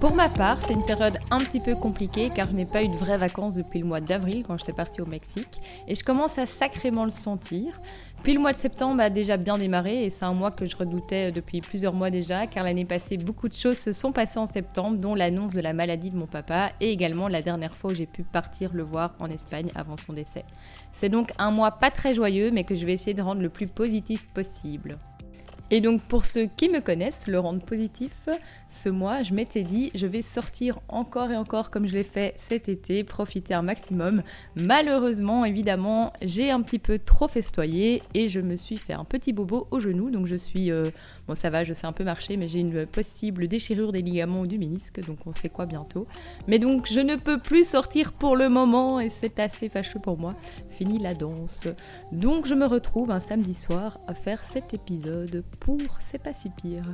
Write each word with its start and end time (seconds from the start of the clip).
Pour 0.00 0.14
ma 0.14 0.30
part, 0.30 0.56
c'est 0.56 0.72
une 0.72 0.86
période 0.86 1.18
un 1.30 1.40
petit 1.40 1.60
peu 1.60 1.74
compliquée 1.74 2.30
car 2.34 2.48
je 2.48 2.54
n'ai 2.54 2.64
pas 2.64 2.82
eu 2.82 2.88
de 2.88 2.96
vraies 2.96 3.18
vacances 3.18 3.56
depuis 3.56 3.80
le 3.80 3.84
mois 3.84 4.00
d'avril 4.00 4.44
quand 4.46 4.56
j'étais 4.56 4.72
partie 4.72 5.02
au 5.02 5.06
Mexique 5.06 5.60
et 5.86 5.94
je 5.94 6.02
commence 6.02 6.38
à 6.38 6.46
sacrément 6.46 7.04
le 7.04 7.10
sentir. 7.10 7.78
Puis 8.22 8.32
le 8.32 8.40
mois 8.40 8.54
de 8.54 8.58
septembre 8.58 9.02
a 9.02 9.10
déjà 9.10 9.36
bien 9.36 9.58
démarré 9.58 10.04
et 10.04 10.08
c'est 10.08 10.24
un 10.24 10.32
mois 10.32 10.52
que 10.52 10.64
je 10.64 10.74
redoutais 10.74 11.32
depuis 11.32 11.60
plusieurs 11.60 11.92
mois 11.92 12.08
déjà 12.08 12.46
car 12.46 12.64
l'année 12.64 12.86
passée 12.86 13.18
beaucoup 13.18 13.46
de 13.46 13.52
choses 13.52 13.76
se 13.76 13.92
sont 13.92 14.10
passées 14.10 14.38
en 14.38 14.46
septembre 14.46 14.96
dont 14.96 15.14
l'annonce 15.14 15.52
de 15.52 15.60
la 15.60 15.74
maladie 15.74 16.10
de 16.10 16.16
mon 16.16 16.26
papa 16.26 16.72
et 16.80 16.90
également 16.90 17.28
la 17.28 17.42
dernière 17.42 17.76
fois 17.76 17.90
où 17.90 17.94
j'ai 17.94 18.06
pu 18.06 18.22
partir 18.22 18.72
le 18.72 18.82
voir 18.82 19.12
en 19.18 19.28
Espagne 19.28 19.70
avant 19.74 19.98
son 19.98 20.14
décès. 20.14 20.46
C'est 20.94 21.10
donc 21.10 21.30
un 21.38 21.50
mois 21.50 21.72
pas 21.72 21.90
très 21.90 22.14
joyeux 22.14 22.50
mais 22.50 22.64
que 22.64 22.74
je 22.74 22.86
vais 22.86 22.94
essayer 22.94 23.12
de 23.12 23.22
rendre 23.22 23.42
le 23.42 23.50
plus 23.50 23.66
positif 23.66 24.26
possible. 24.28 24.96
Et 25.72 25.80
donc 25.80 26.02
pour 26.02 26.24
ceux 26.24 26.46
qui 26.46 26.68
me 26.68 26.80
connaissent, 26.80 27.28
le 27.28 27.38
rendre 27.38 27.60
positif, 27.60 28.28
ce 28.68 28.88
mois, 28.88 29.22
je 29.22 29.34
m'étais 29.34 29.62
dit, 29.62 29.92
je 29.94 30.06
vais 30.06 30.22
sortir 30.22 30.80
encore 30.88 31.30
et 31.30 31.36
encore 31.36 31.70
comme 31.70 31.86
je 31.86 31.94
l'ai 31.94 32.02
fait 32.02 32.34
cet 32.38 32.68
été, 32.68 33.04
profiter 33.04 33.54
un 33.54 33.62
maximum. 33.62 34.22
Malheureusement, 34.56 35.44
évidemment, 35.44 36.12
j'ai 36.22 36.50
un 36.50 36.60
petit 36.62 36.80
peu 36.80 36.98
trop 36.98 37.28
festoyé 37.28 38.02
et 38.14 38.28
je 38.28 38.40
me 38.40 38.56
suis 38.56 38.78
fait 38.78 38.94
un 38.94 39.04
petit 39.04 39.32
bobo 39.32 39.68
au 39.70 39.78
genou. 39.78 40.10
Donc 40.10 40.26
je 40.26 40.34
suis, 40.34 40.72
euh, 40.72 40.90
bon 41.28 41.36
ça 41.36 41.50
va, 41.50 41.62
je 41.62 41.72
sais 41.72 41.86
un 41.86 41.92
peu 41.92 42.04
marcher, 42.04 42.36
mais 42.36 42.48
j'ai 42.48 42.60
une 42.60 42.84
possible 42.86 43.46
déchirure 43.46 43.92
des 43.92 44.02
ligaments 44.02 44.40
ou 44.40 44.46
du 44.48 44.58
ménisque, 44.58 45.04
donc 45.06 45.18
on 45.26 45.34
sait 45.34 45.48
quoi 45.48 45.66
bientôt. 45.66 46.06
Mais 46.48 46.58
donc 46.58 46.88
je 46.90 47.00
ne 47.00 47.14
peux 47.14 47.38
plus 47.38 47.68
sortir 47.68 48.12
pour 48.12 48.34
le 48.34 48.48
moment 48.48 48.98
et 48.98 49.08
c'est 49.08 49.38
assez 49.38 49.68
fâcheux 49.68 50.00
pour 50.00 50.18
moi 50.18 50.34
fini 50.80 50.98
la 50.98 51.12
danse. 51.12 51.68
Donc 52.10 52.46
je 52.46 52.54
me 52.54 52.64
retrouve 52.64 53.10
un 53.10 53.20
samedi 53.20 53.52
soir 53.52 53.98
à 54.06 54.14
faire 54.14 54.42
cet 54.42 54.72
épisode 54.72 55.44
pour 55.60 55.78
C'est 56.00 56.22
pas 56.22 56.32
si 56.32 56.48
pire. 56.48 56.90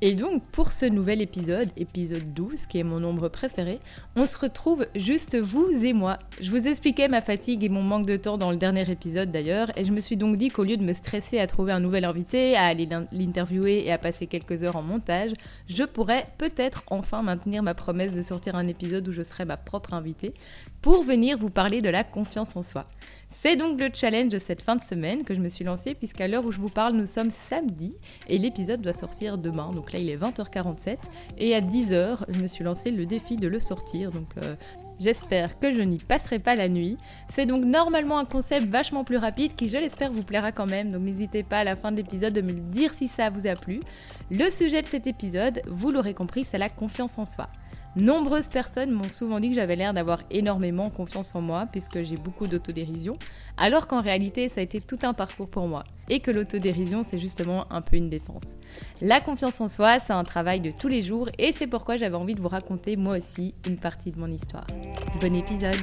Et 0.00 0.14
donc 0.14 0.44
pour 0.52 0.70
ce 0.70 0.86
nouvel 0.86 1.20
épisode, 1.20 1.68
épisode 1.76 2.32
12, 2.32 2.66
qui 2.66 2.78
est 2.78 2.84
mon 2.84 3.00
nombre 3.00 3.28
préféré, 3.28 3.80
on 4.14 4.26
se 4.26 4.38
retrouve 4.38 4.86
juste 4.94 5.36
vous 5.36 5.84
et 5.84 5.92
moi. 5.92 6.20
Je 6.40 6.52
vous 6.52 6.68
expliquais 6.68 7.08
ma 7.08 7.20
fatigue 7.20 7.64
et 7.64 7.68
mon 7.68 7.82
manque 7.82 8.06
de 8.06 8.16
temps 8.16 8.38
dans 8.38 8.52
le 8.52 8.56
dernier 8.56 8.88
épisode 8.88 9.32
d'ailleurs, 9.32 9.76
et 9.76 9.82
je 9.82 9.90
me 9.90 10.00
suis 10.00 10.16
donc 10.16 10.36
dit 10.36 10.50
qu'au 10.50 10.62
lieu 10.62 10.76
de 10.76 10.84
me 10.84 10.92
stresser 10.92 11.40
à 11.40 11.48
trouver 11.48 11.72
un 11.72 11.80
nouvel 11.80 12.04
invité, 12.04 12.56
à 12.56 12.66
aller 12.66 12.88
l'interviewer 13.10 13.84
et 13.86 13.92
à 13.92 13.98
passer 13.98 14.28
quelques 14.28 14.62
heures 14.62 14.76
en 14.76 14.82
montage, 14.82 15.32
je 15.68 15.82
pourrais 15.82 16.26
peut-être 16.38 16.84
enfin 16.86 17.22
maintenir 17.22 17.64
ma 17.64 17.74
promesse 17.74 18.14
de 18.14 18.22
sortir 18.22 18.54
un 18.54 18.68
épisode 18.68 19.08
où 19.08 19.12
je 19.12 19.24
serai 19.24 19.46
ma 19.46 19.56
propre 19.56 19.94
invitée, 19.94 20.32
pour 20.82 21.02
venir 21.02 21.38
vous 21.38 21.50
parler 21.50 21.82
de 21.82 21.88
la 21.88 22.04
confiance 22.04 22.56
en 22.56 22.62
soi. 22.62 22.86
C'est 23.30 23.56
donc 23.56 23.78
le 23.78 23.90
challenge 23.92 24.30
de 24.30 24.38
cette 24.38 24.62
fin 24.62 24.76
de 24.76 24.82
semaine 24.82 25.24
que 25.24 25.34
je 25.34 25.40
me 25.40 25.48
suis 25.48 25.64
lancé 25.64 25.94
puisqu'à 25.94 26.28
l'heure 26.28 26.44
où 26.44 26.50
je 26.50 26.60
vous 26.60 26.68
parle, 26.68 26.94
nous 26.94 27.06
sommes 27.06 27.30
samedi 27.30 27.94
et 28.28 28.38
l'épisode 28.38 28.80
doit 28.80 28.92
sortir 28.92 29.38
demain. 29.38 29.72
Donc 29.72 29.92
là, 29.92 29.98
il 29.98 30.08
est 30.08 30.16
20h47 30.16 30.96
et 31.38 31.54
à 31.54 31.60
10h, 31.60 32.24
je 32.28 32.40
me 32.40 32.46
suis 32.46 32.64
lancé 32.64 32.90
le 32.90 33.06
défi 33.06 33.36
de 33.36 33.48
le 33.48 33.60
sortir. 33.60 34.12
Donc 34.12 34.28
euh, 34.42 34.54
J'espère 35.00 35.58
que 35.60 35.72
je 35.72 35.82
n'y 35.82 35.98
passerai 35.98 36.40
pas 36.40 36.56
la 36.56 36.68
nuit. 36.68 36.96
C'est 37.28 37.46
donc 37.46 37.64
normalement 37.64 38.18
un 38.18 38.24
concept 38.24 38.66
vachement 38.66 39.04
plus 39.04 39.16
rapide 39.16 39.54
qui, 39.54 39.68
je 39.68 39.78
l'espère, 39.78 40.10
vous 40.10 40.24
plaira 40.24 40.50
quand 40.50 40.66
même. 40.66 40.90
Donc 40.90 41.02
n'hésitez 41.02 41.44
pas 41.44 41.58
à 41.58 41.64
la 41.64 41.76
fin 41.76 41.92
de 41.92 41.96
l'épisode 41.98 42.32
de 42.32 42.40
me 42.40 42.52
le 42.52 42.60
dire 42.60 42.92
si 42.94 43.06
ça 43.06 43.30
vous 43.30 43.46
a 43.46 43.54
plu. 43.54 43.80
Le 44.30 44.50
sujet 44.50 44.82
de 44.82 44.86
cet 44.86 45.06
épisode, 45.06 45.62
vous 45.66 45.90
l'aurez 45.90 46.14
compris, 46.14 46.44
c'est 46.44 46.58
la 46.58 46.68
confiance 46.68 47.18
en 47.18 47.26
soi. 47.26 47.48
Nombreuses 48.00 48.48
personnes 48.48 48.92
m'ont 48.92 49.08
souvent 49.08 49.40
dit 49.40 49.48
que 49.48 49.56
j'avais 49.56 49.74
l'air 49.74 49.92
d'avoir 49.92 50.20
énormément 50.30 50.88
confiance 50.88 51.34
en 51.34 51.40
moi 51.40 51.66
puisque 51.72 52.00
j'ai 52.02 52.16
beaucoup 52.16 52.46
d'autodérision, 52.46 53.18
alors 53.56 53.88
qu'en 53.88 54.00
réalité 54.00 54.48
ça 54.48 54.60
a 54.60 54.62
été 54.62 54.80
tout 54.80 55.00
un 55.02 55.14
parcours 55.14 55.48
pour 55.48 55.66
moi 55.66 55.82
et 56.08 56.20
que 56.20 56.30
l'autodérision 56.30 57.02
c'est 57.02 57.18
justement 57.18 57.66
un 57.72 57.80
peu 57.80 57.96
une 57.96 58.08
défense. 58.08 58.56
La 59.02 59.20
confiance 59.20 59.60
en 59.60 59.66
soi 59.66 59.98
c'est 59.98 60.12
un 60.12 60.22
travail 60.22 60.60
de 60.60 60.70
tous 60.70 60.86
les 60.86 61.02
jours 61.02 61.28
et 61.38 61.50
c'est 61.50 61.66
pourquoi 61.66 61.96
j'avais 61.96 62.14
envie 62.14 62.36
de 62.36 62.40
vous 62.40 62.46
raconter 62.46 62.96
moi 62.96 63.18
aussi 63.18 63.54
une 63.66 63.78
partie 63.78 64.12
de 64.12 64.20
mon 64.20 64.30
histoire. 64.30 64.68
Bon 65.20 65.34
épisode 65.34 65.74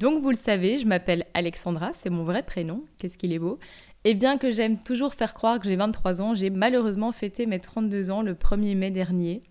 Donc 0.00 0.22
vous 0.22 0.30
le 0.30 0.36
savez, 0.36 0.78
je 0.78 0.86
m'appelle 0.86 1.26
Alexandra, 1.34 1.90
c'est 1.92 2.08
mon 2.08 2.24
vrai 2.24 2.42
prénom, 2.42 2.84
qu'est-ce 2.96 3.18
qu'il 3.18 3.34
est 3.34 3.38
beau? 3.38 3.58
Et 4.04 4.14
bien 4.14 4.38
que 4.38 4.50
j'aime 4.50 4.78
toujours 4.78 5.12
faire 5.12 5.34
croire 5.34 5.60
que 5.60 5.66
j'ai 5.66 5.76
23 5.76 6.22
ans, 6.22 6.34
j'ai 6.34 6.48
malheureusement 6.48 7.12
fêté 7.12 7.44
mes 7.44 7.60
32 7.60 8.10
ans 8.10 8.22
le 8.22 8.34
1er 8.34 8.74
mai 8.74 8.90
dernier. 8.90 9.42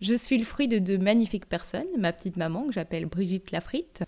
Je 0.00 0.14
suis 0.14 0.38
le 0.38 0.44
fruit 0.44 0.66
de 0.66 0.80
deux 0.80 0.98
magnifiques 0.98 1.46
personnes, 1.46 1.86
ma 1.96 2.12
petite 2.12 2.36
maman 2.36 2.66
que 2.66 2.72
j'appelle 2.72 3.06
Brigitte 3.06 3.52
Lafritte, 3.52 4.02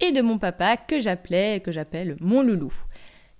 et 0.00 0.10
de 0.10 0.22
mon 0.22 0.38
papa 0.38 0.76
que 0.76 1.00
j'appelais 1.00 1.60
que 1.60 1.70
j'appelle 1.70 2.16
mon 2.20 2.42
loulou. 2.42 2.72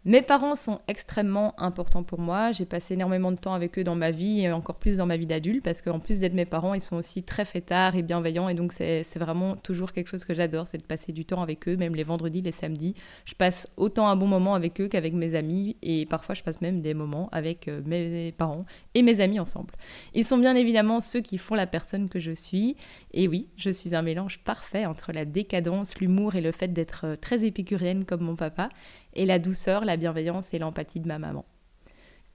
Mes 0.08 0.22
parents 0.22 0.54
sont 0.54 0.80
extrêmement 0.88 1.52
importants 1.60 2.02
pour 2.02 2.19
moi. 2.19 2.50
J'ai 2.50 2.64
passé 2.64 2.94
énormément 2.94 3.30
de 3.30 3.36
temps 3.36 3.52
avec 3.52 3.78
eux 3.78 3.84
dans 3.84 3.94
ma 3.94 4.10
vie 4.10 4.41
et 4.41 4.50
encore 4.50 4.76
plus 4.76 4.96
dans 4.96 5.04
ma 5.04 5.19
vie 5.19 5.26
d'adulte 5.26 5.62
parce 5.62 5.82
qu'en 5.82 5.98
plus 5.98 6.19
d'être 6.19 6.32
mes 6.32 6.46
parents, 6.46 6.72
ils 6.72 6.80
sont 6.80 6.96
aussi 6.96 7.22
très 7.22 7.44
fêtards 7.44 7.94
et 7.94 8.00
bienveillants 8.00 8.48
et 8.48 8.54
donc 8.54 8.72
c'est 8.72 9.04
vraiment 9.16 9.54
toujours 9.56 9.92
quelque 9.92 10.08
chose 10.08 10.24
que 10.24 10.32
j'adore, 10.32 10.66
c'est 10.66 10.78
de 10.78 10.82
passer 10.82 11.12
du 11.12 11.26
temps 11.26 11.42
avec 11.42 11.69
eux, 11.69 11.76
même 11.76 11.94
les 11.94 12.04
vendredis, 12.04 12.41
les 12.41 12.52
samedis. 12.52 12.94
Je 13.26 13.34
passe 13.34 13.69
autant 13.76 14.08
un 14.08 14.16
bon 14.16 14.26
moment 14.26 14.54
avec 14.54 14.80
eux 14.80 14.88
qu'avec 14.88 15.12
mes 15.12 15.34
amis 15.34 15.76
et 15.82 16.06
parfois 16.06 16.34
je 16.34 16.42
passe 16.42 16.62
même 16.62 16.80
des 16.80 16.94
moments 16.94 17.28
avec 17.30 17.69
euh, 17.69 17.82
mes 17.84 18.32
parents 18.32 18.64
et 18.94 19.02
mes 19.02 19.20
amis 19.20 19.40
ensemble. 19.40 19.75
Ils 20.14 20.25
sont 20.25 20.38
bien 20.38 20.56
évidemment 20.56 21.02
ceux 21.02 21.20
qui 21.20 21.36
font 21.36 21.54
la 21.54 21.66
personne 21.66 22.08
que 22.08 22.19
je 22.19 22.32
suis 22.32 22.76
et 23.12 23.28
oui, 23.28 23.48
je 23.58 23.69
suis 23.69 23.94
un 23.94 24.00
mélange 24.00 24.38
parfait 24.38 24.86
entre 24.86 25.12
la 25.12 25.26
décadence, 25.26 25.98
l'humour 25.98 26.34
et 26.34 26.40
le 26.40 26.52
fait 26.52 26.69
d'être 26.69 27.02
euh, 27.04 27.16
très 27.16 27.44
épicurienne 27.44 28.06
comme 28.06 28.22
mon 28.22 28.36
papa 28.36 28.70
et 29.14 29.26
la 29.26 29.38
douceur, 29.38 29.84
la 29.84 29.96
bienveillance 29.96 30.54
et 30.54 30.58
l'empathie 30.58 31.00
de 31.00 31.08
ma 31.08 31.19
maman. 31.19 31.44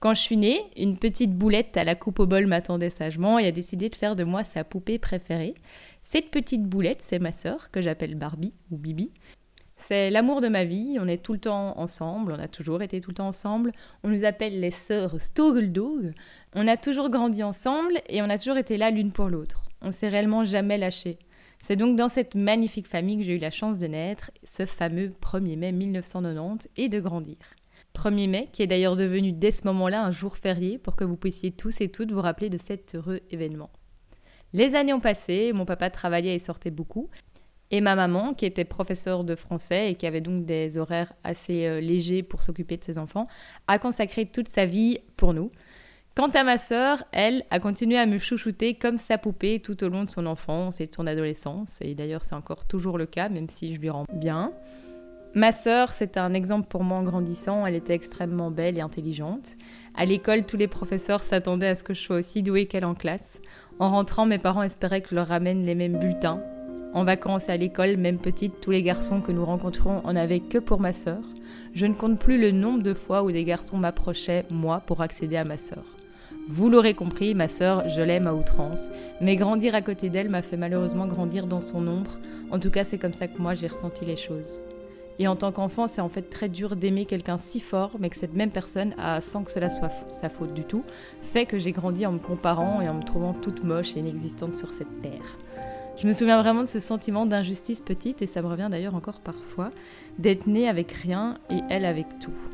Quand 0.00 0.14
je 0.14 0.20
suis 0.20 0.36
née, 0.36 0.60
une 0.76 0.98
petite 0.98 1.32
boulette 1.32 1.76
à 1.76 1.84
la 1.84 1.94
coupe 1.94 2.20
au 2.20 2.26
bol 2.26 2.46
m'attendait 2.46 2.90
sagement 2.90 3.38
et 3.38 3.46
a 3.46 3.52
décidé 3.52 3.88
de 3.88 3.94
faire 3.94 4.16
de 4.16 4.24
moi 4.24 4.44
sa 4.44 4.62
poupée 4.62 4.98
préférée. 4.98 5.54
Cette 6.02 6.30
petite 6.30 6.64
boulette, 6.64 7.00
c'est 7.00 7.18
ma 7.18 7.32
sœur, 7.32 7.70
que 7.70 7.80
j'appelle 7.80 8.14
Barbie 8.14 8.52
ou 8.70 8.76
Bibi. 8.76 9.12
C'est 9.86 10.10
l'amour 10.10 10.40
de 10.40 10.48
ma 10.48 10.64
vie, 10.64 10.98
on 11.00 11.08
est 11.08 11.22
tout 11.22 11.32
le 11.34 11.38
temps 11.38 11.78
ensemble, 11.78 12.32
on 12.32 12.38
a 12.38 12.48
toujours 12.48 12.82
été 12.82 13.00
tout 13.00 13.10
le 13.10 13.16
temps 13.16 13.28
ensemble. 13.28 13.72
On 14.02 14.08
nous 14.08 14.24
appelle 14.24 14.60
les 14.60 14.70
sœurs 14.70 15.20
Stogeldog. 15.20 16.12
On 16.54 16.68
a 16.68 16.76
toujours 16.76 17.10
grandi 17.10 17.42
ensemble 17.42 18.00
et 18.08 18.22
on 18.22 18.30
a 18.30 18.38
toujours 18.38 18.56
été 18.56 18.76
là 18.76 18.90
l'une 18.90 19.12
pour 19.12 19.28
l'autre. 19.28 19.62
On 19.82 19.90
s'est 19.90 20.08
réellement 20.08 20.44
jamais 20.44 20.78
lâché. 20.78 21.18
C'est 21.66 21.76
donc 21.76 21.96
dans 21.96 22.10
cette 22.10 22.34
magnifique 22.34 22.86
famille 22.86 23.16
que 23.16 23.22
j'ai 23.22 23.36
eu 23.36 23.38
la 23.38 23.50
chance 23.50 23.78
de 23.78 23.86
naître, 23.86 24.30
ce 24.44 24.66
fameux 24.66 25.14
1er 25.22 25.56
mai 25.56 25.72
1990, 25.72 26.68
et 26.76 26.90
de 26.90 27.00
grandir. 27.00 27.36
1er 27.94 28.28
mai, 28.28 28.48
qui 28.52 28.62
est 28.62 28.66
d'ailleurs 28.66 28.96
devenu 28.96 29.32
dès 29.32 29.50
ce 29.50 29.66
moment-là 29.68 30.04
un 30.04 30.10
jour 30.10 30.36
férié 30.36 30.76
pour 30.76 30.94
que 30.94 31.04
vous 31.04 31.16
puissiez 31.16 31.52
tous 31.52 31.80
et 31.80 31.88
toutes 31.88 32.12
vous 32.12 32.20
rappeler 32.20 32.50
de 32.50 32.58
cet 32.58 32.94
heureux 32.94 33.20
événement. 33.30 33.70
Les 34.52 34.74
années 34.74 34.92
ont 34.92 35.00
passé, 35.00 35.54
mon 35.54 35.64
papa 35.64 35.88
travaillait 35.88 36.34
et 36.34 36.38
sortait 36.38 36.70
beaucoup, 36.70 37.08
et 37.70 37.80
ma 37.80 37.96
maman, 37.96 38.34
qui 38.34 38.44
était 38.44 38.66
professeure 38.66 39.24
de 39.24 39.34
français 39.34 39.90
et 39.90 39.94
qui 39.94 40.06
avait 40.06 40.20
donc 40.20 40.44
des 40.44 40.76
horaires 40.76 41.14
assez 41.24 41.66
euh, 41.66 41.80
légers 41.80 42.22
pour 42.22 42.42
s'occuper 42.42 42.76
de 42.76 42.84
ses 42.84 42.98
enfants, 42.98 43.24
a 43.68 43.78
consacré 43.78 44.26
toute 44.26 44.48
sa 44.48 44.66
vie 44.66 44.98
pour 45.16 45.32
nous. 45.32 45.50
Quant 46.16 46.28
à 46.28 46.44
ma 46.44 46.58
sœur, 46.58 47.02
elle 47.10 47.44
a 47.50 47.58
continué 47.58 47.98
à 47.98 48.06
me 48.06 48.18
chouchouter 48.18 48.74
comme 48.74 48.98
sa 48.98 49.18
poupée 49.18 49.58
tout 49.58 49.82
au 49.82 49.88
long 49.88 50.04
de 50.04 50.08
son 50.08 50.26
enfance 50.26 50.80
et 50.80 50.86
de 50.86 50.92
son 50.92 51.08
adolescence, 51.08 51.80
et 51.80 51.96
d'ailleurs 51.96 52.22
c'est 52.22 52.36
encore 52.36 52.66
toujours 52.66 52.98
le 52.98 53.06
cas, 53.06 53.28
même 53.28 53.48
si 53.48 53.74
je 53.74 53.80
lui 53.80 53.90
rends 53.90 54.06
bien. 54.12 54.52
Ma 55.34 55.50
sœur, 55.50 55.90
c'était 55.90 56.20
un 56.20 56.32
exemple 56.32 56.68
pour 56.68 56.84
moi 56.84 56.98
en 56.98 57.02
grandissant. 57.02 57.66
Elle 57.66 57.74
était 57.74 57.94
extrêmement 57.94 58.52
belle 58.52 58.78
et 58.78 58.80
intelligente. 58.80 59.56
À 59.96 60.04
l'école, 60.04 60.46
tous 60.46 60.56
les 60.56 60.68
professeurs 60.68 61.24
s'attendaient 61.24 61.66
à 61.66 61.74
ce 61.74 61.82
que 61.82 61.92
je 61.92 62.00
sois 62.00 62.18
aussi 62.18 62.44
douée 62.44 62.66
qu'elle 62.66 62.84
en 62.84 62.94
classe. 62.94 63.40
En 63.80 63.90
rentrant, 63.90 64.26
mes 64.26 64.38
parents 64.38 64.62
espéraient 64.62 65.00
que 65.00 65.08
je 65.10 65.16
leur 65.16 65.26
ramène 65.26 65.66
les 65.66 65.74
mêmes 65.74 65.98
bulletins. 65.98 66.40
En 66.92 67.02
vacances 67.02 67.48
et 67.48 67.52
à 67.52 67.56
l'école, 67.56 67.96
même 67.96 68.18
petite, 68.18 68.60
tous 68.60 68.70
les 68.70 68.84
garçons 68.84 69.20
que 69.20 69.32
nous 69.32 69.44
rencontrons 69.44 70.00
en 70.04 70.14
avaient 70.14 70.38
que 70.38 70.58
pour 70.58 70.78
ma 70.78 70.92
sœur. 70.92 71.24
Je 71.74 71.86
ne 71.86 71.94
compte 71.94 72.20
plus 72.20 72.40
le 72.40 72.52
nombre 72.52 72.84
de 72.84 72.94
fois 72.94 73.24
où 73.24 73.32
des 73.32 73.42
garçons 73.42 73.78
m'approchaient, 73.78 74.46
moi, 74.50 74.84
pour 74.86 75.00
accéder 75.00 75.36
à 75.36 75.44
ma 75.44 75.58
sœur. 75.58 75.93
Vous 76.46 76.68
l'aurez 76.68 76.92
compris, 76.92 77.34
ma 77.34 77.48
sœur, 77.48 77.88
je 77.88 78.02
l'aime 78.02 78.26
à 78.26 78.34
outrance, 78.34 78.90
mais 79.22 79.34
grandir 79.34 79.74
à 79.74 79.80
côté 79.80 80.10
d'elle 80.10 80.28
m'a 80.28 80.42
fait 80.42 80.58
malheureusement 80.58 81.06
grandir 81.06 81.46
dans 81.46 81.60
son 81.60 81.86
ombre. 81.88 82.18
En 82.50 82.58
tout 82.58 82.70
cas, 82.70 82.84
c'est 82.84 82.98
comme 82.98 83.14
ça 83.14 83.28
que 83.28 83.40
moi 83.40 83.54
j'ai 83.54 83.66
ressenti 83.66 84.04
les 84.04 84.18
choses. 84.18 84.62
Et 85.18 85.26
en 85.26 85.36
tant 85.36 85.52
qu'enfant, 85.52 85.88
c'est 85.88 86.02
en 86.02 86.10
fait 86.10 86.28
très 86.28 86.50
dur 86.50 86.76
d'aimer 86.76 87.06
quelqu'un 87.06 87.38
si 87.38 87.60
fort, 87.60 87.92
mais 87.98 88.10
que 88.10 88.18
cette 88.18 88.34
même 88.34 88.50
personne, 88.50 88.94
a, 88.98 89.22
sans 89.22 89.42
que 89.42 89.50
cela 89.50 89.70
soit 89.70 89.90
sa 90.08 90.28
faute 90.28 90.52
du 90.52 90.64
tout, 90.64 90.84
fait 91.22 91.46
que 91.46 91.58
j'ai 91.58 91.72
grandi 91.72 92.04
en 92.04 92.12
me 92.12 92.18
comparant 92.18 92.82
et 92.82 92.88
en 92.90 92.94
me 92.94 93.04
trouvant 93.04 93.32
toute 93.32 93.64
moche 93.64 93.96
et 93.96 94.00
inexistante 94.00 94.56
sur 94.56 94.74
cette 94.74 95.00
terre. 95.00 95.38
Je 95.96 96.06
me 96.06 96.12
souviens 96.12 96.42
vraiment 96.42 96.62
de 96.62 96.68
ce 96.68 96.80
sentiment 96.80 97.24
d'injustice 97.24 97.80
petite, 97.80 98.20
et 98.20 98.26
ça 98.26 98.42
me 98.42 98.48
revient 98.48 98.68
d'ailleurs 98.70 98.96
encore 98.96 99.20
parfois, 99.20 99.70
d'être 100.18 100.46
née 100.46 100.68
avec 100.68 100.92
rien 100.92 101.38
et 101.48 101.60
elle 101.70 101.86
avec 101.86 102.18
tout. 102.18 102.53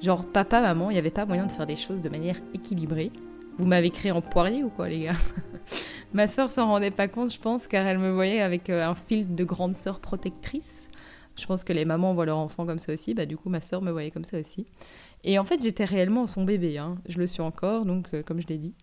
Genre, 0.00 0.24
papa, 0.24 0.60
maman, 0.60 0.90
il 0.90 0.94
n'y 0.94 0.98
avait 0.98 1.10
pas 1.10 1.26
moyen 1.26 1.46
de 1.46 1.52
faire 1.52 1.66
des 1.66 1.76
choses 1.76 2.00
de 2.00 2.08
manière 2.08 2.36
équilibrée. 2.54 3.10
Vous 3.58 3.66
m'avez 3.66 3.90
créé 3.90 4.12
en 4.12 4.20
poirier 4.20 4.62
ou 4.62 4.68
quoi, 4.68 4.88
les 4.88 5.04
gars 5.04 5.16
Ma 6.12 6.28
sœur 6.28 6.50
s'en 6.50 6.68
rendait 6.68 6.92
pas 6.92 7.08
compte, 7.08 7.32
je 7.32 7.40
pense, 7.40 7.66
car 7.66 7.84
elle 7.86 7.98
me 7.98 8.12
voyait 8.12 8.40
avec 8.40 8.70
euh, 8.70 8.86
un 8.86 8.94
fil 8.94 9.34
de 9.34 9.44
grande 9.44 9.76
sœur 9.76 9.98
protectrice. 9.98 10.88
Je 11.36 11.46
pense 11.46 11.64
que 11.64 11.72
les 11.72 11.84
mamans 11.84 12.14
voient 12.14 12.26
leur 12.26 12.38
enfant 12.38 12.64
comme 12.64 12.78
ça 12.78 12.92
aussi. 12.92 13.14
Bah, 13.14 13.26
du 13.26 13.36
coup, 13.36 13.48
ma 13.48 13.60
soeur 13.60 13.82
me 13.82 13.90
voyait 13.90 14.10
comme 14.10 14.24
ça 14.24 14.38
aussi. 14.38 14.66
Et 15.24 15.38
en 15.38 15.44
fait, 15.44 15.62
j'étais 15.62 15.84
réellement 15.84 16.26
son 16.26 16.44
bébé. 16.44 16.78
Hein. 16.78 16.98
Je 17.08 17.18
le 17.18 17.26
suis 17.26 17.42
encore, 17.42 17.84
donc, 17.84 18.06
euh, 18.14 18.22
comme 18.22 18.40
je 18.40 18.46
l'ai 18.46 18.58
dit. 18.58 18.74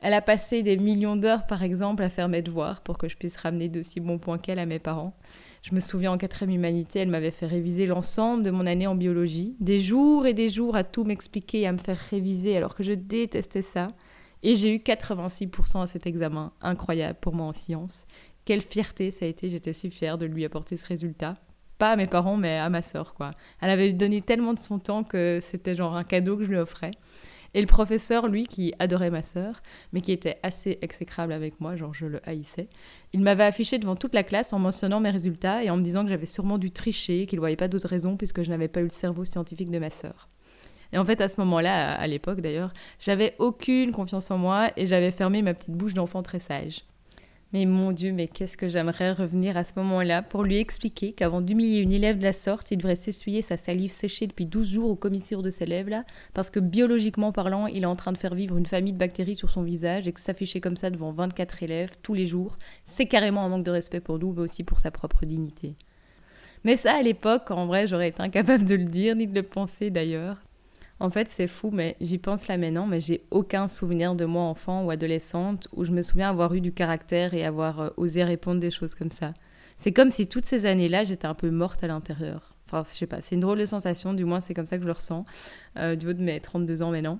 Elle 0.00 0.12
a 0.12 0.20
passé 0.20 0.62
des 0.62 0.76
millions 0.76 1.16
d'heures, 1.16 1.46
par 1.46 1.62
exemple, 1.62 2.02
à 2.02 2.10
faire 2.10 2.28
mes 2.28 2.42
devoirs 2.42 2.82
pour 2.82 2.98
que 2.98 3.08
je 3.08 3.16
puisse 3.16 3.36
ramener 3.36 3.68
d'aussi 3.68 4.00
bons 4.00 4.18
points 4.18 4.38
qu'elle 4.38 4.58
à 4.58 4.66
mes 4.66 4.78
parents. 4.78 5.16
Je 5.64 5.74
me 5.74 5.80
souviens 5.80 6.12
en 6.12 6.18
quatrième 6.18 6.54
humanité, 6.54 6.98
elle 6.98 7.08
m'avait 7.08 7.30
fait 7.30 7.46
réviser 7.46 7.86
l'ensemble 7.86 8.42
de 8.42 8.50
mon 8.50 8.66
année 8.66 8.86
en 8.86 8.94
biologie. 8.94 9.56
Des 9.60 9.80
jours 9.80 10.26
et 10.26 10.34
des 10.34 10.50
jours 10.50 10.76
à 10.76 10.84
tout 10.84 11.04
m'expliquer 11.04 11.60
et 11.62 11.66
à 11.66 11.72
me 11.72 11.78
faire 11.78 11.96
réviser 11.96 12.54
alors 12.54 12.74
que 12.74 12.82
je 12.82 12.92
détestais 12.92 13.62
ça. 13.62 13.86
Et 14.42 14.56
j'ai 14.56 14.74
eu 14.74 14.76
86% 14.76 15.80
à 15.80 15.86
cet 15.86 16.06
examen. 16.06 16.52
Incroyable 16.60 17.18
pour 17.18 17.34
moi 17.34 17.46
en 17.46 17.54
sciences. 17.54 18.04
Quelle 18.44 18.60
fierté 18.60 19.10
ça 19.10 19.24
a 19.24 19.28
été, 19.28 19.48
j'étais 19.48 19.72
si 19.72 19.90
fière 19.90 20.18
de 20.18 20.26
lui 20.26 20.44
apporter 20.44 20.76
ce 20.76 20.86
résultat 20.86 21.32
pas 21.76 21.90
à 21.90 21.96
mes 21.96 22.06
parents, 22.06 22.36
mais 22.36 22.56
à 22.56 22.70
ma 22.70 22.82
sœur, 22.82 23.14
quoi. 23.14 23.30
Elle 23.60 23.68
avait 23.68 23.92
donné 23.92 24.22
tellement 24.22 24.54
de 24.54 24.60
son 24.60 24.78
temps 24.78 25.02
que 25.02 25.40
c'était 25.42 25.74
genre 25.74 25.96
un 25.96 26.04
cadeau 26.04 26.36
que 26.36 26.44
je 26.44 26.48
lui 26.50 26.56
offrais. 26.56 26.92
Et 27.54 27.60
le 27.60 27.66
professeur, 27.66 28.26
lui, 28.26 28.46
qui 28.46 28.74
adorait 28.78 29.10
ma 29.10 29.22
sœur, 29.22 29.62
mais 29.92 30.00
qui 30.00 30.12
était 30.12 30.38
assez 30.42 30.78
exécrable 30.82 31.32
avec 31.32 31.60
moi, 31.60 31.76
genre 31.76 31.94
je 31.94 32.06
le 32.06 32.20
haïssais, 32.28 32.68
il 33.12 33.20
m'avait 33.20 33.44
affiché 33.44 33.78
devant 33.78 33.94
toute 33.94 34.14
la 34.14 34.24
classe 34.24 34.52
en 34.52 34.58
mentionnant 34.58 35.00
mes 35.00 35.10
résultats 35.10 35.62
et 35.62 35.70
en 35.70 35.76
me 35.76 35.82
disant 35.82 36.02
que 36.02 36.10
j'avais 36.10 36.26
sûrement 36.26 36.58
dû 36.58 36.72
tricher, 36.72 37.26
qu'il 37.26 37.36
ne 37.36 37.40
voyait 37.40 37.56
pas 37.56 37.68
d'autre 37.68 37.88
raison 37.88 38.16
puisque 38.16 38.42
je 38.42 38.50
n'avais 38.50 38.68
pas 38.68 38.80
eu 38.80 38.84
le 38.84 38.90
cerveau 38.90 39.24
scientifique 39.24 39.70
de 39.70 39.78
ma 39.78 39.90
sœur. 39.90 40.28
Et 40.92 40.98
en 40.98 41.04
fait, 41.04 41.20
à 41.20 41.28
ce 41.28 41.40
moment-là, 41.40 41.94
à 41.94 42.06
l'époque 42.06 42.40
d'ailleurs, 42.40 42.72
j'avais 42.98 43.34
aucune 43.38 43.92
confiance 43.92 44.30
en 44.30 44.38
moi 44.38 44.70
et 44.76 44.86
j'avais 44.86 45.10
fermé 45.10 45.42
ma 45.42 45.54
petite 45.54 45.74
bouche 45.74 45.94
d'enfant 45.94 46.22
très 46.22 46.40
sage. 46.40 46.82
Mais 47.54 47.66
mon 47.66 47.92
Dieu, 47.92 48.10
mais 48.10 48.26
qu'est-ce 48.26 48.56
que 48.56 48.66
j'aimerais 48.66 49.12
revenir 49.12 49.56
à 49.56 49.62
ce 49.62 49.74
moment-là 49.76 50.22
pour 50.22 50.42
lui 50.42 50.56
expliquer 50.56 51.12
qu'avant 51.12 51.40
d'humilier 51.40 51.78
une 51.78 51.92
élève 51.92 52.18
de 52.18 52.24
la 52.24 52.32
sorte, 52.32 52.72
il 52.72 52.78
devrait 52.78 52.96
s'essuyer 52.96 53.42
sa 53.42 53.56
salive 53.56 53.92
séchée 53.92 54.26
depuis 54.26 54.46
12 54.46 54.72
jours 54.72 54.90
aux 54.90 54.96
commissures 54.96 55.40
de 55.40 55.50
ses 55.50 55.64
lèvres, 55.64 55.90
là, 55.90 56.04
parce 56.32 56.50
que 56.50 56.58
biologiquement 56.58 57.30
parlant, 57.30 57.68
il 57.68 57.84
est 57.84 57.86
en 57.86 57.94
train 57.94 58.10
de 58.10 58.18
faire 58.18 58.34
vivre 58.34 58.56
une 58.56 58.66
famille 58.66 58.92
de 58.92 58.98
bactéries 58.98 59.36
sur 59.36 59.50
son 59.50 59.62
visage 59.62 60.08
et 60.08 60.12
que 60.12 60.20
s'afficher 60.20 60.60
comme 60.60 60.76
ça 60.76 60.90
devant 60.90 61.12
24 61.12 61.62
élèves 61.62 61.92
tous 62.02 62.14
les 62.14 62.26
jours, 62.26 62.58
c'est 62.88 63.06
carrément 63.06 63.44
un 63.44 63.48
manque 63.50 63.64
de 63.64 63.70
respect 63.70 64.00
pour 64.00 64.18
nous, 64.18 64.32
mais 64.32 64.42
aussi 64.42 64.64
pour 64.64 64.80
sa 64.80 64.90
propre 64.90 65.24
dignité. 65.24 65.76
Mais 66.64 66.76
ça, 66.76 66.96
à 66.96 67.02
l'époque, 67.02 67.52
en 67.52 67.66
vrai, 67.66 67.86
j'aurais 67.86 68.08
été 68.08 68.20
incapable 68.20 68.64
de 68.64 68.74
le 68.74 68.86
dire, 68.86 69.14
ni 69.14 69.28
de 69.28 69.34
le 69.36 69.44
penser 69.44 69.90
d'ailleurs. 69.90 70.38
En 71.00 71.10
fait, 71.10 71.28
c'est 71.28 71.48
fou, 71.48 71.70
mais 71.72 71.96
j'y 72.00 72.18
pense 72.18 72.46
là 72.46 72.56
maintenant, 72.56 72.86
mais 72.86 73.00
j'ai 73.00 73.22
aucun 73.30 73.66
souvenir 73.66 74.14
de 74.14 74.24
moi 74.24 74.44
enfant 74.44 74.84
ou 74.84 74.90
adolescente 74.90 75.68
où 75.72 75.84
je 75.84 75.90
me 75.90 76.02
souviens 76.02 76.30
avoir 76.30 76.54
eu 76.54 76.60
du 76.60 76.72
caractère 76.72 77.34
et 77.34 77.44
avoir 77.44 77.80
euh, 77.80 77.90
osé 77.96 78.22
répondre 78.22 78.60
des 78.60 78.70
choses 78.70 78.94
comme 78.94 79.10
ça. 79.10 79.34
C'est 79.78 79.92
comme 79.92 80.10
si 80.10 80.28
toutes 80.28 80.46
ces 80.46 80.66
années-là, 80.66 81.02
j'étais 81.04 81.26
un 81.26 81.34
peu 81.34 81.50
morte 81.50 81.82
à 81.82 81.88
l'intérieur. 81.88 82.54
Enfin, 82.66 82.82
je 82.88 82.96
sais 82.96 83.06
pas, 83.06 83.20
c'est 83.22 83.34
une 83.34 83.40
drôle 83.40 83.58
de 83.58 83.66
sensation, 83.66 84.14
du 84.14 84.24
moins 84.24 84.40
c'est 84.40 84.54
comme 84.54 84.66
ça 84.66 84.76
que 84.76 84.82
je 84.82 84.86
le 84.86 84.92
ressens, 84.92 85.24
euh, 85.76 85.96
du 85.96 86.08
haut 86.08 86.12
de 86.12 86.22
mes 86.22 86.40
32 86.40 86.82
ans 86.82 86.90
maintenant. 86.90 87.18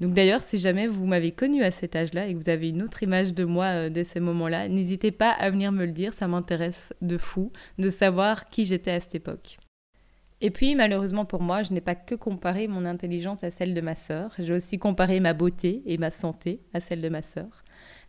Donc 0.00 0.12
d'ailleurs, 0.12 0.42
si 0.42 0.58
jamais 0.58 0.86
vous 0.86 1.06
m'avez 1.06 1.32
connue 1.32 1.62
à 1.62 1.70
cet 1.70 1.96
âge-là 1.96 2.26
et 2.28 2.34
que 2.34 2.38
vous 2.38 2.50
avez 2.50 2.68
une 2.68 2.82
autre 2.82 3.02
image 3.02 3.32
de 3.32 3.44
moi 3.44 3.64
euh, 3.64 3.88
dès 3.88 4.04
ces 4.04 4.20
moments-là, 4.20 4.68
n'hésitez 4.68 5.10
pas 5.10 5.30
à 5.30 5.50
venir 5.50 5.72
me 5.72 5.86
le 5.86 5.92
dire, 5.92 6.12
ça 6.12 6.28
m'intéresse 6.28 6.92
de 7.00 7.16
fou 7.16 7.50
de 7.78 7.88
savoir 7.88 8.48
qui 8.50 8.66
j'étais 8.66 8.90
à 8.90 9.00
cette 9.00 9.14
époque. 9.14 9.56
Et 10.42 10.50
puis, 10.50 10.74
malheureusement 10.74 11.24
pour 11.24 11.40
moi, 11.40 11.62
je 11.62 11.72
n'ai 11.72 11.80
pas 11.80 11.94
que 11.94 12.14
comparé 12.14 12.68
mon 12.68 12.84
intelligence 12.84 13.42
à 13.42 13.50
celle 13.50 13.72
de 13.72 13.80
ma 13.80 13.96
sœur, 13.96 14.32
j'ai 14.38 14.52
aussi 14.52 14.78
comparé 14.78 15.18
ma 15.18 15.32
beauté 15.32 15.82
et 15.86 15.96
ma 15.96 16.10
santé 16.10 16.60
à 16.74 16.80
celle 16.80 17.00
de 17.00 17.08
ma 17.08 17.22
sœur. 17.22 17.62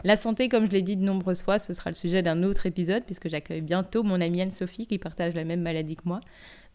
La 0.03 0.18
santé, 0.18 0.50
comme 0.50 0.65
je 0.65 0.71
l'ai 0.71 0.81
dit 0.81 0.97
de 0.97 1.03
nombreuses 1.03 1.41
fois, 1.41 1.57
ce 1.57 1.74
sera 1.74 1.89
le 1.89 1.95
sujet 1.95 2.21
d'un 2.21 2.44
autre 2.44 2.65
épisode, 2.65 3.03
puisque 3.06 3.29
j'accueille 3.29 3.62
bientôt 3.62 4.03
mon 4.03 4.19
amie 4.19 4.41
Anne-Sophie 4.41 4.88
qui 4.88 4.97
partage 4.97 5.33
la 5.35 5.45
même 5.45 5.62
maladie 5.62 5.95
que 5.95 6.03
moi. 6.06 6.19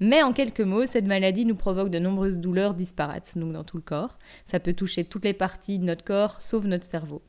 Mais 0.00 0.22
en 0.22 0.32
quelques 0.32 0.60
mots, 0.60 0.86
cette 0.86 1.06
maladie 1.06 1.44
nous 1.44 1.54
provoque 1.54 1.90
de 1.90 1.98
nombreuses 1.98 2.38
douleurs 2.38 2.74
disparates, 2.74 3.36
donc 3.36 3.52
dans 3.52 3.64
tout 3.64 3.76
le 3.76 3.82
corps. 3.82 4.18
Ça 4.46 4.58
peut 4.58 4.72
toucher 4.72 5.04
toutes 5.04 5.24
les 5.24 5.34
parties 5.34 5.78
de 5.78 5.84
notre 5.84 6.04
corps, 6.04 6.40
sauf 6.40 6.64
notre 6.64 6.84
cerveau. 6.84 7.22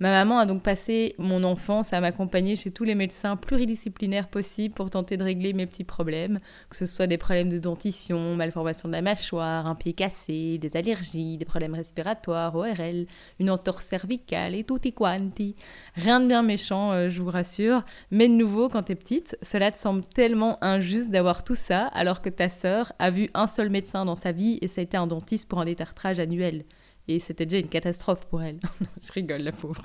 Ma 0.00 0.10
maman 0.10 0.38
a 0.38 0.46
donc 0.46 0.62
passé 0.62 1.16
mon 1.18 1.42
enfance 1.42 1.92
à 1.92 2.00
m'accompagner 2.00 2.54
chez 2.54 2.70
tous 2.70 2.84
les 2.84 2.94
médecins 2.94 3.34
pluridisciplinaires 3.34 4.28
possibles 4.28 4.72
pour 4.72 4.90
tenter 4.90 5.16
de 5.16 5.24
régler 5.24 5.52
mes 5.52 5.66
petits 5.66 5.82
problèmes, 5.82 6.38
que 6.70 6.76
ce 6.76 6.86
soit 6.86 7.08
des 7.08 7.18
problèmes 7.18 7.48
de 7.48 7.58
dentition, 7.58 8.36
malformation 8.36 8.88
de 8.88 8.92
la 8.92 9.02
mâchoire, 9.02 9.66
un 9.66 9.74
pied 9.74 9.94
cassé, 9.94 10.58
des 10.58 10.76
allergies, 10.76 11.36
des 11.36 11.44
problèmes 11.44 11.74
respiratoires, 11.74 12.54
ORL, 12.54 13.06
une 13.40 13.50
entorse 13.50 13.84
cervicale 13.84 14.54
et 14.54 14.62
tutti 14.62 14.92
quanti. 14.92 15.56
Rien 15.96 16.20
de 16.20 16.28
bien 16.28 16.42
méchant, 16.42 16.92
euh, 16.92 17.08
je 17.08 17.20
vous 17.20 17.30
rassure, 17.30 17.84
mais 18.12 18.28
de 18.28 18.34
nouveau, 18.34 18.68
quand 18.68 18.84
t'es 18.84 18.94
petite, 18.94 19.36
cela 19.42 19.72
te 19.72 19.78
semble 19.78 20.04
tellement 20.04 20.62
injuste 20.62 21.10
d'avoir 21.10 21.42
tout 21.42 21.56
ça 21.56 21.88
alors 21.88 22.22
que 22.22 22.28
ta 22.28 22.48
sœur 22.48 22.92
a 23.00 23.10
vu 23.10 23.30
un 23.34 23.48
seul 23.48 23.68
médecin 23.68 24.04
dans 24.04 24.16
sa 24.16 24.30
vie 24.30 24.58
et 24.62 24.68
ça 24.68 24.80
a 24.80 24.84
été 24.84 24.96
un 24.96 25.08
dentiste 25.08 25.48
pour 25.48 25.58
un 25.58 25.64
détartrage 25.64 26.20
annuel. 26.20 26.64
Et 27.08 27.20
c'était 27.20 27.46
déjà 27.46 27.58
une 27.58 27.68
catastrophe 27.68 28.26
pour 28.26 28.42
elle. 28.42 28.58
je 29.02 29.12
rigole, 29.12 29.40
la 29.40 29.52
pauvre. 29.52 29.82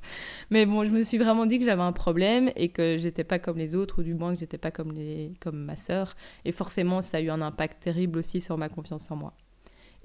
Mais 0.50 0.66
bon, 0.66 0.84
je 0.84 0.90
me 0.90 1.04
suis 1.04 1.18
vraiment 1.18 1.46
dit 1.46 1.58
que 1.58 1.66
j'avais 1.66 1.82
un 1.82 1.94
problème 1.94 2.52
et 2.56 2.70
que 2.70 2.98
j'étais 2.98 3.24
pas 3.24 3.40
comme 3.40 3.58
les 3.58 3.76
autres, 3.76 4.00
ou 4.00 4.04
du 4.04 4.14
moins 4.14 4.34
que 4.34 4.40
j'étais 4.40 4.58
pas 4.58 4.72
comme, 4.72 4.92
les... 4.92 5.32
comme 5.40 5.58
ma 5.58 5.78
sœur. 5.78 6.16
Et 6.44 6.52
forcément, 6.52 7.02
ça 7.02 7.18
a 7.18 7.22
eu 7.22 7.30
un 7.30 7.42
impact 7.42 7.82
terrible 7.82 8.20
aussi 8.20 8.42
sur 8.42 8.58
ma 8.58 8.68
confiance 8.68 9.10
en 9.10 9.16
moi. 9.16 9.34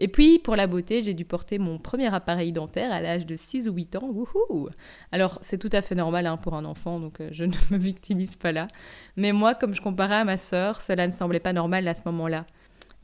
Et 0.00 0.06
puis, 0.06 0.38
pour 0.38 0.54
la 0.54 0.68
beauté, 0.68 1.02
j'ai 1.02 1.14
dû 1.14 1.24
porter 1.24 1.58
mon 1.58 1.78
premier 1.78 2.12
appareil 2.14 2.52
dentaire 2.52 2.92
à 2.92 3.00
l'âge 3.00 3.26
de 3.26 3.34
6 3.34 3.68
ou 3.68 3.72
8 3.72 3.96
ans. 3.96 4.14
Alors, 5.10 5.40
c'est 5.42 5.58
tout 5.58 5.70
à 5.72 5.82
fait 5.82 5.96
normal 5.96 6.26
hein, 6.26 6.36
pour 6.36 6.54
un 6.54 6.64
enfant, 6.64 7.00
donc 7.00 7.20
euh, 7.20 7.30
je 7.32 7.44
ne 7.44 7.54
me 7.70 7.78
victimise 7.78 8.36
pas 8.36 8.52
là. 8.52 8.68
Mais 9.16 9.32
moi, 9.32 9.54
comme 9.54 9.74
je 9.74 9.82
comparais 9.82 10.16
à 10.16 10.24
ma 10.24 10.36
sœur, 10.36 10.80
cela 10.80 11.06
ne 11.06 11.12
semblait 11.12 11.40
pas 11.40 11.52
normal 11.52 11.88
à 11.88 11.94
ce 11.94 12.02
moment-là. 12.06 12.46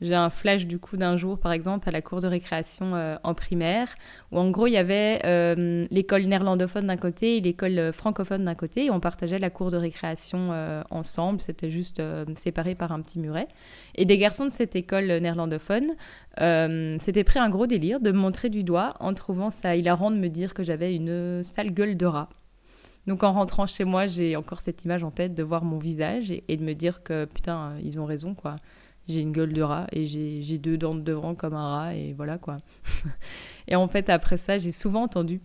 J'ai 0.01 0.15
un 0.15 0.29
flash 0.29 0.67
du 0.67 0.77
coup 0.77 0.97
d'un 0.97 1.15
jour, 1.15 1.39
par 1.39 1.53
exemple, 1.53 1.87
à 1.87 1.91
la 1.91 2.01
cour 2.01 2.19
de 2.19 2.27
récréation 2.27 2.95
euh, 2.95 3.15
en 3.23 3.33
primaire, 3.33 3.95
où 4.31 4.39
en 4.39 4.49
gros 4.49 4.67
il 4.67 4.73
y 4.73 4.77
avait 4.77 5.21
euh, 5.23 5.87
l'école 5.89 6.23
néerlandophone 6.23 6.87
d'un 6.87 6.97
côté 6.97 7.37
et 7.37 7.41
l'école 7.41 7.79
euh, 7.79 7.91
francophone 7.93 8.43
d'un 8.43 8.55
côté, 8.55 8.85
et 8.85 8.91
on 8.91 8.99
partageait 8.99 9.39
la 9.39 9.49
cour 9.49 9.71
de 9.71 9.77
récréation 9.77 10.35
ensemble, 10.89 11.41
c'était 11.41 11.69
juste 11.69 12.01
séparé 12.35 12.75
par 12.75 12.91
un 12.91 13.01
petit 13.01 13.19
muret. 13.19 13.47
Et 13.95 14.05
des 14.05 14.17
garçons 14.17 14.45
de 14.45 14.49
cette 14.49 14.75
école 14.75 15.05
néerlandophone 15.05 15.93
s'étaient 16.37 17.23
pris 17.23 17.39
un 17.39 17.49
gros 17.49 17.67
délire 17.67 17.99
de 17.99 18.11
me 18.11 18.17
montrer 18.17 18.49
du 18.49 18.63
doigt 18.63 18.95
en 18.99 19.13
trouvant 19.13 19.49
ça 19.49 19.75
hilarant 19.75 20.11
de 20.11 20.17
me 20.17 20.27
dire 20.27 20.53
que 20.53 20.63
j'avais 20.63 20.95
une 20.95 21.43
sale 21.43 21.71
gueule 21.71 21.97
de 21.97 22.05
rat. 22.05 22.29
Donc 23.07 23.23
en 23.23 23.31
rentrant 23.31 23.67
chez 23.67 23.83
moi, 23.83 24.07
j'ai 24.07 24.35
encore 24.35 24.59
cette 24.59 24.83
image 24.83 25.03
en 25.03 25.11
tête 25.11 25.35
de 25.35 25.43
voir 25.43 25.63
mon 25.63 25.77
visage 25.77 26.31
et, 26.31 26.43
et 26.47 26.57
de 26.57 26.63
me 26.63 26.73
dire 26.73 27.03
que 27.03 27.25
putain, 27.25 27.73
ils 27.83 27.99
ont 27.99 28.05
raison 28.05 28.33
quoi 28.33 28.55
j'ai 29.07 29.21
une 29.21 29.31
gueule 29.31 29.53
de 29.53 29.61
rat 29.61 29.87
et 29.91 30.05
j'ai 30.07 30.57
deux 30.57 30.77
dents 30.77 30.95
de 30.95 31.01
devant 31.01 31.35
comme 31.35 31.53
un 31.53 31.69
rat 31.69 31.95
et 31.95 32.13
voilà 32.13 32.37
quoi. 32.37 32.57
et 33.67 33.75
en 33.75 33.87
fait 33.87 34.09
après 34.09 34.37
ça 34.37 34.57
j'ai 34.57 34.71
souvent 34.71 35.03
entendu, 35.03 35.41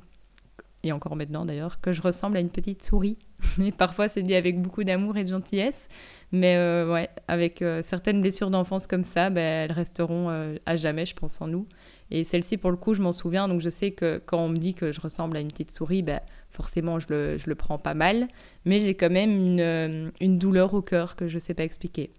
et 0.83 0.93
encore 0.93 1.17
maintenant 1.17 1.45
d'ailleurs, 1.45 1.81
que 1.81 1.93
je 1.93 2.01
ressemble 2.01 2.37
à 2.37 2.41
une 2.41 2.51
petite 2.51 2.83
souris. 2.83 3.19
et 3.63 3.73
parfois 3.73 4.09
c'est 4.09 4.23
dit 4.23 4.35
avec 4.35 4.61
beaucoup 4.61 4.85
d'amour 4.85 5.17
et 5.17 5.25
de 5.25 5.29
gentillesse, 5.29 5.89
mais 6.33 6.57
euh, 6.57 6.91
ouais, 6.93 7.09
avec 7.29 7.63
euh, 7.63 7.83
certaines 7.83 8.21
blessures 8.21 8.51
d'enfance 8.51 8.87
comme 8.87 9.03
ça, 9.03 9.31
ben, 9.31 9.41
elles 9.41 9.73
resteront 9.73 10.31
euh, 10.31 10.57
à 10.67 10.77
jamais 10.77 11.07
je 11.07 11.15
pense 11.15 11.41
en 11.41 11.47
nous. 11.47 11.67
Et 12.11 12.25
celle-ci 12.25 12.57
pour 12.57 12.71
le 12.71 12.77
coup 12.77 12.95
je 12.95 13.03
m'en 13.03 13.13
souviens, 13.13 13.47
donc 13.47 13.61
je 13.61 13.69
sais 13.69 13.91
que 13.91 14.21
quand 14.25 14.39
on 14.39 14.49
me 14.49 14.57
dit 14.57 14.75
que 14.75 14.93
je 14.93 15.01
ressemble 15.01 15.37
à 15.37 15.41
une 15.41 15.49
petite 15.49 15.71
souris, 15.71 16.03
ben, 16.03 16.21
forcément 16.51 16.99
je 16.99 17.07
le, 17.11 17.39
je 17.39 17.49
le 17.49 17.55
prends 17.55 17.79
pas 17.79 17.95
mal, 17.95 18.29
mais 18.65 18.81
j'ai 18.81 18.95
quand 18.95 19.11
même 19.11 19.31
une, 19.31 20.13
une 20.21 20.39
douleur 20.39 20.73
au 20.75 20.83
cœur 20.83 21.15
que 21.15 21.29
je 21.29 21.39
sais 21.39 21.55
pas 21.55 21.65
expliquer. 21.65 22.11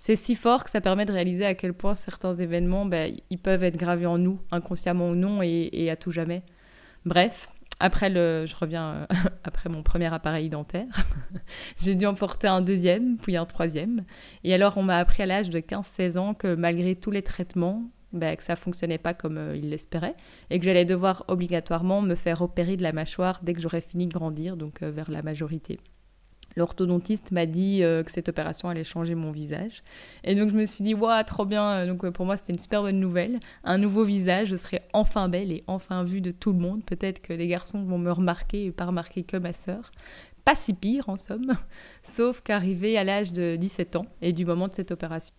C'est 0.00 0.16
si 0.16 0.34
fort 0.34 0.64
que 0.64 0.70
ça 0.70 0.80
permet 0.80 1.04
de 1.04 1.12
réaliser 1.12 1.44
à 1.44 1.54
quel 1.54 1.74
point 1.74 1.94
certains 1.94 2.32
événements, 2.32 2.86
ben, 2.86 3.14
ils 3.28 3.38
peuvent 3.38 3.62
être 3.62 3.76
gravés 3.76 4.06
en 4.06 4.16
nous, 4.16 4.40
inconsciemment 4.50 5.10
ou 5.10 5.14
non, 5.14 5.42
et, 5.42 5.90
à 5.90 5.96
tout 5.96 6.10
jamais. 6.10 6.42
Bref, 7.04 7.50
après 7.80 8.08
le, 8.08 8.46
je 8.46 8.56
reviens 8.56 8.94
euh, 8.94 9.06
après 9.44 9.68
mon 9.68 9.82
premier 9.82 10.12
appareil 10.12 10.48
dentaire, 10.48 10.86
j'ai 11.76 11.94
dû 11.94 12.06
en 12.06 12.14
porter 12.14 12.48
un 12.48 12.62
deuxième, 12.62 13.18
puis 13.18 13.36
un 13.36 13.44
troisième. 13.44 14.04
Et 14.42 14.54
alors, 14.54 14.78
on 14.78 14.82
m'a 14.82 14.96
appris 14.96 15.22
à 15.22 15.26
l'âge 15.26 15.50
de 15.50 15.60
15-16 15.60 16.16
ans 16.16 16.32
que 16.32 16.54
malgré 16.54 16.96
tous 16.96 17.10
les 17.10 17.22
traitements, 17.22 17.90
ben, 18.14 18.34
que 18.36 18.42
ça 18.42 18.56
fonctionnait 18.56 18.98
pas 18.98 19.12
comme 19.12 19.36
euh, 19.36 19.54
il 19.54 19.68
l'espérait, 19.68 20.16
et 20.48 20.58
que 20.58 20.64
j'allais 20.64 20.86
devoir 20.86 21.26
obligatoirement 21.28 22.00
me 22.00 22.14
faire 22.14 22.40
opérer 22.40 22.78
de 22.78 22.82
la 22.82 22.92
mâchoire 22.92 23.40
dès 23.42 23.52
que 23.52 23.60
j'aurais 23.60 23.82
fini 23.82 24.06
de 24.06 24.14
grandir, 24.14 24.56
donc 24.56 24.82
euh, 24.82 24.90
vers 24.90 25.10
la 25.10 25.22
majorité. 25.22 25.78
L'orthodontiste 26.56 27.32
m'a 27.32 27.46
dit 27.46 27.82
euh, 27.82 28.02
que 28.02 28.10
cette 28.10 28.28
opération 28.28 28.68
allait 28.68 28.84
changer 28.84 29.14
mon 29.14 29.30
visage. 29.30 29.82
Et 30.24 30.34
donc 30.34 30.50
je 30.50 30.54
me 30.54 30.66
suis 30.66 30.82
dit, 30.82 30.94
waouh, 30.94 31.22
trop 31.24 31.44
bien. 31.44 31.86
Donc 31.86 32.08
pour 32.10 32.26
moi, 32.26 32.36
c'était 32.36 32.52
une 32.52 32.58
super 32.58 32.82
bonne 32.82 33.00
nouvelle. 33.00 33.38
Un 33.64 33.78
nouveau 33.78 34.04
visage, 34.04 34.48
je 34.48 34.56
serai 34.56 34.82
enfin 34.92 35.28
belle 35.28 35.52
et 35.52 35.64
enfin 35.66 36.04
vue 36.04 36.20
de 36.20 36.30
tout 36.30 36.52
le 36.52 36.58
monde. 36.58 36.84
Peut-être 36.84 37.20
que 37.22 37.32
les 37.32 37.46
garçons 37.46 37.82
vont 37.84 37.98
me 37.98 38.10
remarquer 38.10 38.66
et 38.66 38.72
pas 38.72 38.86
remarquer 38.86 39.22
que 39.22 39.36
ma 39.36 39.52
sœur. 39.52 39.90
Pas 40.44 40.54
si 40.54 40.74
pire 40.74 41.08
en 41.08 41.16
somme, 41.16 41.52
sauf 42.02 42.40
qu'arrivé 42.40 42.96
à 42.96 43.04
l'âge 43.04 43.32
de 43.32 43.56
17 43.56 43.96
ans 43.96 44.06
et 44.22 44.32
du 44.32 44.44
moment 44.44 44.68
de 44.68 44.72
cette 44.72 44.90
opération, 44.90 45.34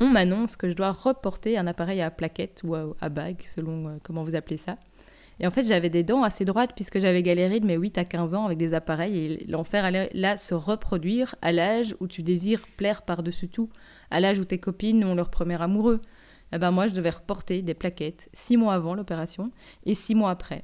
on 0.00 0.08
m'annonce 0.08 0.56
que 0.56 0.68
je 0.68 0.74
dois 0.74 0.92
reporter 0.92 1.56
un 1.56 1.66
appareil 1.66 2.00
à 2.02 2.10
plaquette 2.10 2.62
ou 2.64 2.74
à, 2.74 3.08
bague, 3.08 3.42
selon 3.44 3.88
euh, 3.88 3.96
comment 4.02 4.24
vous 4.24 4.34
appelez 4.34 4.56
ça. 4.56 4.76
Et 5.40 5.46
en 5.46 5.50
fait, 5.50 5.64
j'avais 5.64 5.90
des 5.90 6.02
dents 6.02 6.22
assez 6.22 6.44
droites 6.44 6.72
puisque 6.74 7.00
j'avais 7.00 7.22
galéré 7.22 7.60
de 7.60 7.66
mes 7.66 7.74
8 7.74 7.98
à 7.98 8.04
15 8.04 8.34
ans 8.34 8.46
avec 8.46 8.58
des 8.58 8.74
appareils 8.74 9.16
et 9.16 9.46
l'enfer 9.46 9.84
allait 9.84 10.10
là 10.14 10.38
se 10.38 10.54
reproduire 10.54 11.34
à 11.42 11.52
l'âge 11.52 11.96
où 12.00 12.06
tu 12.06 12.22
désires 12.22 12.66
plaire 12.76 13.02
par-dessus 13.02 13.48
tout, 13.48 13.68
à 14.10 14.20
l'âge 14.20 14.38
où 14.38 14.44
tes 14.44 14.58
copines 14.58 15.04
ont 15.04 15.14
leur 15.14 15.30
premier 15.30 15.60
amoureux. 15.60 16.00
Eh 16.52 16.58
ben 16.58 16.70
moi, 16.70 16.86
je 16.86 16.94
devais 16.94 17.10
reporter 17.10 17.62
des 17.62 17.74
plaquettes 17.74 18.28
6 18.32 18.56
mois 18.56 18.74
avant 18.74 18.94
l'opération 18.94 19.50
et 19.84 19.94
6 19.94 20.14
mois 20.14 20.30
après. 20.30 20.62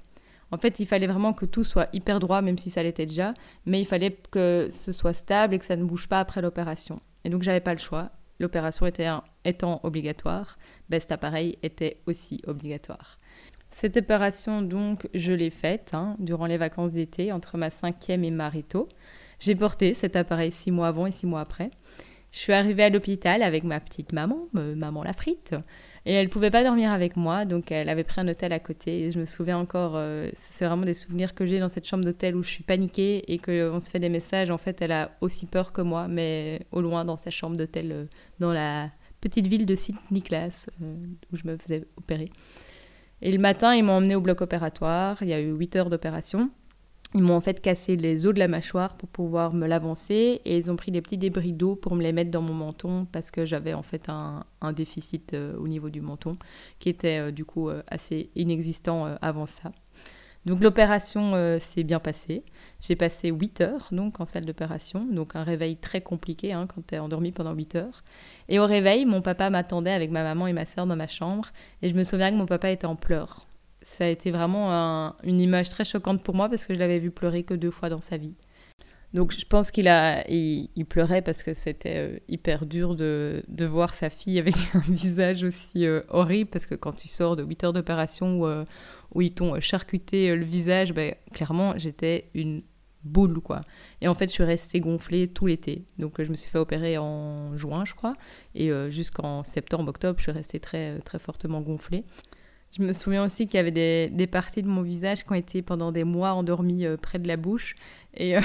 En 0.53 0.59
fait, 0.59 0.81
il 0.81 0.87
fallait 0.87 1.07
vraiment 1.07 1.33
que 1.33 1.47
tout 1.47 1.65
soit 1.65 1.89
hyper 1.93 2.21
droit, 2.21 2.43
même 2.43 2.59
si 2.59 2.71
ça 2.71 2.83
l'était 2.83 3.07
déjà, 3.07 3.35
mais 3.67 3.81
il 3.81 3.85
fallait 3.85 4.17
que 4.31 4.69
ce 4.71 4.93
soit 4.93 5.15
stable 5.15 5.55
et 5.55 5.59
que 5.59 5.65
ça 5.65 5.77
ne 5.77 5.85
bouge 5.85 6.09
pas 6.09 6.21
après 6.21 6.43
l'opération. 6.43 7.01
Et 7.25 7.31
donc, 7.31 7.43
j'avais 7.43 7.61
pas 7.61 7.73
le 7.73 7.79
choix 7.79 8.11
l'opération 8.41 8.87
étant 9.45 9.81
obligatoire, 9.85 10.59
ben, 10.89 10.99
cet 10.99 11.13
appareil 11.13 11.59
était 11.63 12.01
aussi 12.07 12.41
obligatoire. 12.47 13.19
Cette 13.73 13.97
opération, 13.97 14.63
donc, 14.63 15.09
je 15.15 15.33
l'ai 15.33 15.51
faite 15.51 15.91
hein, 15.93 16.17
durant 16.19 16.47
les 16.47 16.59
vacances 16.59 16.93
d'été, 16.93 17.33
entre 17.33 17.57
ma 17.57 17.71
cinquième 17.71 18.25
et 18.25 18.31
ma 18.31 18.51
J'ai 19.39 19.55
porté 19.55 19.95
cet 19.95 20.17
appareil 20.17 20.53
six 20.53 20.71
mois 20.71 20.89
avant 20.89 21.07
et 21.07 21.13
six 21.13 21.27
mois 21.27 21.41
après. 21.41 21.71
Je 22.33 22.39
suis 22.39 22.53
arrivée 22.53 22.85
à 22.85 22.91
l'hôpital 22.91 23.43
avec 23.43 23.65
ma 23.65 23.81
petite 23.81 24.13
maman, 24.13 24.49
euh, 24.57 24.77
maman 24.77 25.03
la 25.03 25.13
frite, 25.13 25.57
et 26.07 26.13
elle 26.13 26.29
pouvait 26.29 26.51
pas 26.51 26.63
dormir 26.63 26.93
avec 26.93 27.17
moi, 27.17 27.45
donc 27.45 27.73
elle 27.73 27.89
avait 27.89 28.05
pris 28.05 28.21
un 28.21 28.29
hôtel 28.29 28.53
à 28.53 28.61
côté. 28.61 29.07
Et 29.07 29.11
je 29.11 29.19
me 29.19 29.25
souviens 29.25 29.59
encore, 29.59 29.95
euh, 29.97 30.31
c'est 30.35 30.65
vraiment 30.65 30.85
des 30.85 30.95
souvenirs 30.95 31.35
que 31.35 31.45
j'ai 31.45 31.59
dans 31.59 31.69
cette 31.69 31.87
chambre 31.87 32.05
d'hôtel 32.05 32.37
où 32.37 32.45
je 32.45 32.51
suis 32.51 32.63
paniquée 32.63 33.33
et 33.33 33.39
qu'on 33.39 33.81
se 33.81 33.91
fait 33.91 33.99
des 33.99 34.09
messages. 34.09 34.51
En 34.51 34.59
fait, 34.59 34.81
elle 34.81 34.93
a 34.93 35.11
aussi 35.21 35.47
peur 35.47 35.73
que 35.73 35.81
moi, 35.81 36.07
mais 36.07 36.61
au 36.71 36.81
loin 36.81 37.05
dans 37.05 37.17
sa 37.17 37.31
chambre 37.31 37.57
d'hôtel 37.57 37.91
euh, 37.91 38.05
dans 38.39 38.53
la 38.53 38.91
petite 39.21 39.49
ville 39.49 39.67
de 39.67 39.75
Saint-Nicolas 39.75 40.67
où 40.81 41.37
je 41.37 41.47
me 41.47 41.57
faisais 41.57 41.85
opérer. 41.97 42.31
Et 43.23 43.33
le 43.33 43.39
matin, 43.39 43.75
ils 43.75 43.83
m'ont 43.83 43.95
emmené 43.95 44.15
au 44.15 44.21
bloc 44.21 44.41
opératoire. 44.41 45.19
Il 45.23 45.29
y 45.29 45.33
a 45.33 45.41
eu 45.41 45.53
8 45.53 45.77
heures 45.77 45.91
d'opération. 45.91 46.51
Ils 47.15 47.23
m'ont 47.23 47.35
en 47.35 47.41
fait 47.41 47.61
cassé 47.61 47.97
les 47.97 48.27
os 48.27 48.35
de 48.35 48.39
la 48.39 48.47
mâchoire 48.47 48.97
pour 48.97 49.09
pouvoir 49.09 49.53
me 49.53 49.67
l'avancer 49.67 50.41
et 50.45 50.57
ils 50.57 50.71
ont 50.71 50.77
pris 50.77 50.93
des 50.93 51.03
petits 51.03 51.19
débris 51.19 51.53
d'eau 51.53 51.75
pour 51.75 51.97
me 51.97 52.03
les 52.03 52.13
mettre 52.13 52.31
dans 52.31 52.41
mon 52.41 52.55
menton 52.55 53.05
parce 53.11 53.33
que 53.33 53.45
j'avais 53.45 53.75
en 53.75 53.83
fait 53.83 54.09
un, 54.09 54.45
déficit 54.73 55.35
euh, 55.35 55.57
au 55.57 55.67
niveau 55.67 55.91
du 55.91 56.01
menton 56.01 56.37
qui 56.79 56.89
était 56.89 57.19
euh, 57.19 57.31
du 57.33 57.45
coup 57.45 57.69
euh, 57.69 57.83
assez 57.89 58.31
inexistant 58.37 59.07
avant 59.21 59.47
ça. 59.47 59.73
Donc 60.47 60.61
l'opération 60.61 61.59
s'est 61.61 61.85
bien 61.85 62.01
passée. 62.01 62.45
J'ai 62.81 62.97
passé 62.97 63.29
8 63.29 63.61
heures 63.61 63.89
donc 63.93 64.21
en 64.21 64.27
salle 64.27 64.47
d'opération, 64.47 65.05
donc 65.05 65.37
un 65.37 65.43
réveil 65.43 65.77
très 65.77 66.01
compliqué 66.01 66.53
hein, 66.53 66.67
quand 66.67 66.87
tu 66.87 66.95
es 66.95 66.99
endormi 66.99 67.31
pendant 67.31 67.53
8 67.53 67.75
heures. 67.75 68.03
Et 68.49 68.59
au 68.59 68.65
réveil, 68.65 69.05
mon 69.05 69.21
papa 69.21 69.51
m'attendait 69.51 69.93
avec 69.93 70.11
ma 70.11 70.23
maman 70.23 70.47
et 70.47 70.55
ma 70.55 70.65
soeur 70.65 70.87
dans 70.87 70.97
ma 70.97 71.09
chambre 71.09 71.49
et 71.83 71.91
je 71.91 71.95
me 71.95 72.05
souviens 72.05 72.31
que 72.31 72.37
mon 72.37 72.47
papa 72.47 72.71
était 72.71 72.87
en 72.87 72.97
pleurs 72.97 73.47
ça 73.83 74.05
a 74.05 74.09
été 74.09 74.31
vraiment 74.31 75.15
une 75.25 75.41
image 75.41 75.69
très 75.69 75.85
choquante 75.85 76.23
pour 76.23 76.35
moi 76.35 76.49
parce 76.49 76.65
que 76.65 76.75
je 76.75 76.79
l'avais 76.79 76.99
vu 76.99 77.11
pleurer 77.11 77.43
que 77.43 77.55
deux 77.55 77.71
fois 77.71 77.89
dans 77.89 78.01
sa 78.01 78.17
vie. 78.17 78.35
Donc 79.13 79.33
je 79.37 79.45
pense 79.45 79.73
qu'il 79.73 79.89
a, 79.89 80.25
il, 80.31 80.87
pleurait 80.89 81.23
parce 81.23 81.43
que 81.43 81.53
c'était 81.53 81.97
euh, 81.97 82.19
hyper 82.29 82.65
dur 82.65 82.95
de, 82.95 83.43
de, 83.49 83.65
voir 83.65 83.95
sa 83.95 84.09
fille 84.09 84.39
avec 84.39 84.55
un 84.75 84.81
visage 84.81 85.43
aussi 85.43 85.85
euh, 85.85 86.03
horrible 86.09 86.49
parce 86.49 86.67
que 86.67 86.77
quand 86.77 86.93
tu 86.93 87.09
sors 87.09 87.35
de 87.35 87.43
8 87.43 87.65
heures 87.65 87.73
d'opération 87.73 88.41
où, 88.41 88.47
euh, 88.47 88.65
ils 89.17 89.35
t'ont 89.35 89.59
charcuté 89.61 90.35
le 90.37 90.45
visage, 90.45 90.93
ben, 90.93 91.15
clairement 91.33 91.75
j'étais 91.77 92.31
une 92.35 92.63
boule 93.03 93.41
quoi. 93.41 93.63
Et 94.01 94.07
en 94.07 94.15
fait 94.15 94.29
je 94.29 94.33
suis 94.33 94.45
restée 94.45 94.79
gonflée 94.79 95.27
tout 95.27 95.47
l'été. 95.47 95.85
Donc 95.99 96.23
je 96.23 96.31
me 96.31 96.37
suis 96.37 96.49
fait 96.49 96.59
opérer 96.59 96.97
en 96.97 97.57
juin 97.57 97.85
je 97.85 97.95
crois 97.95 98.15
et 98.55 98.71
jusqu'en 98.91 99.43
septembre, 99.43 99.89
octobre 99.89 100.19
je 100.19 100.25
suis 100.25 100.33
restée 100.33 100.61
très, 100.61 101.01
très 101.01 101.19
fortement 101.19 101.61
gonflée. 101.63 102.05
Je 102.73 102.83
me 102.83 102.93
souviens 102.93 103.25
aussi 103.25 103.47
qu'il 103.47 103.57
y 103.57 103.59
avait 103.59 104.09
des, 104.11 104.27
parties 104.29 104.63
de 104.63 104.69
mon 104.69 104.83
visage 104.83 105.25
qui 105.25 105.33
ont 105.33 105.37
été 105.37 105.61
pendant 105.61 105.91
des 105.91 106.05
mois 106.05 106.35
endormies 106.35 106.87
euh, 106.87 106.97
près 106.97 107.19
de 107.19 107.27
la 107.27 107.37
bouche. 107.37 107.75
Et, 108.15 108.37
euh, 108.37 108.41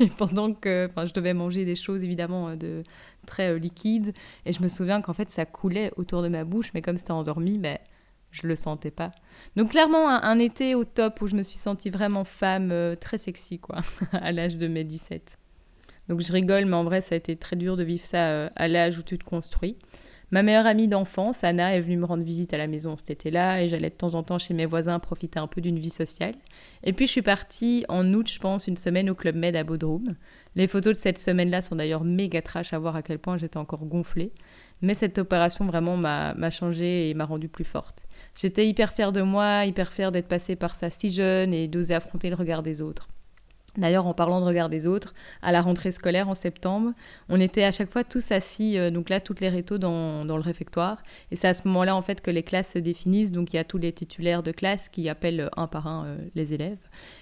pendant 0.18 0.52
que 0.52 0.90
je 0.96 1.12
devais 1.12 1.34
manger 1.34 1.64
des 1.64 1.76
choses 1.76 2.02
évidemment 2.02 2.48
euh, 2.48 2.56
de, 2.56 2.82
très 3.26 3.56
liquides. 3.58 4.12
Et 4.46 4.52
je 4.52 4.62
me 4.62 4.68
souviens 4.68 5.00
qu'en 5.00 5.12
fait 5.12 5.28
ça 5.30 5.46
coulait 5.46 5.92
autour 5.96 6.22
de 6.22 6.28
ma 6.28 6.44
bouche, 6.44 6.72
mais 6.74 6.82
comme 6.82 6.96
c'était 6.96 7.12
endormi, 7.12 7.58
ben, 7.58 7.78
je 8.32 8.48
le 8.48 8.56
sentais 8.56 8.90
pas. 8.90 9.12
Donc 9.54 9.70
clairement 9.70 10.08
un, 10.08 10.38
été 10.40 10.74
au 10.74 10.84
top 10.84 11.22
où 11.22 11.28
je 11.28 11.36
me 11.36 11.42
suis 11.42 11.58
sentie 11.58 11.88
vraiment 11.88 12.24
femme, 12.24 12.96
très 13.00 13.16
sexy 13.16 13.58
quoi, 13.58 13.78
à 14.12 14.32
l'âge 14.32 14.56
de 14.56 14.66
mes 14.66 14.84
17. 14.84 15.38
Donc 16.08 16.20
je 16.20 16.32
rigole, 16.32 16.64
mais 16.64 16.76
en 16.76 16.84
vrai 16.84 17.00
ça 17.00 17.14
a 17.14 17.18
été 17.18 17.36
très 17.36 17.56
dur 17.56 17.76
de 17.76 17.84
vivre 17.84 18.04
ça 18.04 18.46
à 18.48 18.68
l'âge 18.68 18.98
où 18.98 19.02
tu 19.02 19.18
te 19.18 19.24
construis. 19.24 19.76
Ma 20.30 20.42
meilleure 20.42 20.66
amie 20.66 20.88
d'enfance, 20.88 21.42
Anna, 21.42 21.74
est 21.74 21.80
venue 21.80 21.96
me 21.96 22.04
rendre 22.04 22.22
visite 22.22 22.52
à 22.52 22.58
la 22.58 22.66
maison 22.66 22.98
cet 22.98 23.10
été-là 23.10 23.62
et 23.62 23.68
j'allais 23.70 23.88
de 23.88 23.94
temps 23.94 24.12
en 24.12 24.22
temps 24.22 24.38
chez 24.38 24.52
mes 24.52 24.66
voisins 24.66 24.98
profiter 24.98 25.38
un 25.38 25.46
peu 25.46 25.62
d'une 25.62 25.78
vie 25.78 25.88
sociale. 25.88 26.34
Et 26.82 26.92
puis 26.92 27.06
je 27.06 27.12
suis 27.12 27.22
partie 27.22 27.86
en 27.88 28.12
août, 28.12 28.30
je 28.30 28.38
pense, 28.38 28.66
une 28.66 28.76
semaine 28.76 29.08
au 29.08 29.14
Club 29.14 29.36
Med 29.36 29.56
à 29.56 29.64
Bodrum. 29.64 30.16
Les 30.54 30.66
photos 30.66 30.98
de 30.98 31.00
cette 31.00 31.18
semaine-là 31.18 31.62
sont 31.62 31.76
d'ailleurs 31.76 32.04
méga 32.04 32.42
trash 32.42 32.74
à 32.74 32.78
voir 32.78 32.94
à 32.94 33.02
quel 33.02 33.18
point 33.18 33.38
j'étais 33.38 33.56
encore 33.56 33.86
gonflée. 33.86 34.32
Mais 34.82 34.92
cette 34.92 35.16
opération 35.16 35.64
vraiment 35.64 35.96
m'a 35.96 36.50
changée 36.50 37.08
et 37.08 37.14
m'a 37.14 37.24
rendue 37.24 37.48
plus 37.48 37.64
forte. 37.64 38.02
J'étais 38.38 38.68
hyper 38.68 38.92
fière 38.92 39.12
de 39.12 39.22
moi, 39.22 39.64
hyper 39.64 39.90
fière 39.94 40.12
d'être 40.12 40.28
passée 40.28 40.56
par 40.56 40.76
ça 40.76 40.90
si 40.90 41.10
jeune 41.10 41.54
et 41.54 41.68
d'oser 41.68 41.94
affronter 41.94 42.28
le 42.28 42.36
regard 42.36 42.62
des 42.62 42.82
autres. 42.82 43.08
D'ailleurs, 43.78 44.06
en 44.06 44.14
parlant 44.14 44.40
de 44.40 44.44
regard 44.44 44.68
des 44.68 44.86
autres, 44.86 45.14
à 45.40 45.52
la 45.52 45.62
rentrée 45.62 45.92
scolaire 45.92 46.28
en 46.28 46.34
septembre, 46.34 46.92
on 47.28 47.40
était 47.40 47.62
à 47.62 47.72
chaque 47.72 47.90
fois 47.90 48.04
tous 48.04 48.32
assis, 48.32 48.76
euh, 48.76 48.90
donc 48.90 49.08
là, 49.08 49.20
toutes 49.20 49.40
les 49.40 49.48
rétos 49.48 49.78
dans, 49.78 50.24
le 50.24 50.42
réfectoire. 50.42 51.02
Et 51.30 51.36
c'est 51.36 51.48
à 51.48 51.54
ce 51.54 51.66
moment-là, 51.68 51.94
en 51.94 52.02
fait, 52.02 52.20
que 52.20 52.30
les 52.30 52.42
classes 52.42 52.72
se 52.72 52.78
définissent. 52.78 53.30
Donc, 53.30 53.52
il 53.52 53.56
y 53.56 53.58
a 53.60 53.64
tous 53.64 53.78
les 53.78 53.92
titulaires 53.92 54.42
de 54.42 54.50
classe 54.50 54.88
qui 54.88 55.08
appellent 55.08 55.40
euh, 55.40 55.48
un 55.56 55.68
par 55.68 55.86
un 55.86 56.06
euh, 56.06 56.18
les 56.34 56.52
élèves. 56.52 56.78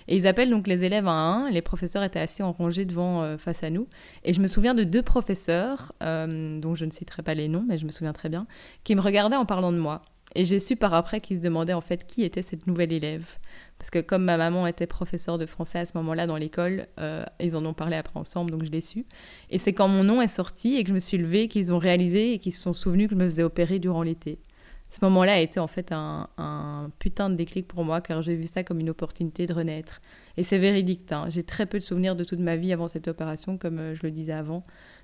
Et 0.09 0.17
ils 0.17 0.27
appellent 0.27 0.51
donc 0.51 0.67
les 0.67 0.85
élèves 0.85 1.07
un 1.07 1.11
à 1.11 1.47
un. 1.47 1.51
Les 1.51 1.63
professeurs 1.63 2.03
étaient 2.03 2.21
assis 2.21 2.43
en 2.43 2.53
rangée 2.53 2.87
devant, 2.87 3.37
face 3.39 3.63
à 3.63 3.71
nous. 3.71 3.87
Et 4.25 4.33
je 4.33 4.41
me 4.41 4.47
souviens 4.47 4.75
de 4.75 4.85
deux 4.85 5.03
professeurs, 5.03 5.93
dont 6.01 6.75
je 6.75 6.85
ne 6.85 6.91
citerai 6.91 7.23
pas 7.23 7.35
les 7.35 7.49
noms, 7.49 7.65
mais 7.67 7.79
je 7.79 7.87
me 7.87 7.91
souviens 7.91 8.13
très 8.13 8.29
bien, 8.29 8.47
qui 8.85 8.95
me 8.95 9.01
regardaient 9.01 9.37
en 9.37 9.47
parlant 9.47 9.73
de 9.73 9.79
moi. 9.79 10.03
Et 10.35 10.45
j'ai 10.45 10.59
su 10.59 10.77
par 10.77 10.93
après 10.95 11.21
qu'ils 11.21 11.39
se 11.39 11.43
demandaient 11.43 11.73
en 11.73 11.81
fait 11.81 12.07
qui 12.07 12.23
était 12.23 12.43
cette 12.43 12.67
nouvelle 12.67 12.93
élève. 12.93 13.39
Parce 13.79 13.91
que 13.91 13.99
comme 14.01 14.25
ma 14.25 14.37
maman 14.37 14.67
était 14.67 14.87
professeure 14.87 15.39
de 15.39 15.47
français 15.47 15.79
à 15.79 15.87
ce 15.87 15.93
moment-là 15.99 16.27
dans 16.27 16.37
l'école, 16.37 16.87
euh, 16.99 17.25
ils 17.41 17.57
en 17.57 17.65
ont 17.67 17.75
parlé 17.75 17.97
après 17.97 18.19
ensemble, 18.19 18.51
donc 18.51 18.65
je 18.65 18.71
l'ai 18.71 18.81
su. 18.81 19.05
Et 19.51 19.59
c'est 19.59 19.73
quand 19.73 19.89
mon 19.89 20.03
nom 20.03 20.23
est 20.23 20.29
sorti 20.29 20.77
et 20.77 20.83
que 20.83 20.89
je 20.89 20.95
me 20.95 20.99
suis 20.99 21.19
levée 21.19 21.49
qu'ils 21.49 21.73
ont 21.73 21.79
réalisé 21.79 22.33
et 22.33 22.39
qu'ils 22.39 22.55
se 22.55 22.63
sont 22.63 22.73
souvenus 22.73 23.09
que 23.09 23.15
je 23.15 23.21
me 23.21 23.29
faisais 23.29 23.43
opérer 23.43 23.79
durant 23.79 24.03
l'été. 24.03 24.39
Ce 24.89 25.05
moment-là 25.05 25.35
a 25.35 25.39
été 25.41 25.59
en 25.59 25.67
fait 25.67 25.91
un, 25.91 26.91
putain 27.01 27.29
de 27.29 27.35
déclic 27.35 27.67
pour 27.67 27.85
moi 27.85 28.01
car 28.01 28.23
j'ai 28.23 28.37
vu 28.37 28.47
ça 28.47 28.63
comme 28.63 28.79
une 28.79 28.89
opportunité 28.89 29.45
de 29.45 29.53
renaître. 29.53 30.01
Et 30.37 30.43
c'est 30.43 30.59
véridique, 30.59 31.11
hein. 31.13 31.27
j'ai 31.29 31.43
très 31.43 31.67
peu 31.67 31.79
de 31.79 31.83
souvenirs 31.83 32.15
de 32.15 32.25
toute 32.25 32.39
ma 32.39 32.57
vie 32.57 32.73
avant 32.73 32.89
cette 32.89 33.09
opération, 33.09 33.59
comme 33.59 33.79
euh, 33.79 33.95
je 33.95 34.03
le 34.05 34.11
disais 34.11 34.33
avant. 34.33 34.63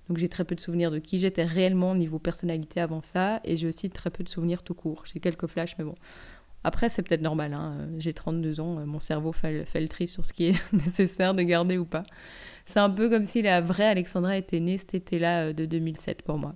Donc 0.08 0.18
j'ai 0.18 0.28
très 0.28 0.44
peu 0.44 0.54
de 0.54 0.60
souvenirs 0.60 0.90
de 0.90 0.98
qui 0.98 1.18
j'étais 1.18 1.44
réellement 1.44 1.94
niveau 1.94 2.18
personnalité 2.18 2.80
avant 2.80 3.00
ça, 3.02 3.40
et 3.44 3.56
j'ai 3.56 3.66
aussi 3.66 3.90
très 3.90 4.10
peu 4.10 4.22
de 4.22 4.28
souvenirs 4.28 4.62
tout 4.62 4.74
court. 4.74 5.04
J'ai 5.12 5.20
quelques 5.20 5.46
flashs, 5.46 5.76
mais 5.78 5.84
bon, 5.84 5.94
après, 6.64 6.88
c'est 6.88 7.02
peut-être 7.02 7.22
normal. 7.22 7.52
Hein. 7.54 7.88
J'ai 7.98 8.12
32 8.12 8.60
ans, 8.60 8.86
mon 8.86 9.00
cerveau 9.00 9.32
fait, 9.32 9.64
le 9.74 9.88
tri 9.88 10.06
sur 10.06 10.24
ce 10.24 10.32
qui 10.32 10.46
est 10.46 10.72
nécessaire 10.72 11.34
de 11.34 11.42
garder 11.42 11.78
ou 11.78 11.84
pas. 11.84 12.02
C'est 12.66 12.80
un 12.80 12.90
peu 12.90 13.10
comme 13.10 13.24
si 13.24 13.42
la 13.42 13.60
vraie 13.60 13.88
Alexandra 13.88 14.36
était 14.36 14.60
née 14.60 14.78
cet 14.78 14.94
été-là 14.94 15.46
euh, 15.46 15.52
de 15.52 15.66
2007 15.66 16.22
pour 16.22 16.38
moi. 16.38 16.54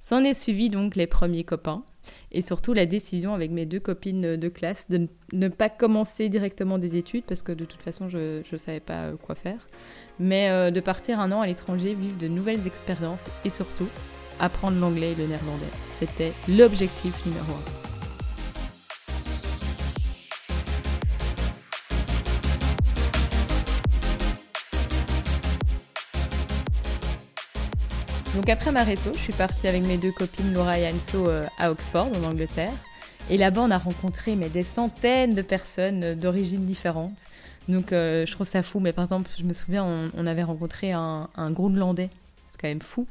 S'en 0.00 0.22
est 0.22 0.34
suivi 0.34 0.70
donc 0.70 0.94
les 0.94 1.06
premiers 1.06 1.44
copains 1.44 1.84
et 2.30 2.40
surtout 2.40 2.72
la 2.72 2.86
décision 2.86 3.34
avec 3.34 3.50
mes 3.50 3.66
deux 3.66 3.80
copines 3.80 4.36
de 4.36 4.48
classe 4.48 4.88
de 4.88 5.08
ne 5.32 5.48
pas 5.48 5.68
commencer 5.68 6.28
directement 6.28 6.78
des 6.78 6.96
études 6.96 7.24
parce 7.24 7.42
que 7.42 7.52
de 7.52 7.64
toute 7.64 7.82
façon 7.82 8.08
je 8.08 8.42
ne 8.50 8.58
savais 8.58 8.80
pas 8.80 9.06
euh, 9.06 9.16
quoi 9.16 9.34
faire, 9.34 9.66
mais 10.18 10.50
euh, 10.50 10.70
de 10.70 10.80
partir 10.80 11.20
un 11.20 11.32
an 11.32 11.40
à 11.40 11.46
l'étranger, 11.46 11.94
vivre 11.94 12.16
de 12.16 12.28
nouvelles 12.28 12.66
expériences 12.66 13.26
et 13.44 13.50
surtout 13.50 13.88
apprendre 14.38 14.78
l'anglais 14.78 15.12
et 15.12 15.16
le 15.16 15.26
néerlandais. 15.26 15.66
C'était 15.92 16.32
l'objectif 16.48 17.26
numéro 17.26 17.52
un. 17.52 17.97
Donc 28.38 28.48
après 28.50 28.70
Mareto, 28.70 29.10
je 29.14 29.18
suis 29.18 29.32
partie 29.32 29.66
avec 29.66 29.82
mes 29.82 29.96
deux 29.96 30.12
copines 30.12 30.54
Laura 30.54 30.78
et 30.78 30.86
Anso 30.86 31.26
euh, 31.26 31.44
à 31.58 31.72
Oxford, 31.72 32.06
en 32.06 32.22
Angleterre. 32.22 32.72
Et 33.30 33.36
là-bas, 33.36 33.62
on 33.62 33.70
a 33.72 33.78
rencontré 33.78 34.36
mais, 34.36 34.48
des 34.48 34.62
centaines 34.62 35.34
de 35.34 35.42
personnes 35.42 36.04
euh, 36.04 36.14
d'origines 36.14 36.64
différentes. 36.64 37.26
Donc 37.68 37.90
euh, 37.90 38.24
je 38.26 38.30
trouve 38.30 38.46
ça 38.46 38.62
fou. 38.62 38.78
Mais 38.78 38.92
par 38.92 39.06
exemple, 39.06 39.28
je 39.36 39.42
me 39.42 39.52
souviens, 39.52 40.12
on, 40.16 40.26
avait 40.28 40.44
rencontré 40.44 40.92
un, 40.92 41.28
Groenlandais. 41.50 42.10
C'est 42.46 42.60
quand 42.60 42.68
même 42.68 42.80
fou. 42.80 43.08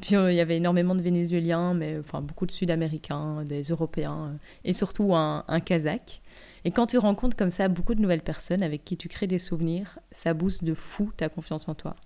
Puis 0.00 0.14
il 0.14 0.34
y 0.34 0.40
avait 0.40 0.58
énormément 0.58 0.94
de 0.94 1.02
Vénézuéliens, 1.02 1.74
mais 1.74 1.98
enfin 1.98 2.20
beaucoup 2.20 2.46
de 2.46 2.52
Sud-Américains, 2.52 3.42
des 3.42 3.62
Européens, 3.62 4.38
et 4.64 4.72
surtout 4.72 5.16
un, 5.16 5.44
un 5.48 5.58
Kazakh. 5.58 6.22
Et 6.64 6.70
quand 6.70 6.86
tu 6.86 6.96
rencontres 6.96 7.36
comme 7.36 7.50
ça 7.50 7.66
beaucoup 7.66 7.96
de 7.96 8.00
nouvelles 8.00 8.22
personnes 8.22 8.62
avec 8.62 8.84
qui 8.84 8.96
tu 8.96 9.08
crées 9.08 9.26
des 9.26 9.40
souvenirs, 9.40 9.98
ça 10.12 10.32
booste 10.32 10.62
de 10.62 10.74
fou 10.74 11.10
ta 11.16 11.28
confiance 11.28 11.68
en 11.68 11.74
toi. 11.74 11.96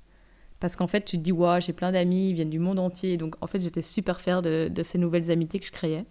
Parce 0.60 0.76
qu'en 0.76 0.86
fait, 0.86 1.04
tu 1.04 1.16
te 1.18 1.22
dis, 1.22 1.32
waouh, 1.32 1.60
j'ai 1.60 1.72
plein 1.72 1.92
d'amis, 1.92 2.30
ils 2.30 2.34
viennent 2.34 2.50
du 2.50 2.58
monde 2.58 2.78
entier. 2.78 3.16
Donc, 3.16 3.34
en 3.40 3.46
fait, 3.46 3.60
j'étais 3.60 3.82
super 3.82 4.20
fière 4.20 4.42
de, 4.42 4.70
ces 4.82 4.98
nouvelles 4.98 5.30
amitiés 5.30 5.60
que 5.60 5.66
je 5.66 5.72
créais. 5.72 6.04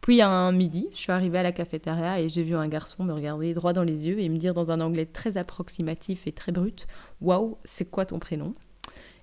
Puis, 0.00 0.20
un 0.22 0.52
midi, 0.52 0.88
je 0.92 0.98
suis 0.98 1.12
arrivée 1.12 1.38
à 1.38 1.42
la 1.42 1.52
cafétéria 1.52 2.20
et 2.20 2.28
j'ai 2.28 2.42
vu 2.42 2.54
un 2.54 2.68
garçon 2.68 3.04
me 3.04 3.12
regarder 3.12 3.54
droit 3.54 3.72
dans 3.72 3.82
les 3.82 4.06
yeux 4.06 4.20
et 4.20 4.28
me 4.28 4.36
dire 4.36 4.54
dans 4.54 4.70
un 4.70 4.80
anglais 4.80 5.06
très 5.06 5.36
approximatif 5.38 6.26
et 6.26 6.32
très 6.32 6.52
brut, 6.52 6.86
waouh, 7.20 7.58
c'est 7.64 7.90
quoi 7.90 8.06
ton 8.06 8.18
prénom? 8.18 8.52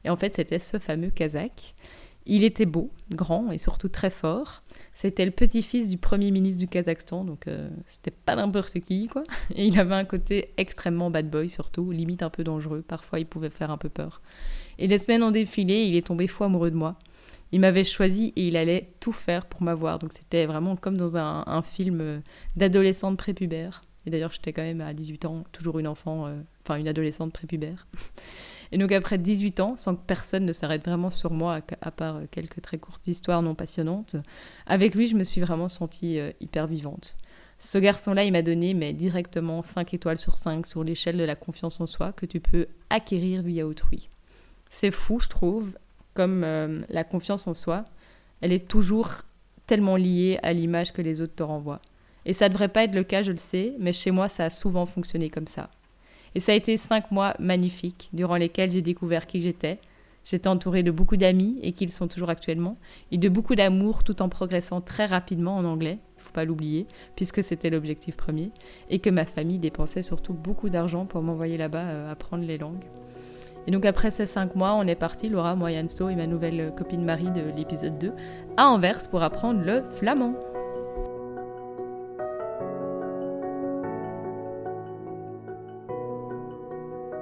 Et 0.04 0.10
en 0.10 0.18
fait, 0.18 0.34
c'était 0.36 0.60
ce 0.60 0.80
fameux 0.80 1.12
Kazakh. 1.12 1.76
Il 2.26 2.44
était 2.44 2.66
beau, 2.66 2.92
grand 3.12 3.52
et 3.52 3.58
surtout 3.58 3.90
très 3.90 4.10
fort. 4.10 4.64
C'était 5.02 5.26
le 5.26 5.32
petit-fils 5.32 5.90
du 5.90 5.98
premier 5.98 6.30
ministre 6.30 6.60
du 6.60 6.68
Kazakhstan, 6.68 7.24
donc 7.24 7.48
euh, 7.48 7.72
c'était 7.88 8.12
pas 8.12 8.36
n'importe 8.36 8.80
qui, 8.82 9.08
quoi. 9.08 9.24
Et 9.56 9.66
il 9.66 9.80
avait 9.80 9.96
un 9.96 10.06
côté 10.06 10.54
extrêmement 10.58 11.10
bad 11.10 11.28
boy, 11.28 11.50
surtout, 11.50 11.90
limite 11.90 12.22
un 12.22 12.30
peu 12.30 12.44
dangereux. 12.44 12.84
Parfois, 12.88 13.20
il 13.20 13.26
pouvait 13.26 13.50
faire 13.50 13.72
un 13.72 13.80
peu 13.80 13.90
peur. 13.90 14.22
Et 14.78 14.86
les 14.86 15.00
semaines 15.00 15.24
ont 15.24 15.32
défilé, 15.32 15.86
il 15.86 15.96
est 15.96 16.06
tombé 16.06 16.28
fou 16.28 16.44
amoureux 16.44 16.70
de 16.70 16.76
moi. 16.76 17.00
Il 17.52 17.62
m'avait 17.62 17.84
choisi 17.84 18.32
et 18.36 18.50
il 18.50 18.56
allait 18.56 18.94
tout 19.00 19.12
faire 19.12 19.48
pour 19.48 19.64
m'avoir. 19.64 19.98
Donc 19.98 20.12
c'était 20.14 20.46
vraiment 20.46 20.76
comme 20.76 20.98
dans 20.98 21.18
un, 21.18 21.64
film 21.64 22.00
euh, 22.00 22.20
d'adolescente 22.56 23.18
prépubère. 23.18 23.82
Et 24.06 24.12
d'ailleurs, 24.12 24.32
j'étais 24.32 24.54
quand 24.54 24.62
même 24.62 24.82
à 24.82 24.94
18 24.94 25.26
ans, 25.26 25.44
toujours 25.52 25.80
une 25.80 25.88
enfant, 25.88 26.28
euh, 26.28 26.36
enfin 26.64 26.76
une 26.76 26.88
adolescente 26.88 27.34
prépubère. 27.34 27.88
Et 28.72 28.78
donc 28.78 28.92
après 28.92 29.18
18 29.18 29.60
ans, 29.60 29.76
sans 29.76 29.96
que 29.96 30.02
personne 30.06 30.46
ne 30.46 30.54
s'arrête 30.54 30.86
vraiment 30.86 31.10
sur 31.10 31.32
moi, 31.32 31.62
à, 31.82 31.92
part 31.92 32.18
euh, 32.18 32.26
quelques 32.30 32.62
très 32.62 32.78
courtes 32.78 33.08
histoires 33.08 33.42
non 33.42 33.56
passionnantes, 33.56 34.16
avec 34.66 34.96
lui, 34.96 35.08
je 35.08 35.16
me 35.16 35.24
suis 35.24 35.42
vraiment 35.42 35.68
sentie 35.68 36.20
euh, 36.20 36.32
hyper 36.40 36.68
vivante. 36.68 37.16
Ce 37.60 37.78
garçon-là, 37.78 38.24
il 38.24 38.32
m'a 38.32 38.42
donné 38.42 38.74
mais 38.74 38.94
directement 38.94 39.62
5 39.62 39.94
étoiles 39.94 40.18
sur 40.18 40.38
5 40.38 40.66
sur 40.66 40.84
l'échelle 40.84 41.18
de 41.18 41.24
la 41.24 41.36
confiance 41.36 41.80
en 41.82 41.86
soi 41.86 42.14
que 42.14 42.26
tu 42.26 42.40
peux 42.40 42.68
acquérir 42.90 43.44
via 43.44 43.68
autrui. 43.68 44.10
C'est 44.70 44.92
fou, 44.92 45.20
je 45.20 45.28
trouve, 45.28 45.72
comme 46.14 46.44
euh, 46.44 46.82
la 46.90 47.04
confiance 47.04 47.48
en 47.48 47.54
soi, 47.54 47.84
elle 48.40 48.54
est 48.54 48.68
toujours 48.68 49.10
tellement 49.68 49.96
liée 49.96 50.40
à 50.44 50.54
l'image 50.54 50.94
que 50.94 51.02
les 51.02 51.22
autres 51.22 51.36
te 51.36 51.44
renvoient. 51.44 51.82
Et 52.26 52.34
ça 52.34 52.50
devrait 52.50 52.68
pas 52.68 52.84
être 52.84 52.96
le 52.96 53.04
cas, 53.04 53.22
je 53.22 53.32
le 53.32 53.38
sais, 53.38 53.74
mais 53.80 53.94
chez 53.94 54.12
moi, 54.12 54.30
ça 54.30 54.46
a 54.46 54.50
souvent 54.50 54.86
fonctionné 54.86 55.30
comme 55.30 55.48
ça. 55.48 55.70
Et 56.36 56.40
ça 56.40 56.54
a 56.54 56.56
été 56.56 56.78
cinq 56.78 57.12
mois 57.12 57.36
magnifiques, 57.40 58.10
durant 58.14 58.36
lesquels 58.36 58.72
j'ai 58.72 58.82
découvert 58.82 59.28
qui 59.28 59.42
j'étais. 59.42 59.80
J'étais 60.24 60.48
entourée 60.48 60.84
de 60.84 60.92
beaucoup 60.92 61.18
d'amis, 61.18 61.58
et 61.62 61.72
qu'ils 61.74 61.92
sont 61.92 62.08
toujours 62.08 62.30
actuellement, 62.30 62.78
et 63.12 63.18
de 63.18 63.30
beaucoup 63.30 63.56
d'amour 63.56 64.04
tout 64.04 64.22
en 64.22 64.30
progressant 64.30 64.82
très 64.82 65.06
rapidement 65.06 65.58
en 65.58 65.66
anglais, 65.66 65.98
il 66.18 66.22
faut 66.22 66.32
pas 66.32 66.46
l'oublier, 66.46 66.86
puisque 67.16 67.44
c'était 67.44 67.70
l'objectif 67.70 68.16
premier, 68.16 68.52
et 68.90 69.00
que 69.00 69.10
ma 69.10 69.26
famille 69.26 69.60
dépensait 69.60 70.04
surtout 70.04 70.34
beaucoup 70.34 70.70
d'argent 70.70 71.06
pour 71.06 71.22
m'envoyer 71.22 71.58
là-bas 71.58 71.86
euh, 71.86 72.12
apprendre 72.12 72.46
les 72.46 72.58
langues. 72.58 72.86
Et 73.68 73.72
donc 73.72 73.86
après 73.86 74.12
ces 74.12 74.26
cinq 74.26 74.56
mois, 74.56 74.74
on 74.74 74.88
est 74.88 74.96
parti, 74.96 75.30
Laura, 75.30 75.56
moi, 75.56 75.72
Yanso 75.72 76.10
et 76.10 76.16
ma 76.16 76.28
nouvelle 76.28 76.74
copine 76.76 77.04
Marie 77.04 77.32
de 77.32 77.56
l'épisode 77.56 77.98
2, 78.00 78.14
à 78.58 78.68
Anvers 78.68 79.10
pour 79.10 79.22
apprendre 79.22 79.62
le 79.62 79.84
flamand. 79.84 80.36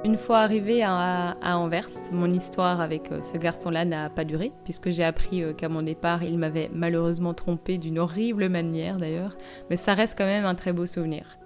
Une 0.06 0.18
fois 0.18 0.40
arrivée 0.40 0.82
à, 0.82 1.36
Anvers, 1.44 1.90
mon 2.14 2.32
histoire 2.32 2.80
avec 2.80 3.12
euh, 3.12 3.22
ce 3.22 3.38
garçon-là 3.38 3.84
n'a 3.84 4.10
pas 4.10 4.24
duré, 4.24 4.54
puisque 4.64 4.92
j'ai 4.92 5.04
appris 5.04 5.44
euh, 5.44 5.52
qu'à 5.52 5.68
mon 5.68 5.82
départ, 5.82 6.24
il 6.24 6.38
m'avait 6.38 6.72
malheureusement 6.74 7.34
trompé 7.34 7.78
d'une 7.78 8.00
horrible 8.00 8.48
manière 8.48 8.98
d'ailleurs, 8.98 9.36
mais 9.70 9.76
ça 9.76 9.96
reste 9.96 10.18
quand 10.18 10.26
même 10.26 10.46
un 10.46 10.56
très 10.56 10.72
beau 10.72 10.86
souvenir. 10.86 11.38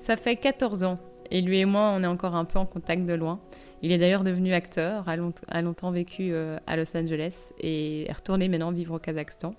Ça 0.00 0.16
fait 0.16 0.36
14 0.36 0.84
ans, 0.84 0.98
et 1.30 1.40
lui 1.40 1.60
et 1.60 1.64
moi, 1.64 1.94
on 1.96 2.02
est 2.02 2.06
encore 2.06 2.34
un 2.34 2.44
peu 2.44 2.58
en 2.58 2.66
contact 2.66 3.06
de 3.06 3.14
loin. 3.14 3.40
Il 3.80 3.90
est 3.90 3.96
d'ailleurs 3.96 4.22
devenu 4.22 4.52
acteur, 4.52 5.08
a, 5.08 5.62
longtemps 5.62 5.92
vécu 5.92 6.34
euh, 6.34 6.58
à 6.66 6.76
Los 6.76 6.94
Angeles, 6.94 7.52
et 7.58 8.06
est 8.06 8.12
retourné 8.12 8.50
maintenant 8.50 8.70
vivre 8.72 8.96
au 8.96 8.98
Kazakhstan. 8.98 9.54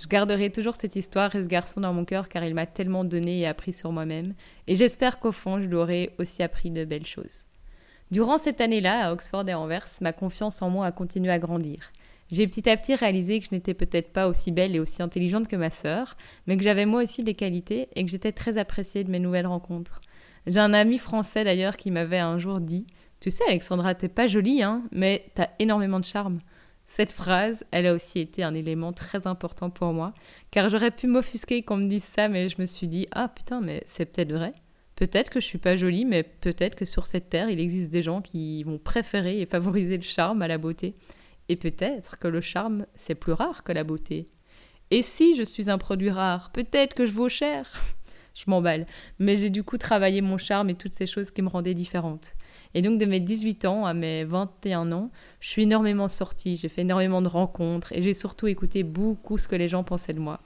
Je 0.00 0.08
garderai 0.08 0.50
toujours 0.50 0.74
cette 0.74 0.96
histoire 0.96 1.32
et 1.36 1.42
ce 1.44 1.48
garçon 1.48 1.80
dans 1.80 1.92
mon 1.92 2.04
cœur 2.04 2.28
car 2.28 2.42
il 2.42 2.54
m'a 2.54 2.66
tellement 2.66 3.04
donné 3.04 3.38
et 3.38 3.46
appris 3.46 3.72
sur 3.72 3.92
moi-même, 3.92 4.34
et 4.66 4.74
j'espère 4.74 5.20
qu'au 5.20 5.30
fond, 5.30 5.60
je 5.60 5.66
lui 5.66 5.76
aurai 5.76 6.10
aussi 6.18 6.42
appris 6.42 6.72
de 6.72 6.84
belles 6.84 7.06
choses. 7.06 7.46
Durant 8.12 8.36
cette 8.36 8.60
année-là, 8.60 9.06
à 9.06 9.12
Oxford 9.14 9.48
et 9.48 9.54
Anvers, 9.54 9.88
ma 10.02 10.12
confiance 10.12 10.60
en 10.60 10.68
moi 10.68 10.84
a 10.84 10.92
continué 10.92 11.32
à 11.32 11.38
grandir. 11.38 11.92
J'ai 12.30 12.46
petit 12.46 12.68
à 12.68 12.76
petit 12.76 12.94
réalisé 12.94 13.40
que 13.40 13.46
je 13.46 13.54
n'étais 13.54 13.72
peut-être 13.72 14.12
pas 14.12 14.28
aussi 14.28 14.52
belle 14.52 14.76
et 14.76 14.80
aussi 14.80 15.02
intelligente 15.02 15.48
que 15.48 15.56
ma 15.56 15.70
sœur, 15.70 16.18
mais 16.46 16.58
que 16.58 16.62
j'avais 16.62 16.84
moi 16.84 17.02
aussi 17.02 17.24
des 17.24 17.32
qualités 17.32 17.88
et 17.96 18.04
que 18.04 18.10
j'étais 18.10 18.32
très 18.32 18.58
appréciée 18.58 19.02
de 19.02 19.10
mes 19.10 19.18
nouvelles 19.18 19.46
rencontres. 19.46 20.02
J'ai 20.46 20.58
un 20.58 20.74
ami 20.74 20.98
français 20.98 21.42
d'ailleurs 21.42 21.78
qui 21.78 21.90
m'avait 21.90 22.18
un 22.18 22.38
jour 22.38 22.60
dit 22.60 22.86
Tu 23.20 23.30
sais, 23.30 23.44
Alexandra, 23.48 23.94
t'es 23.94 24.10
pas 24.10 24.26
jolie, 24.26 24.62
hein, 24.62 24.82
mais 24.92 25.24
t'as 25.34 25.48
énormément 25.58 25.98
de 25.98 26.04
charme. 26.04 26.40
Cette 26.86 27.12
phrase, 27.12 27.64
elle 27.70 27.86
a 27.86 27.94
aussi 27.94 28.18
été 28.18 28.42
un 28.42 28.54
élément 28.54 28.92
très 28.92 29.26
important 29.26 29.70
pour 29.70 29.94
moi, 29.94 30.12
car 30.50 30.68
j'aurais 30.68 30.90
pu 30.90 31.06
m'offusquer 31.06 31.62
qu'on 31.62 31.78
me 31.78 31.88
dise 31.88 32.04
ça, 32.04 32.28
mais 32.28 32.50
je 32.50 32.60
me 32.60 32.66
suis 32.66 32.88
dit 32.88 33.06
Ah 33.10 33.28
putain, 33.28 33.62
mais 33.62 33.82
c'est 33.86 34.04
peut-être 34.04 34.32
vrai. 34.32 34.52
Peut-être 34.96 35.30
que 35.30 35.40
je 35.40 35.46
suis 35.46 35.58
pas 35.58 35.76
jolie, 35.76 36.04
mais 36.04 36.22
peut-être 36.22 36.76
que 36.76 36.84
sur 36.84 37.06
cette 37.06 37.30
terre, 37.30 37.48
il 37.48 37.60
existe 37.60 37.90
des 37.90 38.02
gens 38.02 38.20
qui 38.20 38.62
vont 38.62 38.78
préférer 38.78 39.40
et 39.40 39.46
favoriser 39.46 39.96
le 39.96 40.02
charme 40.02 40.42
à 40.42 40.48
la 40.48 40.58
beauté. 40.58 40.94
Et 41.48 41.56
peut-être 41.56 42.18
que 42.18 42.28
le 42.28 42.40
charme, 42.40 42.86
c'est 42.94 43.14
plus 43.14 43.32
rare 43.32 43.64
que 43.64 43.72
la 43.72 43.84
beauté. 43.84 44.28
Et 44.90 45.02
si 45.02 45.34
je 45.34 45.42
suis 45.42 45.70
un 45.70 45.78
produit 45.78 46.10
rare, 46.10 46.52
peut-être 46.52 46.94
que 46.94 47.06
je 47.06 47.12
vaux 47.12 47.28
cher. 47.28 47.70
je 48.34 48.44
m'emballe. 48.46 48.86
Mais 49.18 49.36
j'ai 49.36 49.50
du 49.50 49.62
coup 49.62 49.78
travaillé 49.78 50.20
mon 50.20 50.38
charme 50.38 50.70
et 50.70 50.74
toutes 50.74 50.94
ces 50.94 51.06
choses 51.06 51.30
qui 51.30 51.42
me 51.42 51.48
rendaient 51.48 51.74
différente. 51.74 52.34
Et 52.74 52.82
donc 52.82 52.98
de 52.98 53.06
mes 53.06 53.20
18 53.20 53.64
ans 53.64 53.86
à 53.86 53.94
mes 53.94 54.24
21 54.24 54.92
ans, 54.92 55.10
je 55.40 55.48
suis 55.48 55.62
énormément 55.62 56.08
sortie, 56.08 56.56
j'ai 56.56 56.68
fait 56.68 56.82
énormément 56.82 57.22
de 57.22 57.28
rencontres 57.28 57.92
et 57.92 58.02
j'ai 58.02 58.14
surtout 58.14 58.46
écouté 58.46 58.82
beaucoup 58.82 59.38
ce 59.38 59.48
que 59.48 59.56
les 59.56 59.68
gens 59.68 59.84
pensaient 59.84 60.14
de 60.14 60.20
moi. 60.20 60.40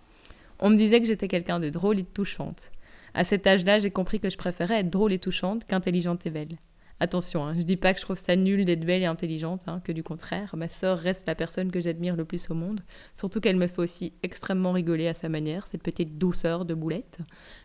On 0.59 0.70
me 0.70 0.76
disait 0.76 1.00
que 1.00 1.06
j'étais 1.06 1.28
quelqu'un 1.28 1.61
de 1.61 1.68
drôle 1.68 1.98
et 1.98 2.02
de 2.02 2.09
touchante. 2.09 2.70
À 3.16 3.24
cet 3.24 3.46
âge-là, 3.46 3.79
j'ai 3.79 3.90
compris 3.90 4.20
que 4.20 4.29
je 4.29 4.37
préférais 4.37 4.81
être 4.81 4.90
drôle 4.90 5.11
et 5.11 5.18
touchante 5.18 5.64
qu'intelligente 5.64 6.26
et 6.26 6.31
belle. 6.31 6.59
Attention, 7.00 7.46
hein, 7.46 7.55
je 7.57 7.62
dis 7.62 7.79
pas 7.79 7.94
que 7.94 7.98
je 7.98 8.05
trouve 8.05 8.18
ça 8.18 8.37
nul 8.37 8.66
d'être 8.66 8.85
belle 8.85 9.00
et 9.00 9.07
intelligente, 9.07 9.62
hein, 9.66 9.81
que 9.83 9.92
du 9.92 10.02
contraire, 10.02 10.55
ma 10.55 10.68
sœur 10.68 10.98
reste 10.98 11.26
la 11.26 11.35
personne 11.35 11.70
que 11.70 11.81
j'admire 11.81 12.14
le 12.14 12.26
plus 12.26 12.50
au 12.50 12.55
monde, 12.55 12.83
surtout 13.14 13.40
qu'elle 13.40 13.57
me 13.57 13.68
fait 13.68 13.81
aussi 13.81 14.12
extrêmement 14.22 14.72
rigoler 14.72 15.09
à 15.09 15.14
sa 15.14 15.31
manière, 15.31 15.66
cette 15.66 15.83
petite 15.83 16.18
douceur 16.18 16.66
de 16.66 16.74
boulette. 16.74 17.18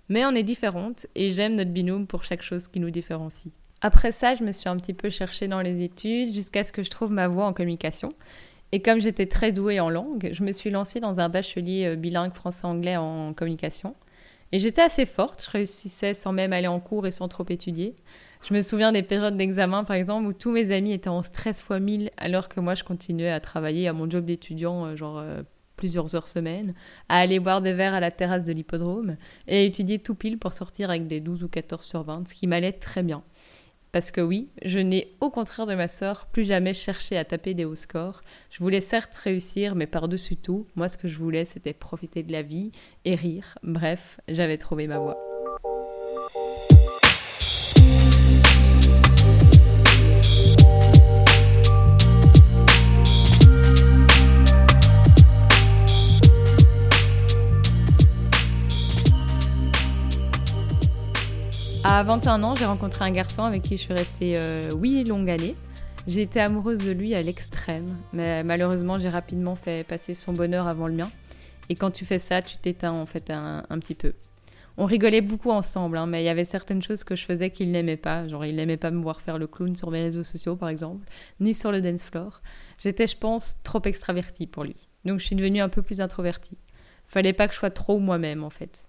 Mais 0.08 0.26
on 0.26 0.32
est 0.32 0.44
différentes 0.44 1.06
et 1.16 1.32
j'aime 1.32 1.56
notre 1.56 1.72
binôme 1.72 2.08
pour 2.08 2.24
chaque 2.24 2.44
chose 2.44 2.70
qui 2.70 2.80
nous 2.80 2.90
différencie. 2.90 3.52
Après 3.82 4.14
ça, 4.14 4.36
je 4.36 4.46
me 4.46 4.54
suis 4.54 4.70
un 4.70 4.78
petit 4.78 4.94
peu 4.94 5.10
cherchée 5.10 5.50
dans 5.50 5.62
les 5.62 5.82
études 5.82 6.34
jusqu'à 6.34 6.64
ce 6.64 6.72
que 6.72 6.82
je 6.82 6.90
trouve 6.90 7.12
ma 7.12 7.28
voie 7.28 7.46
en 7.46 7.52
communication. 7.52 8.14
Et 8.72 8.82
comme 8.82 9.02
j'étais 9.02 9.26
très 9.26 9.52
douée 9.52 9.82
en 9.82 9.90
langue, 9.90 10.30
je 10.32 10.44
me 10.44 10.54
suis 10.54 10.70
lancée 10.70 11.02
dans 11.02 11.20
un 11.20 11.28
bachelier 11.28 11.88
euh, 11.88 11.96
bilingue 11.98 12.34
français-anglais 12.34 12.96
en 12.96 13.34
communication. 13.34 13.96
Et 14.52 14.60
j'étais 14.60 14.82
assez 14.82 15.06
forte, 15.06 15.44
je 15.46 15.50
réussissais 15.50 16.14
sans 16.14 16.34
même 16.34 16.52
aller 16.52 16.68
en 16.68 16.80
cours 16.80 17.08
et 17.08 17.12
sans 17.12 17.28
trop 17.28 17.46
étudier. 17.48 17.96
Je 18.44 18.54
me 18.54 18.62
souviens 18.62 18.92
des 18.92 19.04
périodes 19.04 19.38
d'examen, 19.38 19.84
par 19.84 19.96
exemple, 19.96 20.28
où 20.28 20.34
tous 20.34 20.52
mes 20.52 20.72
amis 20.72 20.92
étaient 20.92 21.10
en 21.10 21.24
stress 21.24 21.62
fois 21.62 21.80
1000, 21.80 22.12
alors 22.18 22.50
que 22.50 22.60
moi, 22.60 22.74
je 22.74 22.84
continuais 22.84 23.30
à 23.30 23.40
travailler 23.40 23.88
à 23.88 23.94
mon 23.94 24.10
job 24.10 24.26
d'étudiant, 24.26 24.86
euh, 24.86 24.96
genre 24.96 25.20
euh, 25.20 25.44
plusieurs 25.78 26.16
heures 26.16 26.28
semaine, 26.28 26.74
à 27.08 27.18
aller 27.20 27.40
boire 27.40 27.62
des 27.62 27.74
verres 27.74 27.94
à 27.94 28.00
la 28.00 28.12
terrasse 28.12 28.44
de 28.44 28.52
l'hippodrome 28.52 29.16
et 29.48 29.58
à 29.58 29.62
étudier 29.62 30.00
tout 30.00 30.16
pile 30.16 30.38
pour 30.38 30.54
sortir 30.54 30.90
avec 30.90 31.08
des 31.08 31.20
12 31.20 31.44
ou 31.44 31.48
14 31.48 31.86
sur 31.86 32.04
20, 32.04 32.28
ce 32.28 32.34
qui 32.34 32.48
m'allait 32.48 32.74
très 32.74 33.04
bien. 33.04 33.24
Parce 33.92 34.12
que 34.12 34.22
oui, 34.22 34.50
je 34.64 34.80
n'ai 34.80 35.16
au 35.20 35.30
contraire 35.30 35.66
de 35.66 35.76
ma 35.76 35.88
sœur 35.88 36.28
plus 36.28 36.46
jamais 36.46 36.74
cherché 36.74 37.18
à 37.18 37.26
taper 37.26 37.54
des 37.54 37.66
hauts 37.66 37.76
scores. 37.76 38.22
Je 38.50 38.60
voulais 38.60 38.82
certes 38.82 39.16
réussir, 39.16 39.76
mais 39.76 39.88
par-dessus 39.88 40.38
tout, 40.38 40.68
moi 40.76 40.88
ce 40.88 40.98
que 40.98 41.08
je 41.08 41.18
voulais 41.18 41.46
c'était 41.46 41.74
profiter 41.74 42.24
de 42.24 42.32
la 42.32 42.42
vie 42.42 42.72
et 43.04 43.16
rire. 43.16 43.58
Bref, 43.64 44.20
j'avais 44.28 44.58
trouvé 44.58 44.88
ma 44.88 45.00
voie. 45.00 45.31
À 61.84 62.04
21 62.04 62.44
ans, 62.44 62.54
j'ai 62.54 62.66
rencontré 62.66 63.06
un 63.06 63.12
garçon 63.12 63.44
avec 63.44 63.64
qui 63.64 63.76
je 63.76 63.82
suis 63.82 63.94
restée 63.94 64.34
euh, 64.38 64.70
8 64.76 65.06
longues 65.06 65.32
années. 65.32 65.56
J'ai 66.06 66.22
été 66.22 66.40
amoureuse 66.40 66.80
de 66.80 66.92
lui 66.92 67.16
à 67.16 67.24
l'extrême, 67.24 67.88
mais 68.14 68.44
malheureusement, 68.44 69.00
j'ai 69.00 69.10
rapidement 69.10 69.56
fait 69.56 69.84
passer 69.88 70.14
son 70.14 70.32
bonheur 70.32 70.68
avant 70.68 70.88
le 70.88 70.94
mien. 70.94 71.12
Et 71.70 71.76
quand 71.76 71.90
tu 71.90 72.06
fais 72.06 72.20
ça, 72.20 72.44
tu 72.44 72.58
t'éteins 72.58 72.92
en 72.92 73.08
fait 73.08 73.32
un, 73.32 73.64
petit 73.80 73.96
peu. 73.96 74.14
On 74.78 74.86
rigolait 74.86 75.22
beaucoup 75.22 75.50
ensemble, 75.50 75.98
hein, 75.98 76.06
mais 76.06 76.22
il 76.22 76.26
y 76.26 76.30
avait 76.30 76.46
certaines 76.46 76.84
choses 76.84 77.04
que 77.04 77.16
je 77.16 77.26
faisais 77.26 77.50
qu'il 77.50 77.72
n'aimait 77.72 77.98
pas. 77.98 78.28
Genre, 78.28 78.46
il 78.46 78.56
n'aimait 78.56 78.78
pas 78.78 78.92
me 78.92 79.02
voir 79.02 79.20
faire 79.20 79.40
le 79.40 79.48
clown 79.48 79.76
sur 79.76 79.90
mes 79.90 80.02
réseaux 80.02 80.24
sociaux, 80.24 80.56
par 80.56 80.70
exemple, 80.70 81.08
ni 81.40 81.56
sur 81.56 81.72
le 81.72 81.82
dance 81.82 82.04
floor. 82.04 82.42
J'étais, 82.78 83.08
je 83.08 83.18
pense, 83.18 83.58
trop 83.64 83.82
extravertie 83.86 84.46
pour 84.46 84.66
lui. 84.66 84.76
Donc, 85.06 85.20
je 85.20 85.26
suis 85.26 85.36
devenue 85.36 85.62
un 85.62 85.70
peu 85.70 85.82
plus 85.82 86.00
introvertie. 86.00 86.58
Fallait 87.08 87.34
pas 87.34 87.48
que 87.48 87.56
je 87.56 87.60
sois 87.60 87.72
trop 87.72 88.00
moi-même, 88.00 88.44
en 88.44 88.52
fait. 88.52 88.86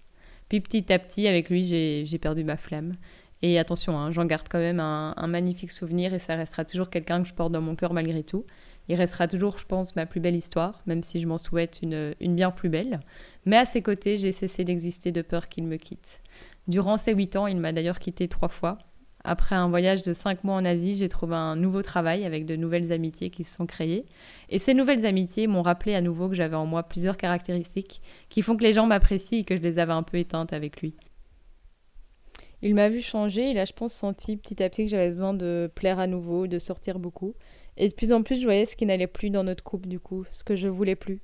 Puis 0.53 0.61
petit 0.61 0.93
à 0.93 0.99
petit, 0.99 1.27
avec 1.27 1.49
lui, 1.49 1.65
j'ai 1.65 2.17
perdu 2.19 2.43
ma 2.43 2.57
flamme. 2.57 2.93
Et 3.41 3.57
attention, 3.57 3.97
hein, 3.97 4.11
j'en 4.11 4.23
garde 4.25 4.47
quand 4.47 4.59
même 4.59 4.79
un, 4.79 5.25
magnifique 5.25 5.71
souvenir 5.71 6.13
et 6.13 6.19
ça 6.19 6.35
restera 6.35 6.63
toujours 6.63 6.91
quelqu'un 6.91 7.23
que 7.23 7.27
je 7.27 7.33
porte 7.33 7.51
dans 7.51 7.59
mon 7.59 7.75
cœur 7.75 7.91
malgré 7.91 8.21
tout. 8.21 8.45
Il 8.87 8.93
restera 8.93 9.27
toujours, 9.27 9.57
je 9.57 9.65
pense, 9.65 9.95
ma 9.95 10.05
plus 10.05 10.19
belle 10.19 10.35
histoire, 10.35 10.83
même 10.85 11.01
si 11.01 11.19
je 11.19 11.27
m'en 11.27 11.39
souhaite 11.39 11.79
une, 11.81 12.13
une 12.21 12.35
bien 12.35 12.51
plus 12.51 12.69
belle. 12.69 12.99
Mais 13.47 13.57
à 13.57 13.65
ses 13.65 13.81
côtés, 13.81 14.19
j'ai 14.19 14.31
cessé 14.31 14.63
d'exister 14.63 15.11
de 15.11 15.23
peur 15.23 15.49
qu'il 15.49 15.63
me 15.63 15.77
quitte. 15.77 16.21
Durant 16.67 16.97
ces 16.97 17.15
huit 17.15 17.35
ans, 17.35 17.47
il 17.47 17.57
m'a 17.57 17.71
d'ailleurs 17.71 17.97
quitté 17.97 18.27
trois 18.27 18.47
fois. 18.47 18.77
Après 19.25 19.55
un 19.55 19.69
voyage 19.69 20.01
de 20.01 20.11
cinq 20.11 20.43
mois 20.43 20.55
en 20.55 20.65
Asie, 20.65 20.97
j'ai 20.97 21.07
trouvé 21.07 21.35
un 21.35 21.55
nouveau 21.55 21.81
travail 21.81 22.25
avec 22.25 22.45
de 22.45 22.57
nouvelles 22.57 22.91
amitiés 22.91 23.29
qui 23.29 23.45
se 23.45 23.55
sont 23.55 23.65
créées. 23.65 24.05
Et 24.49 24.59
ces 24.59 24.73
nouvelles 24.73 25.05
amitiés 25.05 25.47
m'ont 25.47 25.61
rappelé 25.61 25.95
à 25.95 26.01
nouveau 26.01 26.27
que 26.27 26.35
j'avais 26.35 26.57
en 26.57 26.65
moi 26.65 26.83
plusieurs 26.83 27.15
caractéristiques 27.15 28.01
qui 28.27 28.41
font 28.41 28.57
que 28.57 28.63
les 28.63 28.73
gens 28.73 28.85
m'apprécient 28.85 29.39
et 29.39 29.43
que 29.45 29.55
je 29.55 29.61
les 29.61 29.79
avais 29.79 29.93
un 29.93 30.03
peu 30.03 30.17
éteintes 30.17 30.51
avec 30.51 30.81
lui. 30.81 30.93
Il 32.61 32.75
m'a 32.75 32.89
vu 32.89 33.01
changer, 33.01 33.51
il 33.51 33.57
a, 33.57 33.65
je 33.65 33.73
pense, 33.73 33.93
senti 33.93 34.35
petit 34.35 34.61
à 34.61 34.69
petit 34.69 34.85
que 34.85 34.91
j'avais 34.91 35.09
besoin 35.09 35.33
de 35.33 35.71
plaire 35.73 35.99
à 35.99 36.07
nouveau, 36.07 36.47
de 36.47 36.59
sortir 36.59 36.99
beaucoup. 36.99 37.33
Et 37.77 37.87
de 37.87 37.93
plus 37.93 38.11
en 38.11 38.23
plus, 38.23 38.39
je 38.39 38.45
voyais 38.45 38.65
ce 38.65 38.75
qui 38.75 38.85
n'allait 38.85 39.07
plus 39.07 39.29
dans 39.29 39.43
notre 39.43 39.63
couple, 39.63 39.87
du 39.87 39.99
coup, 39.99 40.25
ce 40.31 40.43
que 40.43 40.55
je 40.55 40.67
voulais 40.67 40.95
plus. 40.95 41.21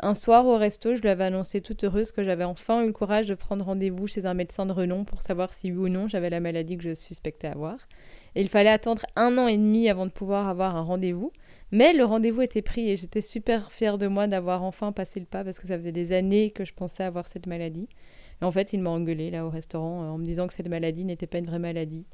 Un 0.00 0.14
soir 0.14 0.46
au 0.46 0.56
resto, 0.56 0.94
je 0.94 1.02
lui 1.02 1.10
avais 1.10 1.24
annoncé 1.24 1.60
toute 1.60 1.84
heureuse 1.84 2.12
que 2.12 2.24
j'avais 2.24 2.44
enfin 2.44 2.82
eu 2.82 2.86
le 2.86 2.92
courage 2.92 3.26
de 3.26 3.34
prendre 3.34 3.64
rendez-vous 3.64 4.06
chez 4.06 4.24
un 4.24 4.32
médecin 4.32 4.64
de 4.64 4.72
renom 4.72 5.04
pour 5.04 5.20
savoir 5.20 5.52
si 5.52 5.70
oui 5.70 5.76
ou 5.76 5.88
non 5.88 6.08
j'avais 6.08 6.30
la 6.30 6.40
maladie 6.40 6.78
que 6.78 6.82
je 6.82 6.94
suspectais 6.94 7.48
avoir. 7.48 7.76
Et 8.34 8.40
il 8.40 8.48
fallait 8.48 8.70
attendre 8.70 9.02
un 9.16 9.36
an 9.36 9.48
et 9.48 9.58
demi 9.58 9.90
avant 9.90 10.06
de 10.06 10.10
pouvoir 10.10 10.48
avoir 10.48 10.76
un 10.76 10.82
rendez-vous. 10.82 11.30
Mais 11.72 11.92
le 11.92 12.04
rendez-vous 12.04 12.40
était 12.40 12.62
pris 12.62 12.88
et 12.90 12.96
j'étais 12.96 13.20
super 13.20 13.70
fière 13.70 13.98
de 13.98 14.06
moi 14.06 14.26
d'avoir 14.26 14.62
enfin 14.62 14.92
passé 14.92 15.20
le 15.20 15.26
pas 15.26 15.44
parce 15.44 15.58
que 15.58 15.66
ça 15.66 15.76
faisait 15.76 15.92
des 15.92 16.12
années 16.12 16.50
que 16.50 16.64
je 16.64 16.72
pensais 16.72 17.04
avoir 17.04 17.26
cette 17.26 17.46
maladie. 17.46 17.88
Et 18.40 18.44
en 18.44 18.50
fait, 18.50 18.72
il 18.72 18.80
m'a 18.80 18.90
engueulé 18.90 19.30
là 19.30 19.44
au 19.44 19.50
restaurant 19.50 20.02
euh, 20.02 20.06
en 20.08 20.18
me 20.18 20.24
disant 20.24 20.46
que 20.46 20.54
cette 20.54 20.68
maladie 20.68 21.04
n'était 21.04 21.26
pas 21.26 21.38
une 21.38 21.46
vraie 21.46 21.58
maladie. 21.58 22.06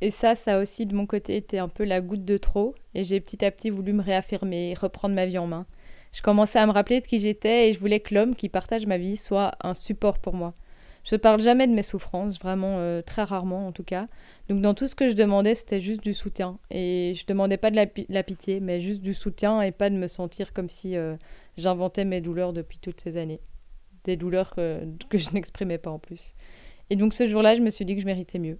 Et 0.00 0.10
ça, 0.10 0.34
ça 0.34 0.58
aussi 0.58 0.86
de 0.86 0.94
mon 0.94 1.06
côté 1.06 1.36
été 1.36 1.58
un 1.58 1.68
peu 1.68 1.84
la 1.84 2.00
goutte 2.00 2.24
de 2.24 2.36
trop. 2.36 2.74
Et 2.94 3.04
j'ai 3.04 3.20
petit 3.20 3.44
à 3.44 3.50
petit 3.50 3.70
voulu 3.70 3.92
me 3.92 4.02
réaffirmer, 4.02 4.74
reprendre 4.74 5.14
ma 5.14 5.26
vie 5.26 5.38
en 5.38 5.46
main. 5.46 5.66
Je 6.14 6.22
commençais 6.22 6.60
à 6.60 6.66
me 6.66 6.70
rappeler 6.70 7.00
de 7.00 7.06
qui 7.06 7.18
j'étais 7.18 7.68
et 7.68 7.72
je 7.72 7.80
voulais 7.80 7.98
que 7.98 8.14
l'homme 8.14 8.36
qui 8.36 8.48
partage 8.48 8.86
ma 8.86 8.98
vie 8.98 9.16
soit 9.16 9.52
un 9.62 9.74
support 9.74 10.20
pour 10.20 10.34
moi. 10.34 10.54
Je 11.02 11.16
ne 11.16 11.18
parle 11.18 11.42
jamais 11.42 11.66
de 11.66 11.72
mes 11.72 11.82
souffrances, 11.82 12.38
vraiment 12.38 12.78
euh, 12.78 13.02
très 13.02 13.24
rarement 13.24 13.66
en 13.66 13.72
tout 13.72 13.82
cas. 13.82 14.06
Donc 14.48 14.62
dans 14.62 14.74
tout 14.74 14.86
ce 14.86 14.94
que 14.94 15.08
je 15.08 15.14
demandais, 15.14 15.56
c'était 15.56 15.80
juste 15.80 16.02
du 16.02 16.14
soutien. 16.14 16.58
Et 16.70 17.14
je 17.16 17.26
demandais 17.26 17.56
pas 17.56 17.72
de 17.72 17.76
la, 18.08 18.22
pitié, 18.22 18.60
mais 18.60 18.80
juste 18.80 19.02
du 19.02 19.12
soutien 19.12 19.60
et 19.60 19.72
pas 19.72 19.90
de 19.90 19.96
me 19.96 20.06
sentir 20.06 20.52
comme 20.52 20.68
si 20.68 20.96
euh, 20.96 21.16
j'inventais 21.58 22.04
mes 22.04 22.20
douleurs 22.20 22.52
depuis 22.52 22.78
toutes 22.78 23.00
ces 23.00 23.16
années 23.16 23.40
des 24.04 24.16
douleurs 24.16 24.54
que, 24.54 24.86
je 25.12 25.30
n'exprimais 25.32 25.78
pas 25.78 25.90
en 25.90 25.98
plus. 25.98 26.34
Et 26.90 26.96
donc 26.96 27.12
ce 27.12 27.26
jour-là, 27.26 27.56
je 27.56 27.60
me 27.60 27.70
suis 27.70 27.84
dit 27.84 27.96
que 27.96 28.00
je 28.00 28.06
méritais 28.06 28.38
mieux. 28.38 28.58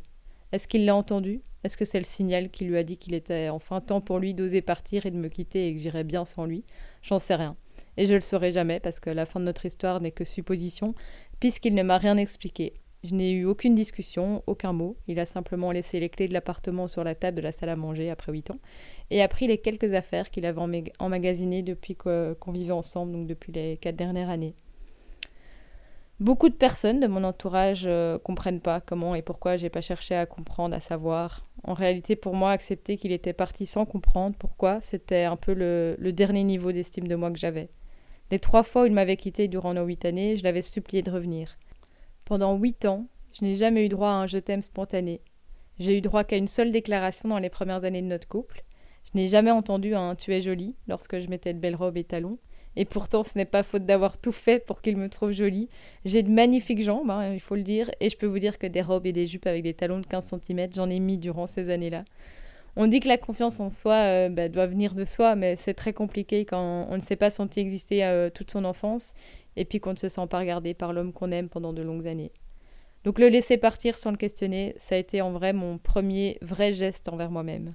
Est-ce 0.52 0.68
qu'il 0.68 0.84
l'a 0.84 0.94
entendu? 0.94 1.42
Est-ce 1.64 1.76
que 1.76 1.84
c'est 1.84 1.98
le 1.98 2.04
signal 2.04 2.50
qui 2.50 2.64
lui 2.64 2.76
a 2.76 2.82
dit 2.82 2.98
qu'il 2.98 3.14
était 3.14 3.48
enfin 3.48 3.80
temps 3.80 4.00
pour 4.00 4.18
lui 4.18 4.34
d'oser 4.34 4.60
partir 4.60 5.06
et 5.06 5.10
de 5.10 5.16
me 5.16 5.28
quitter 5.28 5.68
et 5.68 5.74
que 5.74 5.80
j'irais 5.80 6.04
bien 6.04 6.24
sans 6.24 6.44
lui? 6.44 6.64
J'en 7.02 7.18
sais 7.18 7.34
rien. 7.34 7.56
Et 7.96 8.06
je 8.06 8.14
le 8.14 8.20
saurai 8.20 8.52
jamais 8.52 8.80
parce 8.80 9.00
que 9.00 9.10
la 9.10 9.24
fin 9.24 9.40
de 9.40 9.44
notre 9.44 9.64
histoire 9.66 10.00
n'est 10.00 10.10
que 10.10 10.24
supposition, 10.24 10.94
puisqu'il 11.40 11.74
ne 11.74 11.82
m'a 11.82 11.98
rien 11.98 12.16
expliqué. 12.16 12.74
Je 13.04 13.14
n'ai 13.14 13.32
eu 13.32 13.44
aucune 13.44 13.74
discussion, 13.74 14.42
aucun 14.46 14.72
mot. 14.72 14.96
Il 15.08 15.20
a 15.20 15.26
simplement 15.26 15.72
laissé 15.72 16.00
les 16.00 16.08
clés 16.08 16.26
de 16.26 16.32
l'appartement 16.32 16.88
sur 16.88 17.04
la 17.04 17.14
table 17.14 17.36
de 17.36 17.42
la 17.42 17.52
salle 17.52 17.68
à 17.68 17.76
manger 17.76 18.10
après 18.10 18.32
huit 18.32 18.50
ans 18.50 18.56
et 19.10 19.22
a 19.22 19.28
pris 19.28 19.46
les 19.46 19.58
quelques 19.58 19.92
affaires 19.92 20.30
qu'il 20.30 20.46
avait 20.46 20.92
emmagasinées 20.98 21.62
depuis 21.62 21.96
qu'on 21.96 22.52
vivait 22.52 22.72
ensemble, 22.72 23.12
donc 23.12 23.26
depuis 23.26 23.52
les 23.52 23.76
quatre 23.76 23.96
dernières 23.96 24.30
années. 24.30 24.54
Beaucoup 26.20 26.48
de 26.48 26.54
personnes 26.54 27.00
de 27.00 27.08
mon 27.08 27.24
entourage 27.24 27.84
euh, 27.86 28.18
comprennent 28.20 28.60
pas 28.60 28.80
comment 28.80 29.16
et 29.16 29.22
pourquoi 29.22 29.56
j'ai 29.56 29.68
pas 29.68 29.80
cherché 29.80 30.14
à 30.14 30.26
comprendre, 30.26 30.76
à 30.76 30.80
savoir. 30.80 31.42
En 31.64 31.74
réalité, 31.74 32.14
pour 32.14 32.34
moi, 32.34 32.52
accepter 32.52 32.96
qu'il 32.96 33.10
était 33.10 33.32
parti 33.32 33.66
sans 33.66 33.84
comprendre 33.84 34.36
pourquoi, 34.38 34.80
c'était 34.80 35.24
un 35.24 35.36
peu 35.36 35.54
le, 35.54 36.12
dernier 36.12 36.44
niveau 36.44 36.70
d'estime 36.70 37.08
de 37.08 37.16
moi 37.16 37.32
que 37.32 37.38
j'avais. 37.38 37.68
Les 38.30 38.38
trois 38.38 38.62
fois 38.62 38.82
où 38.82 38.86
il 38.86 38.92
m'avait 38.92 39.16
quitté 39.16 39.48
durant 39.48 39.74
nos 39.74 39.84
huit 39.84 40.04
années, 40.04 40.36
je 40.36 40.44
l'avais 40.44 40.62
supplié 40.62 41.02
de 41.02 41.10
revenir. 41.10 41.56
Pendant 42.24 42.56
huit 42.56 42.84
ans, 42.84 43.08
je 43.32 43.44
n'ai 43.44 43.56
jamais 43.56 43.84
eu 43.84 43.88
droit 43.88 44.10
à 44.10 44.12
un 44.12 44.26
je 44.26 44.38
t'aime 44.38 44.62
spontané. 44.62 45.20
J'ai 45.80 45.98
eu 45.98 46.00
droit 46.00 46.22
qu'à 46.22 46.36
une 46.36 46.46
seule 46.46 46.70
déclaration 46.70 47.28
dans 47.28 47.40
les 47.40 47.50
premières 47.50 47.84
années 47.84 48.02
de 48.02 48.06
notre 48.06 48.28
couple. 48.28 48.62
Je 49.04 49.18
n'ai 49.18 49.26
jamais 49.26 49.50
entendu 49.50 49.96
un 49.96 50.14
tu 50.14 50.32
es 50.32 50.40
jolie 50.40 50.76
lorsque 50.86 51.18
je 51.18 51.28
mettais 51.28 51.52
de 51.52 51.58
belles 51.58 51.74
robes 51.74 51.96
et 51.96 52.04
talons. 52.04 52.38
Et 52.76 52.84
pourtant, 52.84 53.22
ce 53.22 53.38
n'est 53.38 53.44
pas 53.44 53.62
faute 53.62 53.86
d'avoir 53.86 54.18
tout 54.18 54.32
fait 54.32 54.64
pour 54.64 54.82
qu'il 54.82 54.96
me 54.96 55.08
trouve 55.08 55.30
jolie. 55.30 55.68
J'ai 56.04 56.22
de 56.22 56.30
magnifiques 56.30 56.82
jambes, 56.82 57.10
hein, 57.10 57.32
il 57.32 57.40
faut 57.40 57.54
le 57.54 57.62
dire, 57.62 57.90
et 58.00 58.08
je 58.08 58.16
peux 58.16 58.26
vous 58.26 58.38
dire 58.38 58.58
que 58.58 58.66
des 58.66 58.82
robes 58.82 59.06
et 59.06 59.12
des 59.12 59.26
jupes 59.26 59.46
avec 59.46 59.62
des 59.62 59.74
talons 59.74 60.00
de 60.00 60.06
15 60.06 60.40
cm, 60.42 60.72
j'en 60.74 60.90
ai 60.90 60.98
mis 60.98 61.18
durant 61.18 61.46
ces 61.46 61.70
années-là. 61.70 62.04
On 62.76 62.88
dit 62.88 62.98
que 62.98 63.06
la 63.06 63.18
confiance 63.18 63.60
en 63.60 63.68
soi 63.68 63.94
euh, 63.94 64.28
bah, 64.28 64.48
doit 64.48 64.66
venir 64.66 64.94
de 64.94 65.04
soi, 65.04 65.36
mais 65.36 65.54
c'est 65.54 65.74
très 65.74 65.92
compliqué 65.92 66.44
quand 66.44 66.88
on 66.90 66.96
ne 66.96 67.00
s'est 67.00 67.14
pas 67.14 67.30
senti 67.30 67.60
exister 67.60 68.04
euh, 68.04 68.30
toute 68.30 68.50
son 68.50 68.64
enfance 68.64 69.14
et 69.56 69.64
puis 69.64 69.78
qu'on 69.78 69.92
ne 69.92 69.96
se 69.96 70.08
sent 70.08 70.26
pas 70.28 70.40
regardé 70.40 70.74
par 70.74 70.92
l'homme 70.92 71.12
qu'on 71.12 71.30
aime 71.30 71.48
pendant 71.48 71.72
de 71.72 71.82
longues 71.82 72.08
années. 72.08 72.32
Donc 73.04 73.20
le 73.20 73.28
laisser 73.28 73.58
partir 73.58 73.96
sans 73.96 74.10
le 74.10 74.16
questionner, 74.16 74.74
ça 74.78 74.96
a 74.96 74.98
été 74.98 75.20
en 75.20 75.30
vrai 75.30 75.52
mon 75.52 75.78
premier 75.78 76.38
vrai 76.40 76.72
geste 76.72 77.08
envers 77.08 77.30
moi-même. 77.30 77.74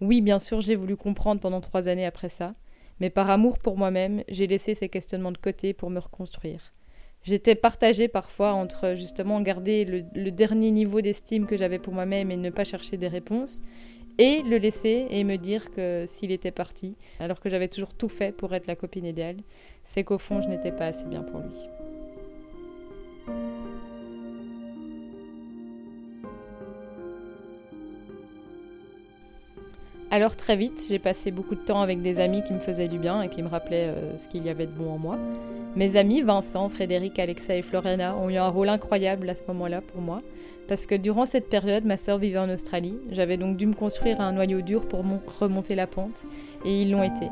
Oui, 0.00 0.20
bien 0.20 0.38
sûr, 0.38 0.60
j'ai 0.62 0.74
voulu 0.74 0.96
comprendre 0.96 1.40
pendant 1.40 1.60
trois 1.60 1.86
années 1.86 2.06
après 2.06 2.30
ça, 2.30 2.52
mais 3.00 3.10
par 3.10 3.30
amour 3.30 3.58
pour 3.58 3.76
moi-même, 3.76 4.22
j'ai 4.28 4.46
laissé 4.46 4.74
ces 4.74 4.88
questionnements 4.88 5.32
de 5.32 5.38
côté 5.38 5.72
pour 5.72 5.90
me 5.90 5.98
reconstruire. 5.98 6.72
J'étais 7.22 7.54
partagée 7.54 8.08
parfois 8.08 8.52
entre 8.52 8.94
justement 8.96 9.40
garder 9.40 9.84
le, 9.84 10.30
dernier 10.30 10.70
niveau 10.70 11.00
d'estime 11.00 11.46
que 11.46 11.56
j'avais 11.56 11.78
pour 11.78 11.92
moi-même 11.92 12.30
et 12.30 12.36
ne 12.36 12.50
pas 12.50 12.64
chercher 12.64 12.96
des 12.96 13.08
réponses, 13.08 13.60
et 14.18 14.42
le 14.42 14.56
laisser 14.58 15.06
et 15.10 15.24
me 15.24 15.36
dire 15.36 15.70
que 15.70 16.04
s'il 16.06 16.30
était 16.30 16.50
parti, 16.50 16.96
alors 17.18 17.40
que 17.40 17.48
j'avais 17.48 17.68
toujours 17.68 17.94
tout 17.94 18.08
fait 18.08 18.32
pour 18.32 18.54
être 18.54 18.66
la 18.66 18.76
copine 18.76 19.06
idéale, 19.06 19.38
c'est 19.84 20.04
qu'au 20.04 20.18
fond 20.18 20.40
je 20.40 20.48
n'étais 20.48 20.72
pas 20.72 20.86
assez 20.86 21.04
bien 21.04 21.22
pour 21.22 21.40
lui. 21.40 21.50
Alors 30.12 30.34
très 30.34 30.56
vite, 30.56 30.86
j'ai 30.88 30.98
passé 30.98 31.30
beaucoup 31.30 31.54
de 31.54 31.60
temps 31.60 31.82
avec 31.82 32.02
des 32.02 32.18
amis 32.18 32.42
qui 32.42 32.52
me 32.52 32.58
faisaient 32.58 32.88
du 32.88 32.98
bien 32.98 33.22
et 33.22 33.28
qui 33.28 33.44
me 33.44 33.48
rappelaient 33.48 33.86
euh, 33.86 34.18
ce 34.18 34.26
qu'il 34.26 34.44
y 34.44 34.48
avait 34.48 34.66
de 34.66 34.72
bon 34.72 34.90
en 34.90 34.98
moi. 34.98 35.16
Mes 35.76 35.94
amis, 35.94 36.20
Vincent, 36.22 36.68
Frédéric, 36.68 37.20
Alexa 37.20 37.54
et 37.54 37.62
Florena, 37.62 38.16
ont 38.16 38.28
eu 38.28 38.36
un 38.36 38.48
rôle 38.48 38.70
incroyable 38.70 39.30
à 39.30 39.36
ce 39.36 39.44
moment-là 39.46 39.80
pour 39.80 40.00
moi, 40.00 40.18
parce 40.66 40.86
que 40.86 40.96
durant 40.96 41.26
cette 41.26 41.48
période, 41.48 41.84
ma 41.84 41.96
sœur 41.96 42.18
vivait 42.18 42.40
en 42.40 42.50
Australie. 42.50 42.98
J'avais 43.12 43.36
donc 43.36 43.56
dû 43.56 43.66
me 43.66 43.74
construire 43.74 44.20
un 44.20 44.32
noyau 44.32 44.62
dur 44.62 44.88
pour 44.88 45.04
remonter 45.38 45.76
la 45.76 45.86
pente, 45.86 46.24
et 46.64 46.82
ils 46.82 46.90
l'ont 46.90 47.04
été. 47.04 47.28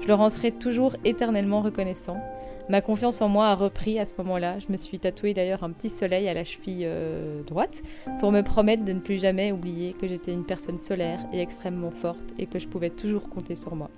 Je 0.00 0.06
leur 0.06 0.20
en 0.20 0.30
serai 0.30 0.52
toujours 0.52 0.94
éternellement 1.04 1.62
reconnaissant. 1.62 2.18
Ma 2.70 2.80
confiance 2.80 3.20
en 3.20 3.28
moi 3.28 3.48
a 3.48 3.56
repris 3.56 3.98
à 3.98 4.06
ce 4.06 4.14
moment-là. 4.18 4.60
Je 4.60 4.70
me 4.70 4.76
suis 4.76 5.00
tatoué 5.00 5.34
d'ailleurs 5.34 5.64
un 5.64 5.72
petit 5.72 5.88
soleil 5.88 6.28
à 6.28 6.34
la 6.34 6.44
cheville 6.44 6.84
euh, 6.84 7.42
droite 7.42 7.82
pour 8.20 8.30
me 8.30 8.42
promettre 8.42 8.84
de 8.84 8.92
ne 8.92 9.00
plus 9.00 9.20
jamais 9.20 9.50
oublier 9.50 9.92
que 9.92 10.06
j'étais 10.06 10.32
une 10.32 10.44
personne 10.44 10.78
solaire 10.78 11.18
et 11.32 11.40
extrêmement 11.40 11.90
forte 11.90 12.28
et 12.38 12.46
que 12.46 12.60
je 12.60 12.68
pouvais 12.68 12.90
toujours 12.90 13.28
compter 13.28 13.56
sur 13.56 13.74
moi. 13.74 13.90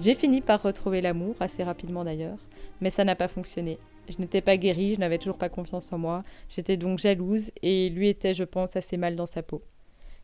J'ai 0.00 0.14
fini 0.14 0.40
par 0.40 0.60
retrouver 0.60 1.02
l'amour, 1.02 1.36
assez 1.38 1.62
rapidement 1.62 2.02
d'ailleurs, 2.02 2.38
mais 2.80 2.90
ça 2.90 3.04
n'a 3.04 3.14
pas 3.14 3.28
fonctionné. 3.28 3.78
Je 4.08 4.16
n'étais 4.18 4.40
pas 4.40 4.56
guérie, 4.56 4.94
je 4.94 4.98
n'avais 4.98 5.18
toujours 5.18 5.38
pas 5.38 5.48
confiance 5.48 5.92
en 5.92 5.98
moi, 5.98 6.24
j'étais 6.48 6.76
donc 6.76 6.98
jalouse 6.98 7.52
et 7.62 7.90
lui 7.90 8.08
était, 8.08 8.34
je 8.34 8.42
pense, 8.42 8.74
assez 8.74 8.96
mal 8.96 9.14
dans 9.14 9.26
sa 9.26 9.44
peau. 9.44 9.62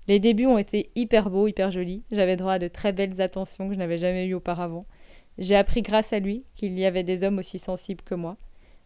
Les 0.08 0.18
débuts 0.18 0.46
ont 0.46 0.58
été 0.58 0.90
hyper 0.96 1.30
beaux, 1.30 1.46
hyper 1.46 1.70
jolis, 1.70 2.02
j'avais 2.10 2.34
droit 2.34 2.54
à 2.54 2.58
de 2.58 2.66
très 2.66 2.90
belles 2.90 3.20
attentions 3.20 3.68
que 3.68 3.74
je 3.74 3.78
n'avais 3.78 3.98
jamais 3.98 4.26
eues 4.26 4.34
auparavant, 4.34 4.84
j'ai 5.38 5.56
appris 5.56 5.82
grâce 5.82 6.12
à 6.12 6.18
lui 6.18 6.44
qu'il 6.54 6.78
y 6.78 6.84
avait 6.84 7.02
des 7.02 7.24
hommes 7.24 7.38
aussi 7.38 7.58
sensibles 7.58 8.02
que 8.02 8.14
moi. 8.14 8.36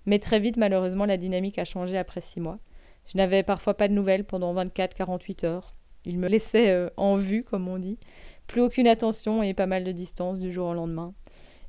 Mais 0.06 0.18
très 0.18 0.40
vite, 0.40 0.56
malheureusement, 0.56 1.06
la 1.06 1.16
dynamique 1.16 1.58
a 1.58 1.64
changé 1.64 1.96
après 1.96 2.20
six 2.20 2.40
mois. 2.40 2.58
Je 3.06 3.16
n'avais 3.18 3.42
parfois 3.42 3.74
pas 3.74 3.88
de 3.88 3.94
nouvelles 3.94 4.24
pendant 4.24 4.54
24-48 4.54 5.46
heures. 5.46 5.74
Il 6.04 6.18
me 6.18 6.28
laissait 6.28 6.70
euh, 6.70 6.90
en 6.96 7.16
vue, 7.16 7.44
comme 7.44 7.68
on 7.68 7.78
dit. 7.78 7.98
Plus 8.46 8.60
aucune 8.60 8.86
attention 8.86 9.42
et 9.42 9.54
pas 9.54 9.66
mal 9.66 9.84
de 9.84 9.92
distance 9.92 10.38
du 10.40 10.52
jour 10.52 10.68
au 10.68 10.74
lendemain. 10.74 11.14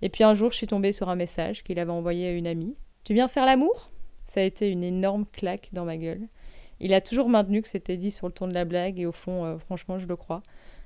Et 0.01 0.09
puis 0.09 0.23
un 0.23 0.33
jour, 0.33 0.51
je 0.51 0.57
suis 0.57 0.67
tombée 0.67 0.91
sur 0.91 1.09
un 1.09 1.15
message 1.15 1.63
qu'il 1.63 1.79
avait 1.79 1.91
envoyé 1.91 2.27
à 2.27 2.31
une 2.31 2.47
amie. 2.47 2.75
Tu 3.03 3.13
viens 3.13 3.27
faire 3.27 3.45
l'amour? 3.45 3.89
Ça 4.27 4.41
a 4.41 4.43
été 4.43 4.69
une 4.69 4.83
énorme 4.83 5.25
claque 5.25 5.69
dans 5.71 5.85
ma 5.85 5.97
gueule. 5.97 6.27
Il 6.81 6.93
a 6.93 6.99
toujours 6.99 7.29
maintenu 7.29 7.61
que 7.61 7.69
c'était 7.69 7.95
dit 7.95 8.11
sur 8.11 8.27
le 8.27 8.33
ton 8.33 8.47
de 8.47 8.53
la 8.53 8.65
blague 8.65 8.99
et 8.99 9.05
au 9.05 9.13
fond, 9.13 9.45
euh, 9.45 9.57
franchement, 9.57 9.97
je 9.97 10.07
le 10.07 10.15
crois. 10.17 10.43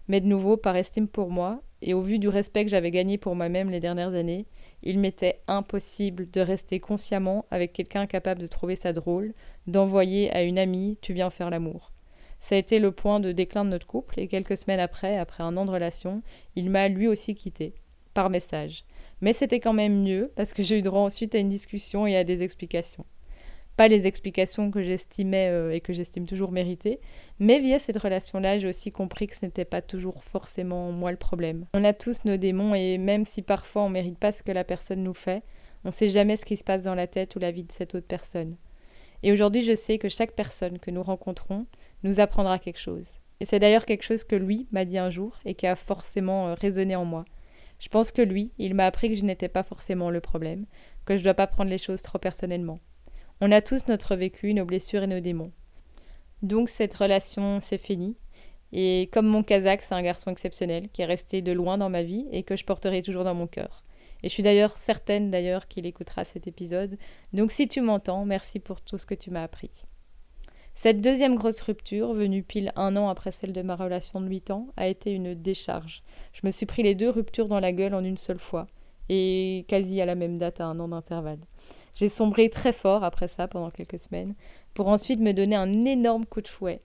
Mais 0.07 0.21
de 0.21 0.27
nouveau, 0.27 0.57
par 0.57 0.75
estime 0.75 1.07
pour 1.07 1.31
moi, 1.31 1.61
et 1.81 1.93
au 1.93 2.01
vu 2.01 2.19
du 2.19 2.27
respect 2.27 2.65
que 2.65 2.71
j'avais 2.71 2.91
gagné 2.91 3.17
pour 3.17 3.35
moi-même 3.35 3.69
les 3.69 3.79
dernières 3.79 4.13
années, 4.13 4.45
il 4.83 4.99
m'était 4.99 5.41
impossible 5.47 6.29
de 6.29 6.41
rester 6.41 6.79
consciemment 6.79 7.45
avec 7.51 7.73
quelqu'un 7.73 8.05
capable 8.05 8.41
de 8.41 8.47
trouver 8.47 8.75
ça 8.75 8.93
drôle, 8.93 9.33
d'envoyer 9.67 10.31
à 10.31 10.43
une 10.43 10.59
amie 10.59 10.97
Tu 11.01 11.13
viens 11.13 11.29
faire 11.29 11.49
l'amour. 11.49 11.91
Ça 12.39 12.55
a 12.55 12.57
été 12.57 12.79
le 12.79 12.91
point 12.91 13.19
de 13.19 13.31
déclin 13.31 13.65
de 13.65 13.69
notre 13.69 13.87
couple, 13.87 14.19
et 14.19 14.27
quelques 14.27 14.57
semaines 14.57 14.79
après, 14.79 15.17
après 15.17 15.43
un 15.43 15.57
an 15.57 15.65
de 15.65 15.71
relation, 15.71 16.21
il 16.55 16.69
m'a 16.69 16.87
lui 16.87 17.07
aussi 17.07 17.35
quitté, 17.35 17.73
par 18.13 18.29
message. 18.29 18.85
Mais 19.21 19.33
c'était 19.33 19.59
quand 19.59 19.73
même 19.73 20.03
mieux, 20.03 20.31
parce 20.35 20.53
que 20.53 20.63
j'ai 20.63 20.77
eu 20.77 20.81
droit 20.81 21.01
ensuite 21.01 21.35
à 21.35 21.39
une 21.39 21.49
discussion 21.49 22.07
et 22.07 22.15
à 22.15 22.23
des 22.23 22.41
explications 22.41 23.05
pas 23.79 23.87
les 23.87 24.07
explications 24.07 24.71
que 24.71 24.81
j'estimais 24.81 25.47
euh, 25.47 25.73
et 25.73 25.79
que 25.79 25.93
j'estime 25.93 26.25
toujours 26.25 26.51
méritées, 26.51 26.99
mais 27.39 27.61
via 27.61 27.79
cette 27.79 27.97
relation-là, 27.97 28.57
j'ai 28.57 28.67
aussi 28.67 28.91
compris 28.91 29.27
que 29.27 29.37
ce 29.37 29.45
n'était 29.45 29.63
pas 29.63 29.81
toujours 29.81 30.21
forcément 30.21 30.91
moi 30.91 31.11
le 31.11 31.17
problème. 31.17 31.65
On 31.73 31.85
a 31.85 31.93
tous 31.93 32.25
nos 32.25 32.35
démons 32.35 32.75
et 32.75 32.97
même 32.97 33.23
si 33.23 33.41
parfois 33.41 33.83
on 33.83 33.89
mérite 33.89 34.19
pas 34.19 34.33
ce 34.33 34.43
que 34.43 34.51
la 34.51 34.65
personne 34.65 35.01
nous 35.01 35.13
fait, 35.13 35.43
on 35.85 35.93
sait 35.93 36.09
jamais 36.09 36.35
ce 36.35 36.43
qui 36.43 36.57
se 36.57 36.65
passe 36.65 36.83
dans 36.83 36.93
la 36.93 37.07
tête 37.07 37.37
ou 37.37 37.39
la 37.39 37.51
vie 37.51 37.63
de 37.63 37.71
cette 37.71 37.95
autre 37.95 38.05
personne. 38.05 38.57
Et 39.23 39.31
aujourd'hui, 39.31 39.61
je 39.61 39.75
sais 39.75 39.97
que 39.97 40.09
chaque 40.09 40.33
personne 40.33 40.77
que 40.77 40.91
nous 40.91 41.01
rencontrons 41.01 41.65
nous 42.03 42.19
apprendra 42.19 42.59
quelque 42.59 42.81
chose. 42.81 43.11
Et 43.39 43.45
c'est 43.45 43.59
d'ailleurs 43.59 43.85
quelque 43.85 44.03
chose 44.03 44.25
que 44.25 44.35
lui 44.35 44.67
m'a 44.73 44.83
dit 44.83 44.97
un 44.97 45.09
jour 45.09 45.39
et 45.45 45.55
qui 45.55 45.67
a 45.67 45.77
forcément 45.77 46.49
euh, 46.49 46.53
résonné 46.53 46.97
en 46.97 47.05
moi. 47.05 47.23
Je 47.79 47.87
pense 47.87 48.11
que 48.11 48.21
lui, 48.21 48.51
il 48.57 48.73
m'a 48.73 48.87
appris 48.87 49.07
que 49.07 49.15
je 49.15 49.23
n'étais 49.23 49.47
pas 49.47 49.63
forcément 49.63 50.09
le 50.09 50.19
problème, 50.19 50.65
que 51.05 51.15
je 51.15 51.21
ne 51.21 51.23
dois 51.23 51.33
pas 51.33 51.47
prendre 51.47 51.69
les 51.69 51.77
choses 51.77 52.01
trop 52.01 52.19
personnellement. 52.19 52.77
On 53.41 53.51
a 53.51 53.61
tous 53.61 53.87
notre 53.87 54.15
vécu, 54.15 54.53
nos 54.53 54.65
blessures 54.65 55.03
et 55.03 55.07
nos 55.07 55.21
démons. 55.21 55.53
Donc 56.41 56.67
cette 56.67 56.93
relation 56.93 57.61
s'est 57.61 57.77
finie. 57.77 58.17
Et 58.73 59.09
comme 59.13 59.27
mon 59.27 59.43
Kazakh, 59.43 59.81
c'est 59.81 59.95
un 59.95 60.01
garçon 60.01 60.29
exceptionnel 60.29 60.89
qui 60.89 61.01
est 61.01 61.05
resté 61.05 61.41
de 61.41 61.53
loin 61.53 61.77
dans 61.77 61.89
ma 61.89 62.03
vie 62.03 62.27
et 62.31 62.43
que 62.43 62.57
je 62.57 62.65
porterai 62.65 63.01
toujours 63.01 63.23
dans 63.23 63.33
mon 63.33 63.47
cœur. 63.47 63.85
Et 64.23 64.27
je 64.27 64.33
suis 64.33 64.43
d'ailleurs 64.43 64.77
certaine 64.77 65.31
d'ailleurs 65.31 65.69
qu'il 65.69 65.85
écoutera 65.85 66.25
cet 66.25 66.47
épisode. 66.47 66.97
Donc 67.31 67.51
si 67.51 67.69
tu 67.69 67.79
m'entends, 67.79 68.25
merci 68.25 68.59
pour 68.59 68.81
tout 68.81 68.97
ce 68.97 69.05
que 69.05 69.15
tu 69.15 69.31
m'as 69.31 69.43
appris. 69.43 69.71
Cette 70.75 71.01
deuxième 71.01 71.35
grosse 71.35 71.61
rupture, 71.61 72.13
venue 72.13 72.43
pile 72.43 72.71
un 72.75 72.95
an 72.95 73.09
après 73.09 73.31
celle 73.31 73.53
de 73.53 73.61
ma 73.61 73.75
relation 73.75 74.21
de 74.21 74.27
8 74.27 74.51
ans, 74.51 74.67
a 74.77 74.87
été 74.87 75.11
une 75.11 75.33
décharge. 75.33 76.03
Je 76.33 76.41
me 76.45 76.51
suis 76.51 76.65
pris 76.65 76.83
les 76.83 76.95
deux 76.95 77.09
ruptures 77.09 77.47
dans 77.47 77.59
la 77.59 77.71
gueule 77.71 77.93
en 77.93 78.03
une 78.03 78.17
seule 78.17 78.39
fois, 78.39 78.67
et 79.09 79.65
quasi 79.67 79.99
à 79.99 80.05
la 80.05 80.15
même 80.15 80.37
date 80.37 80.61
à 80.61 80.65
un 80.65 80.79
an 80.79 80.87
d'intervalle. 80.87 81.39
J'ai 81.95 82.09
sombré 82.09 82.49
très 82.49 82.73
fort 82.73 83.03
après 83.03 83.27
ça 83.27 83.47
pendant 83.47 83.69
quelques 83.69 83.99
semaines, 83.99 84.33
pour 84.73 84.87
ensuite 84.87 85.19
me 85.19 85.33
donner 85.33 85.55
un 85.55 85.85
énorme 85.85 86.25
coup 86.25 86.41
de 86.41 86.47
fouet. 86.47 86.79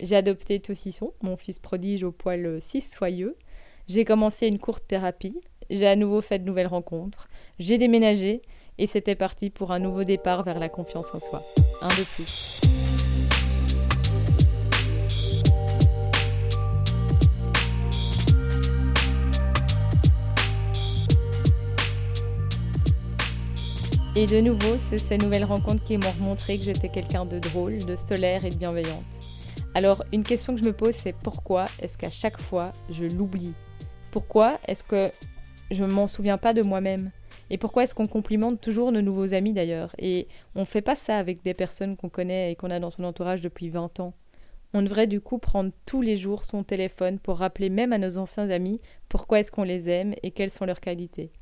J'ai 0.00 0.16
adopté 0.16 0.60
Tossisson, 0.60 1.12
mon 1.22 1.36
fils 1.36 1.58
prodige 1.58 2.04
au 2.04 2.12
poil 2.12 2.58
si 2.60 2.80
soyeux. 2.80 3.36
J'ai 3.88 4.04
commencé 4.04 4.46
une 4.46 4.58
courte 4.58 4.86
thérapie. 4.86 5.40
J'ai 5.70 5.86
à 5.86 5.96
nouveau 5.96 6.20
fait 6.20 6.38
de 6.38 6.44
nouvelles 6.44 6.66
rencontres. 6.66 7.28
J'ai 7.58 7.78
déménagé 7.78 8.42
et 8.78 8.86
c'était 8.86 9.14
parti 9.14 9.50
pour 9.50 9.72
un 9.72 9.78
nouveau 9.78 10.04
départ 10.04 10.42
vers 10.42 10.58
la 10.58 10.68
confiance 10.68 11.14
en 11.14 11.18
soi. 11.18 11.42
Un 11.80 11.88
de 11.88 12.04
plus. 12.14 12.60
Et 24.18 24.24
de 24.26 24.40
nouveau, 24.40 24.78
c'est 24.78 24.96
ces 24.96 25.18
nouvelles 25.18 25.44
rencontres 25.44 25.84
qui 25.84 25.98
m'ont 25.98 26.14
montré 26.20 26.56
que 26.56 26.64
j'étais 26.64 26.88
quelqu'un 26.88 27.26
de 27.26 27.38
drôle, 27.38 27.84
de 27.84 27.96
solaire 27.96 28.46
et 28.46 28.48
de 28.48 28.54
bienveillante. 28.54 29.04
Alors, 29.74 30.02
une 30.10 30.22
question 30.22 30.54
que 30.54 30.60
je 30.62 30.64
me 30.64 30.72
pose, 30.72 30.94
c'est 30.94 31.12
pourquoi 31.12 31.66
est-ce 31.82 31.98
qu'à 31.98 32.08
chaque 32.08 32.40
fois, 32.40 32.72
je 32.88 33.04
l'oublie? 33.04 33.52
Pourquoi 34.12 34.58
est-ce 34.66 34.82
que 34.82 35.10
je 35.70 35.84
m'en 35.84 36.06
souviens 36.06 36.38
pas 36.38 36.54
de 36.54 36.62
moi-même? 36.62 37.10
Et 37.50 37.58
pourquoi 37.58 37.82
est-ce 37.82 37.94
qu'on 37.94 38.06
complimente 38.06 38.58
toujours 38.58 38.90
nos 38.90 39.02
nouveaux 39.02 39.34
amis 39.34 39.52
d'ailleurs? 39.52 39.94
Et 39.98 40.28
on 40.54 40.60
ne 40.60 40.64
fait 40.64 40.80
pas 40.80 40.96
ça 40.96 41.18
avec 41.18 41.42
des 41.42 41.52
personnes 41.52 41.98
qu'on 41.98 42.08
connaît 42.08 42.52
et 42.52 42.56
qu'on 42.56 42.70
a 42.70 42.80
dans 42.80 42.88
son 42.88 43.04
entourage 43.04 43.42
depuis 43.42 43.68
20 43.68 44.00
ans. 44.00 44.14
On 44.72 44.80
devrait 44.80 45.08
du 45.08 45.20
coup 45.20 45.36
prendre 45.36 45.72
tous 45.84 46.00
les 46.00 46.16
jours 46.16 46.44
son 46.44 46.64
téléphone 46.64 47.18
pour 47.18 47.36
rappeler 47.36 47.68
même 47.68 47.92
à 47.92 47.98
nos 47.98 48.16
anciens 48.16 48.48
amis 48.48 48.80
pourquoi 49.10 49.40
est-ce 49.40 49.52
qu'on 49.52 49.62
les 49.62 49.90
aime 49.90 50.14
et 50.22 50.30
quelles 50.30 50.50
sont 50.50 50.64
leurs 50.64 50.80
qualités. 50.80 51.32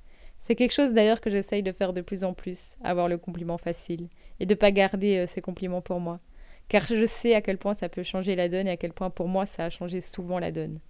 C'est 0.46 0.57
quelque 0.57 0.74
chose 0.74 0.92
d'ailleurs 0.92 1.22
que 1.22 1.30
j'essaye 1.30 1.62
de 1.62 1.72
faire 1.72 1.94
de 1.94 2.02
plus 2.02 2.22
en 2.22 2.35
plus, 2.35 2.76
avoir 2.85 3.09
le 3.09 3.16
compliment 3.16 3.57
facile, 3.57 4.09
et 4.40 4.44
de 4.44 4.54
pas 4.54 4.72
garder 4.72 5.16
euh, 5.16 5.26
ces 5.26 5.40
compliments 5.40 5.80
pour 5.80 6.00
moi. 6.00 6.20
Car 6.68 6.87
je 6.87 7.07
sais 7.07 7.35
à 7.35 7.40
quel 7.40 7.57
point 7.57 7.72
ça 7.72 7.88
peut 7.88 8.02
changer 8.02 8.37
la 8.37 8.50
donne 8.50 8.66
et 8.66 8.72
à 8.72 8.76
quel 8.76 8.92
point 8.92 9.09
pour 9.09 9.26
moi 9.26 9.46
ça 9.46 9.64
a 9.64 9.70
changé 9.70 10.02
souvent 10.02 10.38
la 10.38 10.52
donne. 10.52 10.80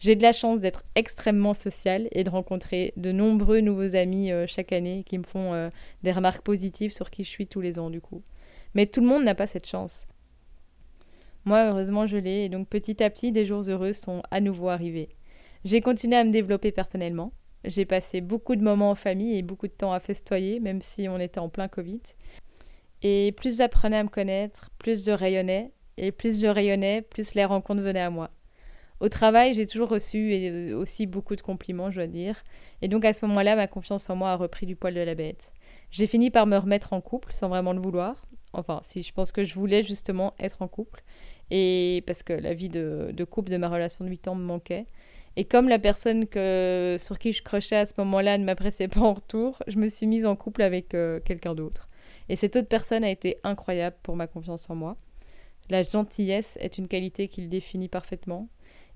J'ai 0.00 0.16
de 0.16 0.22
la 0.22 0.32
chance 0.32 0.60
d'être 0.60 0.82
extrêmement 0.96 1.54
sociale 1.54 2.08
et 2.10 2.24
de 2.24 2.30
rencontrer 2.30 2.94
de 2.96 3.12
nombreux 3.12 3.60
nouveaux 3.60 3.94
amis 3.94 4.32
euh, 4.32 4.44
chaque 4.48 4.72
année 4.72 5.04
qui 5.06 5.18
me 5.18 5.24
font 5.24 5.54
euh, 5.54 5.70
des 6.02 6.10
remarques 6.10 6.42
positives 6.42 6.90
sur 6.90 7.08
qui 7.10 7.22
je 7.22 7.28
suis 7.28 7.46
tous 7.46 7.60
les 7.60 7.78
ans 7.78 7.90
du 7.90 8.00
coup. 8.00 8.24
Mais 8.74 8.86
tout 8.86 9.02
le 9.02 9.06
monde 9.06 9.22
n'a 9.22 9.36
pas 9.36 9.46
cette 9.46 9.68
chance. 9.68 10.04
Moi, 11.44 11.68
heureusement, 11.68 12.08
je 12.08 12.16
l'ai 12.16 12.46
et 12.46 12.48
donc 12.48 12.66
petit 12.68 13.00
à 13.04 13.08
petit, 13.08 13.30
des 13.30 13.46
jours 13.46 13.62
heureux 13.70 13.92
sont 13.92 14.24
à 14.32 14.40
nouveau 14.40 14.68
arrivés. 14.68 15.10
J'ai 15.64 15.80
continué 15.80 16.16
à 16.16 16.24
me 16.24 16.32
développer 16.32 16.72
personnellement, 16.72 17.30
j'ai 17.66 17.84
passé 17.84 18.20
beaucoup 18.20 18.56
de 18.56 18.62
moments 18.62 18.90
en 18.90 18.94
famille 18.94 19.36
et 19.36 19.42
beaucoup 19.42 19.66
de 19.66 19.72
temps 19.72 19.92
à 19.92 20.00
festoyer, 20.00 20.60
même 20.60 20.80
si 20.80 21.08
on 21.08 21.18
était 21.18 21.40
en 21.40 21.48
plein 21.48 21.68
Covid. 21.68 22.00
Et 23.02 23.32
plus 23.32 23.58
j'apprenais 23.58 23.98
à 23.98 24.04
me 24.04 24.08
connaître, 24.08 24.70
plus 24.78 25.04
je 25.04 25.10
rayonnais. 25.10 25.72
Et 25.98 26.12
plus 26.12 26.40
je 26.40 26.46
rayonnais, 26.46 27.02
plus 27.02 27.34
les 27.34 27.44
rencontres 27.44 27.82
venaient 27.82 28.00
à 28.00 28.10
moi. 28.10 28.30
Au 29.00 29.08
travail, 29.08 29.54
j'ai 29.54 29.66
toujours 29.66 29.88
reçu 29.88 30.32
euh, 30.32 30.76
aussi 30.76 31.06
beaucoup 31.06 31.36
de 31.36 31.40
compliments, 31.40 31.90
je 31.90 31.96
dois 31.96 32.06
dire. 32.06 32.42
Et 32.82 32.88
donc 32.88 33.04
à 33.04 33.12
ce 33.12 33.26
moment-là, 33.26 33.56
ma 33.56 33.66
confiance 33.66 34.08
en 34.08 34.16
moi 34.16 34.30
a 34.30 34.36
repris 34.36 34.66
du 34.66 34.76
poil 34.76 34.94
de 34.94 35.00
la 35.00 35.14
bête. 35.14 35.52
J'ai 35.90 36.06
fini 36.06 36.30
par 36.30 36.46
me 36.46 36.56
remettre 36.56 36.92
en 36.92 37.00
couple 37.00 37.32
sans 37.32 37.48
vraiment 37.48 37.72
le 37.72 37.80
vouloir. 37.80 38.26
Enfin, 38.52 38.80
si 38.82 39.02
je 39.02 39.12
pense 39.12 39.32
que 39.32 39.44
je 39.44 39.54
voulais 39.54 39.82
justement 39.82 40.34
être 40.38 40.62
en 40.62 40.68
couple. 40.68 41.02
Et 41.50 42.02
parce 42.06 42.22
que 42.22 42.32
la 42.32 42.54
vie 42.54 42.70
de, 42.70 43.10
de 43.12 43.24
couple 43.24 43.50
de 43.50 43.58
ma 43.58 43.68
relation 43.68 44.04
de 44.04 44.10
8 44.10 44.28
ans 44.28 44.34
me 44.34 44.44
manquait. 44.44 44.86
Et 45.36 45.44
comme 45.44 45.68
la 45.68 45.78
personne 45.78 46.26
que, 46.26 46.96
sur 46.98 47.18
qui 47.18 47.32
je 47.32 47.42
crochais 47.42 47.76
à 47.76 47.86
ce 47.86 47.92
moment-là 47.98 48.38
ne 48.38 48.44
m'appréciait 48.44 48.88
pas 48.88 49.00
en 49.00 49.12
retour, 49.12 49.58
je 49.66 49.78
me 49.78 49.86
suis 49.86 50.06
mise 50.06 50.24
en 50.24 50.34
couple 50.34 50.62
avec 50.62 50.94
euh, 50.94 51.20
quelqu'un 51.20 51.54
d'autre. 51.54 51.88
Et 52.28 52.36
cette 52.36 52.56
autre 52.56 52.68
personne 52.68 53.04
a 53.04 53.10
été 53.10 53.38
incroyable 53.44 53.96
pour 54.02 54.16
ma 54.16 54.26
confiance 54.26 54.68
en 54.70 54.74
moi. 54.74 54.96
La 55.68 55.82
gentillesse 55.82 56.56
est 56.60 56.78
une 56.78 56.88
qualité 56.88 57.28
qu'il 57.28 57.48
définit 57.48 57.88
parfaitement. 57.88 58.48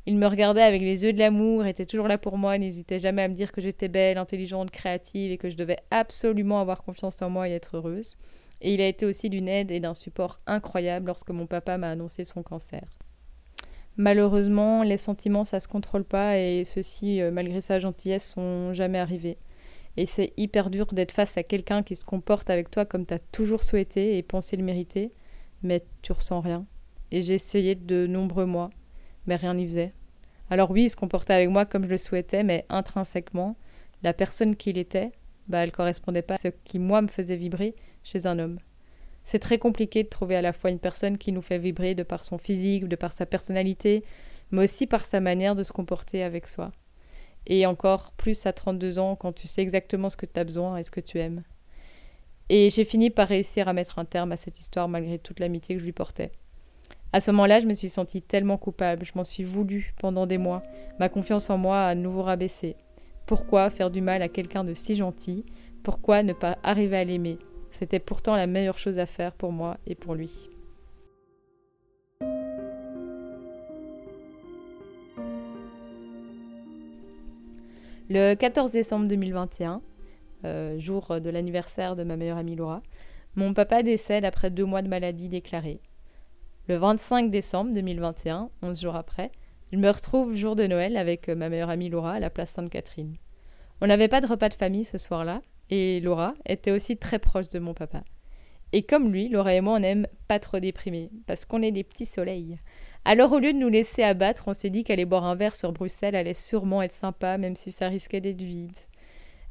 Il 0.06 0.16
me 0.16 0.26
regardait 0.26 0.62
avec 0.62 0.80
les 0.80 1.04
yeux 1.04 1.12
de 1.12 1.18
l'amour, 1.18 1.66
était 1.66 1.84
toujours 1.84 2.08
là 2.08 2.16
pour 2.16 2.38
moi, 2.38 2.56
n'hésitait 2.56 2.98
jamais 2.98 3.22
à 3.22 3.28
me 3.28 3.34
dire 3.34 3.52
que 3.52 3.60
j'étais 3.60 3.88
belle, 3.88 4.16
intelligente, 4.16 4.70
créative 4.70 5.30
et 5.30 5.36
que 5.36 5.50
je 5.50 5.56
devais 5.56 5.78
absolument 5.90 6.60
avoir 6.60 6.82
confiance 6.82 7.20
en 7.20 7.28
moi 7.28 7.48
et 7.48 7.52
être 7.52 7.76
heureuse. 7.76 8.16
Et 8.62 8.72
il 8.72 8.80
a 8.80 8.88
été 8.88 9.04
aussi 9.04 9.28
d'une 9.28 9.48
aide 9.48 9.70
et 9.70 9.80
d'un 9.80 9.94
support 9.94 10.40
incroyable 10.46 11.08
lorsque 11.08 11.30
mon 11.30 11.46
papa 11.46 11.76
m'a 11.76 11.90
annoncé 11.90 12.24
son 12.24 12.42
cancer. 12.42 12.82
Malheureusement, 13.96 14.82
les 14.82 14.96
sentiments, 14.96 15.44
ça 15.44 15.60
se 15.60 15.68
contrôle 15.68 16.04
pas 16.04 16.38
et 16.38 16.64
ceux-ci, 16.64 17.20
euh, 17.20 17.30
malgré 17.30 17.60
sa 17.60 17.78
gentillesse, 17.78 18.32
sont 18.32 18.72
jamais 18.72 18.98
arrivés. 18.98 19.36
Et 19.96 20.06
c'est 20.06 20.32
hyper 20.36 20.70
dur 20.70 20.86
d'être 20.86 21.12
face 21.12 21.36
à 21.36 21.42
quelqu'un 21.42 21.82
qui 21.82 21.96
se 21.96 22.04
comporte 22.04 22.48
avec 22.48 22.70
toi 22.70 22.84
comme 22.84 23.04
tu 23.04 23.14
as 23.14 23.18
toujours 23.18 23.64
souhaité 23.64 24.16
et 24.16 24.22
pensé 24.22 24.56
le 24.56 24.62
mériter, 24.64 25.10
mais 25.62 25.80
tu 26.02 26.12
ressens 26.12 26.40
rien. 26.40 26.66
Et 27.10 27.22
j'ai 27.22 27.34
essayé 27.34 27.74
de 27.74 28.06
nombreux 28.06 28.46
mois, 28.46 28.70
mais 29.26 29.36
rien 29.36 29.54
n'y 29.54 29.66
faisait. 29.66 29.92
Alors 30.48 30.70
oui, 30.70 30.84
il 30.84 30.90
se 30.90 30.96
comportait 30.96 31.34
avec 31.34 31.48
moi 31.48 31.66
comme 31.66 31.84
je 31.84 31.90
le 31.90 31.96
souhaitais, 31.96 32.44
mais 32.44 32.64
intrinsèquement, 32.68 33.56
la 34.02 34.12
personne 34.12 34.56
qu'il 34.56 34.78
était, 34.78 35.12
bah, 35.48 35.58
elle 35.58 35.72
correspondait 35.72 36.22
pas 36.22 36.34
à 36.34 36.38
ce 36.38 36.48
qui 36.64 36.78
moi 36.78 37.02
me 37.02 37.08
faisait 37.08 37.36
vibrer 37.36 37.74
chez 38.02 38.26
un 38.26 38.38
homme. 38.38 38.58
C'est 39.30 39.38
très 39.38 39.58
compliqué 39.58 40.02
de 40.02 40.08
trouver 40.08 40.34
à 40.34 40.42
la 40.42 40.52
fois 40.52 40.70
une 40.70 40.80
personne 40.80 41.16
qui 41.16 41.30
nous 41.30 41.40
fait 41.40 41.56
vibrer 41.56 41.94
de 41.94 42.02
par 42.02 42.24
son 42.24 42.36
physique, 42.36 42.88
de 42.88 42.96
par 42.96 43.12
sa 43.12 43.26
personnalité, 43.26 44.02
mais 44.50 44.64
aussi 44.64 44.88
par 44.88 45.04
sa 45.04 45.20
manière 45.20 45.54
de 45.54 45.62
se 45.62 45.70
comporter 45.70 46.24
avec 46.24 46.48
soi. 46.48 46.72
Et 47.46 47.64
encore 47.64 48.10
plus 48.10 48.44
à 48.46 48.52
32 48.52 48.98
ans 48.98 49.14
quand 49.14 49.32
tu 49.32 49.46
sais 49.46 49.62
exactement 49.62 50.10
ce 50.10 50.16
que 50.16 50.26
tu 50.26 50.40
as 50.40 50.42
besoin 50.42 50.78
et 50.78 50.82
ce 50.82 50.90
que 50.90 50.98
tu 50.98 51.20
aimes. 51.20 51.44
Et 52.48 52.70
j'ai 52.70 52.84
fini 52.84 53.08
par 53.08 53.28
réussir 53.28 53.68
à 53.68 53.72
mettre 53.72 54.00
un 54.00 54.04
terme 54.04 54.32
à 54.32 54.36
cette 54.36 54.58
histoire 54.58 54.88
malgré 54.88 55.20
toute 55.20 55.38
l'amitié 55.38 55.76
que 55.76 55.80
je 55.80 55.86
lui 55.86 55.92
portais. 55.92 56.32
À 57.12 57.20
ce 57.20 57.30
moment-là, 57.30 57.60
je 57.60 57.66
me 57.66 57.74
suis 57.74 57.88
sentie 57.88 58.22
tellement 58.22 58.58
coupable, 58.58 59.06
je 59.06 59.12
m'en 59.14 59.22
suis 59.22 59.44
voulu 59.44 59.94
pendant 60.00 60.26
des 60.26 60.38
mois, 60.38 60.64
ma 60.98 61.08
confiance 61.08 61.50
en 61.50 61.56
moi 61.56 61.82
a 61.82 61.90
à 61.90 61.94
nouveau 61.94 62.24
rabaissé. 62.24 62.74
Pourquoi 63.26 63.70
faire 63.70 63.92
du 63.92 64.00
mal 64.00 64.22
à 64.22 64.28
quelqu'un 64.28 64.64
de 64.64 64.74
si 64.74 64.96
gentil? 64.96 65.44
Pourquoi 65.84 66.24
ne 66.24 66.32
pas 66.32 66.58
arriver 66.64 66.96
à 66.96 67.04
l'aimer? 67.04 67.38
C'était 67.80 67.98
pourtant 67.98 68.36
la 68.36 68.46
meilleure 68.46 68.76
chose 68.76 68.98
à 68.98 69.06
faire 69.06 69.32
pour 69.32 69.52
moi 69.52 69.78
et 69.86 69.94
pour 69.94 70.14
lui. 70.14 70.50
Le 78.10 78.34
14 78.34 78.72
décembre 78.72 79.08
2021, 79.08 79.80
euh, 80.44 80.78
jour 80.78 81.22
de 81.22 81.30
l'anniversaire 81.30 81.96
de 81.96 82.04
ma 82.04 82.16
meilleure 82.16 82.36
amie 82.36 82.54
Laura, 82.54 82.82
mon 83.34 83.54
papa 83.54 83.82
décède 83.82 84.26
après 84.26 84.50
deux 84.50 84.66
mois 84.66 84.82
de 84.82 84.88
maladie 84.88 85.30
déclarée. 85.30 85.80
Le 86.68 86.76
25 86.76 87.30
décembre 87.30 87.72
2021, 87.72 88.50
11 88.60 88.78
jours 88.78 88.96
après, 88.96 89.30
je 89.72 89.78
me 89.78 89.88
retrouve 89.88 90.34
jour 90.34 90.54
de 90.54 90.66
Noël 90.66 90.98
avec 90.98 91.30
ma 91.30 91.48
meilleure 91.48 91.70
amie 91.70 91.88
Laura 91.88 92.12
à 92.14 92.20
la 92.20 92.28
place 92.28 92.50
Sainte-Catherine. 92.50 93.16
On 93.80 93.86
n'avait 93.86 94.08
pas 94.08 94.20
de 94.20 94.26
repas 94.26 94.50
de 94.50 94.54
famille 94.54 94.84
ce 94.84 94.98
soir-là, 94.98 95.40
et 95.70 96.00
Laura 96.00 96.34
était 96.46 96.72
aussi 96.72 96.96
très 96.96 97.18
proche 97.18 97.48
de 97.50 97.58
mon 97.58 97.74
papa. 97.74 98.02
Et 98.72 98.82
comme 98.82 99.10
lui, 99.10 99.28
Laura 99.28 99.54
et 99.54 99.60
moi, 99.60 99.74
on 99.74 99.80
n'aime 99.80 100.06
pas 100.28 100.38
trop 100.38 100.60
déprimer, 100.60 101.10
parce 101.26 101.44
qu'on 101.44 101.62
est 101.62 101.72
des 101.72 101.84
petits 101.84 102.06
soleils. 102.06 102.58
Alors 103.04 103.32
au 103.32 103.38
lieu 103.38 103.52
de 103.52 103.58
nous 103.58 103.68
laisser 103.68 104.02
abattre, 104.02 104.44
on 104.46 104.52
s'est 104.52 104.70
dit 104.70 104.84
qu'aller 104.84 105.06
boire 105.06 105.24
un 105.24 105.34
verre 105.34 105.56
sur 105.56 105.72
Bruxelles 105.72 106.14
allait 106.14 106.34
sûrement 106.34 106.82
être 106.82 106.94
sympa, 106.94 107.38
même 107.38 107.56
si 107.56 107.72
ça 107.72 107.88
risquait 107.88 108.20
d'être 108.20 108.42
vide. 108.42 108.76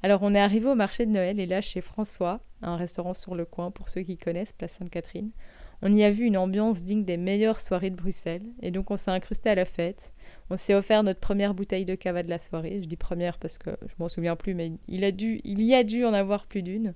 Alors 0.03 0.21
on 0.21 0.35
est 0.35 0.39
arrivé 0.39 0.67
au 0.67 0.75
marché 0.75 1.05
de 1.05 1.11
Noël, 1.11 1.39
et 1.39 1.45
là, 1.45 1.59
chez 1.59 1.81
François, 1.81 2.41
un 2.61 2.75
restaurant 2.75 3.13
sur 3.13 3.35
le 3.35 3.45
coin, 3.45 3.71
pour 3.71 3.89
ceux 3.89 4.01
qui 4.01 4.17
connaissent, 4.17 4.53
Place 4.53 4.73
Sainte-Catherine, 4.73 5.31
on 5.81 5.95
y 5.95 6.03
a 6.03 6.11
vu 6.11 6.25
une 6.25 6.37
ambiance 6.37 6.83
digne 6.83 7.05
des 7.05 7.17
meilleures 7.17 7.61
soirées 7.61 7.89
de 7.89 7.95
Bruxelles, 7.95 8.45
et 8.61 8.71
donc 8.71 8.91
on 8.91 8.97
s'est 8.97 9.11
incrusté 9.11 9.49
à 9.49 9.55
la 9.55 9.65
fête. 9.65 10.11
On 10.49 10.57
s'est 10.57 10.73
offert 10.73 11.03
notre 11.03 11.19
première 11.19 11.53
bouteille 11.53 11.85
de 11.85 11.95
cava 11.95 12.23
de 12.23 12.29
la 12.29 12.39
soirée. 12.39 12.79
Je 12.81 12.87
dis 12.87 12.97
première 12.97 13.37
parce 13.37 13.57
que 13.57 13.71
je 13.87 13.93
m'en 13.97 14.09
souviens 14.09 14.35
plus, 14.35 14.53
mais 14.53 14.73
il, 14.87 15.03
a 15.03 15.11
dû, 15.11 15.39
il 15.43 15.61
y 15.61 15.73
a 15.73 15.83
dû 15.83 16.03
en 16.05 16.13
avoir 16.13 16.47
plus 16.47 16.63
d'une. 16.63 16.93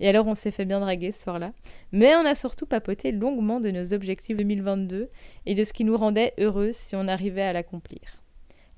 Et 0.00 0.08
alors 0.08 0.26
on 0.26 0.34
s'est 0.34 0.50
fait 0.50 0.64
bien 0.64 0.80
draguer 0.80 1.12
ce 1.12 1.22
soir-là. 1.22 1.52
Mais 1.92 2.14
on 2.16 2.26
a 2.26 2.34
surtout 2.34 2.66
papoté 2.66 3.12
longuement 3.12 3.60
de 3.60 3.70
nos 3.70 3.94
objectifs 3.94 4.36
2022 4.36 5.08
et 5.46 5.54
de 5.54 5.64
ce 5.64 5.72
qui 5.72 5.84
nous 5.84 5.96
rendait 5.96 6.34
heureux 6.38 6.70
si 6.72 6.96
on 6.96 7.08
arrivait 7.08 7.42
à 7.42 7.52
l'accomplir. 7.52 8.22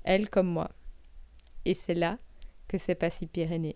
Elle 0.03 0.29
comme 0.29 0.47
moi. 0.47 0.69
Et 1.65 1.73
c'est 1.73 1.93
là 1.95 2.17
que 2.67 2.77
c'est 2.77 2.95
pas 2.95 3.09
si 3.09 3.25
Pyrénées. 3.25 3.75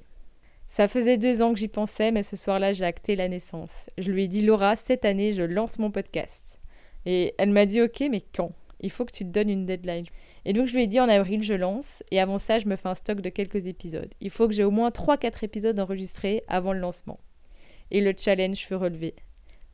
Ça 0.76 0.88
faisait 0.88 1.20
deux 1.20 1.44
ans 1.44 1.54
que 1.54 1.60
j'y 1.60 1.68
pensais, 1.68 2.10
mais 2.10 2.24
ce 2.24 2.36
soir-là, 2.36 2.74
j'ai 2.74 2.84
acté 2.84 3.16
la 3.16 3.30
naissance. 3.30 3.92
Je 4.00 4.12
lui 4.12 4.24
ai 4.24 4.28
dit, 4.28 4.42
Laura, 4.42 4.76
cette 4.76 5.06
année, 5.06 5.34
je 5.34 5.44
lance 5.44 5.78
mon 5.78 5.92
podcast. 5.92 6.58
Et 7.06 7.36
elle 7.38 7.52
m'a 7.52 7.68
dit, 7.68 7.80
ok, 7.80 8.04
mais 8.10 8.24
quand? 8.36 8.54
Il 8.80 8.90
faut 8.90 9.06
que 9.06 9.14
tu 9.14 9.24
te 9.24 9.30
donnes 9.30 9.52
une 9.52 9.68
deadline. 9.68 10.06
Et 10.46 10.54
donc, 10.54 10.66
je 10.66 10.74
lui 10.74 10.82
ai 10.82 10.88
dit, 10.88 11.00
en 11.00 11.10
avril, 11.10 11.44
je 11.44 11.54
lance, 11.54 12.02
et 12.10 12.20
avant 12.20 12.40
ça, 12.40 12.58
je 12.58 12.68
me 12.68 12.76
fais 12.76 12.90
un 12.90 12.96
stock 12.96 13.22
de 13.22 13.30
quelques 13.30 13.68
épisodes. 13.68 14.12
Il 14.20 14.32
faut 14.32 14.48
que 14.48 14.54
j'ai 14.56 14.64
au 14.64 14.72
moins 14.72 14.90
3-4 14.90 15.46
épisodes 15.46 15.80
enregistrés 15.80 16.44
avant 16.48 16.74
le 16.74 16.80
lancement 16.80 17.20
et 17.92 18.02
le 18.02 18.16
challenge 18.18 18.58
fut 18.58 18.74
relevé. 18.74 19.14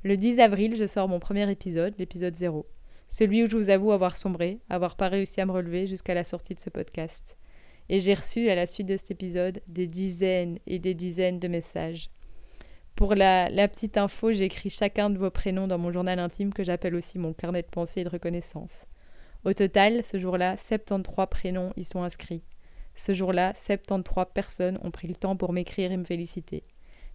Le 0.03 0.17
10 0.17 0.41
avril, 0.41 0.75
je 0.75 0.85
sors 0.85 1.07
mon 1.07 1.19
premier 1.19 1.49
épisode, 1.49 1.93
l'épisode 1.97 2.35
0. 2.35 2.65
Celui 3.07 3.43
où 3.43 3.49
je 3.49 3.55
vous 3.55 3.69
avoue 3.69 3.93
avoir 3.93 4.17
sombré, 4.17 4.59
avoir 4.69 4.97
pas 4.97 5.07
réussi 5.07 5.39
à 5.39 5.45
me 5.45 5.53
relever 5.53 5.87
jusqu'à 5.87 6.13
la 6.13 6.25
sortie 6.25 6.55
de 6.55 6.59
ce 6.59 6.69
podcast. 6.69 7.37
Et 7.89 7.99
j'ai 7.99 8.13
reçu, 8.13 8.49
à 8.49 8.55
la 8.55 8.67
suite 8.67 8.87
de 8.87 8.97
cet 8.97 9.11
épisode, 9.11 9.61
des 9.67 9.87
dizaines 9.87 10.59
et 10.67 10.79
des 10.79 10.93
dizaines 10.93 11.39
de 11.39 11.47
messages. 11.47 12.09
Pour 12.95 13.15
la, 13.15 13.49
petite 13.67 13.97
info, 13.97 14.31
j'ai 14.31 14.43
écrit 14.43 14.69
chacun 14.69 15.09
de 15.09 15.17
vos 15.17 15.31
prénoms 15.31 15.67
dans 15.67 15.77
mon 15.77 15.91
journal 15.91 16.19
intime 16.19 16.53
que 16.53 16.63
j'appelle 16.63 16.95
aussi 16.95 17.17
mon 17.17 17.33
carnet 17.33 17.61
de 17.61 17.67
pensée 17.67 18.01
et 18.01 18.03
de 18.03 18.09
reconnaissance. 18.09 18.85
Au 19.45 19.53
total, 19.53 20.03
ce 20.03 20.19
jour-là, 20.19 20.57
73 20.57 21.27
prénoms 21.31 21.73
y 21.77 21.83
sont 21.83 22.03
inscrits. 22.03 22.43
Ce 22.95 23.13
jour-là, 23.13 23.53
73 23.55 24.27
personnes 24.33 24.79
ont 24.83 24.91
pris 24.91 25.07
le 25.07 25.15
temps 25.15 25.37
pour 25.37 25.53
m'écrire 25.53 25.91
et 25.91 25.97
me 25.97 26.03
féliciter. 26.03 26.63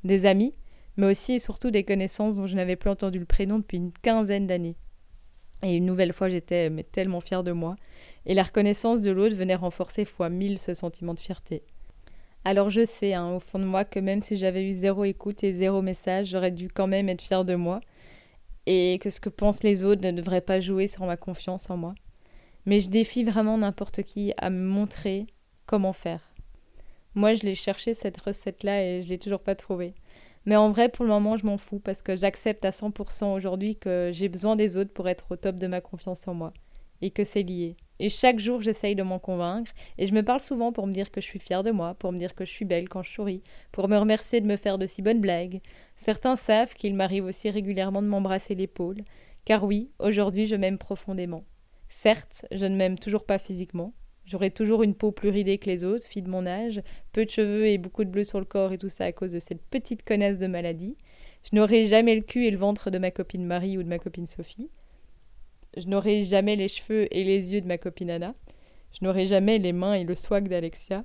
Des 0.03 0.25
amis, 0.25 0.55
mais 0.97 1.07
aussi 1.09 1.35
et 1.35 1.39
surtout 1.39 1.71
des 1.71 1.85
connaissances 1.85 2.35
dont 2.35 2.47
je 2.47 2.57
n'avais 2.57 2.77
plus 2.77 2.91
entendu 2.91 3.19
le 3.19 3.27
prénom 3.27 3.59
depuis 3.59 3.77
une 3.77 3.93
quinzaine 3.93 4.47
d'années. 4.47 4.77
Et 5.63 5.77
une 5.77 5.87
nouvelle 5.87 6.13
fois, 6.13 6.29
j'étais 6.29 6.71
tellement 6.93 7.21
fière 7.21 7.43
de 7.43 7.53
moi, 7.53 7.77
et 8.27 8.35
la 8.35 8.43
reconnaissance 8.43 9.01
de 9.01 9.11
l'autre 9.11 9.37
venait 9.37 9.55
renforcer 9.55 10.05
fois 10.05 10.29
mille 10.29 10.59
ce 10.59 10.75
sentiment 10.75 11.15
de 11.15 11.21
fierté. 11.21 11.63
Alors 12.45 12.69
je 12.69 12.85
sais, 12.85 13.15
hein, 13.15 13.31
au 13.37 13.41
fond 13.41 13.59
de 13.59 13.65
moi, 13.65 13.87
que 13.87 13.99
même 13.99 14.21
si 14.21 14.37
j'avais 14.37 14.65
eu 14.65 14.73
zéro 14.73 15.05
écoute 15.05 15.43
et 15.45 15.53
zéro 15.53 15.81
message, 15.81 16.29
j'aurais 16.29 16.51
dû 16.51 16.69
quand 16.69 16.87
même 16.87 17.09
être 17.09 17.23
fière 17.23 17.47
de 17.47 17.55
moi, 17.55 17.81
et 18.67 18.99
que 19.01 19.09
ce 19.09 19.21
que 19.21 19.31
pensent 19.31 19.63
les 19.63 19.85
autres 19.85 20.03
ne 20.03 20.11
devrait 20.11 20.43
pas 20.43 20.61
jouer 20.61 20.87
sur 20.87 21.07
ma 21.07 21.17
confiance 21.17 21.71
en 21.71 21.77
moi. 21.77 21.95
Mais 22.67 22.81
je 22.81 22.91
défie 22.91 23.25
vraiment 23.25 23.59
n'importe 23.59 24.03
qui 24.03 24.33
à 24.37 24.51
me 24.51 24.67
montrer 24.67 25.27
comment 25.67 25.93
faire. 25.93 26.21
Moi, 27.15 27.35
je 27.35 27.43
l'ai 27.43 27.55
cherché 27.55 27.95
cette 27.95 28.21
recette-là 28.21 28.83
et 28.85 29.03
je 29.03 29.09
l'ai 29.09 29.19
toujours 29.19 29.41
pas 29.41 29.55
trouvée. 29.55 29.95
Mais 30.47 30.57
en 30.57 30.71
vrai, 30.71 30.89
pour 30.89 31.05
le 31.05 31.11
moment, 31.11 31.37
je 31.37 31.47
m'en 31.47 31.59
fous 31.59 31.79
parce 31.79 32.03
que 32.03 32.15
j'accepte 32.15 32.65
à 32.65 32.71
100% 32.71 33.35
aujourd'hui 33.35 33.77
que 33.77 34.11
j'ai 34.13 34.29
besoin 34.29 34.57
des 34.57 34.77
autres 34.77 34.93
pour 34.93 35.09
être 35.09 35.27
au 35.31 35.37
top 35.37 35.57
de 35.57 35.67
ma 35.67 35.81
confiance 35.81 36.29
en 36.29 36.35
moi 36.35 36.53
et 37.01 37.11
que 37.11 37.25
c'est 37.25 37.43
lié. 37.43 37.77
Et 38.01 38.09
chaque 38.09 38.39
jour, 38.39 38.61
j'essaye 38.61 38.95
de 38.95 39.03
m'en 39.03 39.19
convaincre 39.19 39.73
et 39.99 40.07
je 40.07 40.15
me 40.15 40.23
parle 40.23 40.41
souvent 40.41 40.73
pour 40.73 40.87
me 40.87 40.93
dire 40.93 41.11
que 41.11 41.21
je 41.21 41.27
suis 41.27 41.39
fière 41.39 41.63
de 41.63 41.71
moi, 41.71 41.95
pour 41.95 42.13
me 42.13 42.19
dire 42.19 42.35
que 42.35 42.45
je 42.45 42.51
suis 42.51 42.65
belle 42.65 42.89
quand 42.89 43.03
je 43.03 43.13
souris, 43.13 43.43
pour 43.73 43.89
me 43.89 43.97
remercier 43.97 44.41
de 44.41 44.47
me 44.47 44.57
faire 44.57 44.79
de 44.79 44.87
si 44.87 45.01
bonnes 45.01 45.21
blagues. 45.21 45.61
Certains 45.97 46.37
savent 46.37 46.75
qu'il 46.75 46.95
m'arrive 46.95 47.25
aussi 47.25 47.51
régulièrement 47.51 48.03
de 48.03 48.09
m'embrasser 48.09 48.55
l'épaule, 48.55 49.05
car 49.45 49.65
oui, 49.65 49.91
aujourd'hui, 49.99 50.47
je 50.47 50.57
m'aime 50.57 50.79
profondément. 50.79 51.45
Certes, 51.89 52.47
je 52.51 52.67
ne 52.67 52.77
m'aime 52.77 52.99
toujours 52.99 53.25
pas 53.25 53.39
physiquement, 53.39 53.93
J'aurai 54.27 54.51
toujours 54.51 54.83
une 54.83 54.95
peau 54.95 55.13
plus 55.13 55.29
ridée 55.29 55.59
que 55.59 55.69
les 55.69 55.85
autres, 55.85 56.07
fille 56.07 56.23
de 56.23 56.31
mon 56.31 56.47
âge, 56.47 56.83
peu 57.13 57.25
de 57.25 57.31
cheveux 57.31 57.67
et 57.67 57.77
beaucoup 57.77 58.05
de 58.05 58.11
bleu 58.11 58.25
sur 58.25 58.39
le 58.39 58.47
corps 58.47 58.73
et 58.73 58.79
tout 58.79 58.89
ça 58.89 59.05
à 59.05 59.13
cause 59.13 59.33
de 59.33 59.39
cette 59.39 59.63
petite 59.63 60.05
connasse 60.05 60.39
de 60.39 60.47
maladie. 60.47 60.97
Je 61.43 61.55
n'aurai 61.55 61.85
jamais 61.85 62.15
le 62.15 62.23
cul 62.23 62.47
et 62.47 62.51
le 62.51 62.57
ventre 62.57 62.91
de 62.91 62.99
ma 62.99 63.11
copine 63.11 63.45
Marie 63.45 63.77
ou 63.77 63.83
de 63.83 63.89
ma 63.89 63.99
copine 63.99 64.27
Sophie. 64.27 64.71
Je 65.77 65.87
n'aurai 65.89 66.23
jamais 66.23 66.57
les 66.57 66.69
cheveux 66.69 67.15
et 67.15 67.25
les 67.25 67.53
yeux 67.53 67.61
de 67.61 67.67
ma 67.67 67.77
copine 67.77 68.11
Anna. 68.11 68.35
Je 68.93 69.05
n'aurai 69.05 69.27
jamais 69.27 69.59
les 69.59 69.73
mains 69.73 69.95
et 69.95 70.05
le 70.05 70.15
swag 70.15 70.49
d'Alexia. 70.49 71.05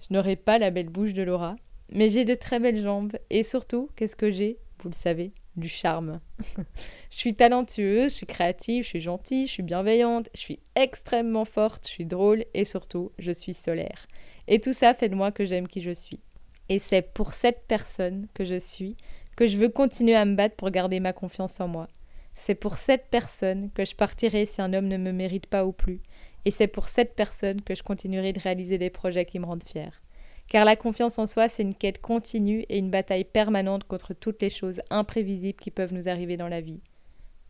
Je 0.00 0.12
n'aurai 0.12 0.36
pas 0.36 0.58
la 0.58 0.70
belle 0.70 0.88
bouche 0.88 1.12
de 1.12 1.22
Laura. 1.22 1.56
Mais 1.90 2.08
j'ai 2.08 2.24
de 2.24 2.34
très 2.34 2.58
belles 2.58 2.82
jambes. 2.82 3.12
Et 3.30 3.44
surtout, 3.44 3.90
qu'est-ce 3.94 4.16
que 4.16 4.30
j'ai? 4.30 4.58
Vous 4.82 4.88
le 4.88 4.94
savez, 4.94 5.32
du 5.56 5.68
charme. 5.68 6.20
je 7.10 7.16
suis 7.16 7.34
talentueuse, 7.34 8.10
je 8.10 8.16
suis 8.16 8.26
créative, 8.26 8.84
je 8.84 8.88
suis 8.88 9.00
gentille, 9.00 9.46
je 9.46 9.52
suis 9.52 9.62
bienveillante, 9.62 10.28
je 10.34 10.40
suis 10.40 10.60
extrêmement 10.74 11.44
forte, 11.44 11.86
je 11.86 11.92
suis 11.92 12.06
drôle 12.06 12.44
et 12.54 12.64
surtout, 12.64 13.12
je 13.18 13.32
suis 13.32 13.54
solaire. 13.54 14.06
Et 14.48 14.60
tout 14.60 14.72
ça 14.72 14.94
fait 14.94 15.08
de 15.08 15.14
moi 15.14 15.32
que 15.32 15.44
j'aime 15.44 15.68
qui 15.68 15.80
je 15.80 15.92
suis. 15.92 16.20
Et 16.68 16.78
c'est 16.78 17.02
pour 17.02 17.32
cette 17.32 17.64
personne 17.66 18.26
que 18.34 18.44
je 18.44 18.58
suis 18.58 18.96
que 19.36 19.46
je 19.46 19.58
veux 19.58 19.68
continuer 19.68 20.14
à 20.14 20.24
me 20.24 20.34
battre 20.34 20.56
pour 20.56 20.70
garder 20.70 20.98
ma 20.98 21.12
confiance 21.12 21.60
en 21.60 21.68
moi. 21.68 21.88
C'est 22.34 22.54
pour 22.54 22.76
cette 22.76 23.08
personne 23.10 23.70
que 23.70 23.84
je 23.84 23.94
partirai 23.94 24.46
si 24.46 24.60
un 24.60 24.72
homme 24.72 24.88
ne 24.88 24.96
me 24.96 25.12
mérite 25.12 25.46
pas 25.46 25.66
ou 25.66 25.72
plus. 25.72 26.00
Et 26.44 26.50
c'est 26.50 26.66
pour 26.66 26.88
cette 26.88 27.14
personne 27.14 27.60
que 27.60 27.74
je 27.74 27.82
continuerai 27.82 28.32
de 28.32 28.40
réaliser 28.40 28.78
des 28.78 28.90
projets 28.90 29.26
qui 29.26 29.38
me 29.38 29.46
rendent 29.46 29.66
fière 29.66 30.02
car 30.48 30.64
la 30.64 30.76
confiance 30.76 31.18
en 31.18 31.26
soi, 31.26 31.48
c'est 31.48 31.62
une 31.62 31.74
quête 31.74 32.00
continue 32.00 32.64
et 32.68 32.78
une 32.78 32.90
bataille 32.90 33.24
permanente 33.24 33.84
contre 33.84 34.14
toutes 34.14 34.40
les 34.42 34.50
choses 34.50 34.80
imprévisibles 34.90 35.58
qui 35.58 35.70
peuvent 35.70 35.94
nous 35.94 36.08
arriver 36.08 36.36
dans 36.36 36.48
la 36.48 36.60
vie. 36.60 36.80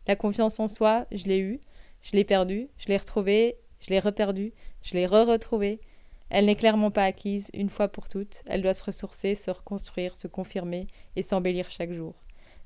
La 0.07 0.15
confiance 0.15 0.59
en 0.59 0.67
soi, 0.67 1.05
je 1.11 1.25
l'ai 1.25 1.39
eue, 1.39 1.59
je 2.01 2.13
l'ai 2.13 2.23
perdue, 2.23 2.69
je 2.77 2.87
l'ai 2.87 2.97
retrouvée, 2.97 3.57
je 3.81 3.89
l'ai 3.89 3.99
reperdue, 3.99 4.53
je 4.81 4.93
l'ai 4.93 5.05
re-retrouvée. 5.05 5.79
Elle 6.29 6.45
n'est 6.45 6.55
clairement 6.55 6.91
pas 6.91 7.05
acquise 7.05 7.49
une 7.53 7.69
fois 7.69 7.87
pour 7.87 8.09
toutes, 8.09 8.43
elle 8.47 8.61
doit 8.61 8.73
se 8.73 8.83
ressourcer, 8.83 9.35
se 9.35 9.51
reconstruire, 9.51 10.15
se 10.15 10.27
confirmer 10.27 10.87
et 11.15 11.21
s'embellir 11.21 11.69
chaque 11.69 11.93
jour. 11.93 12.15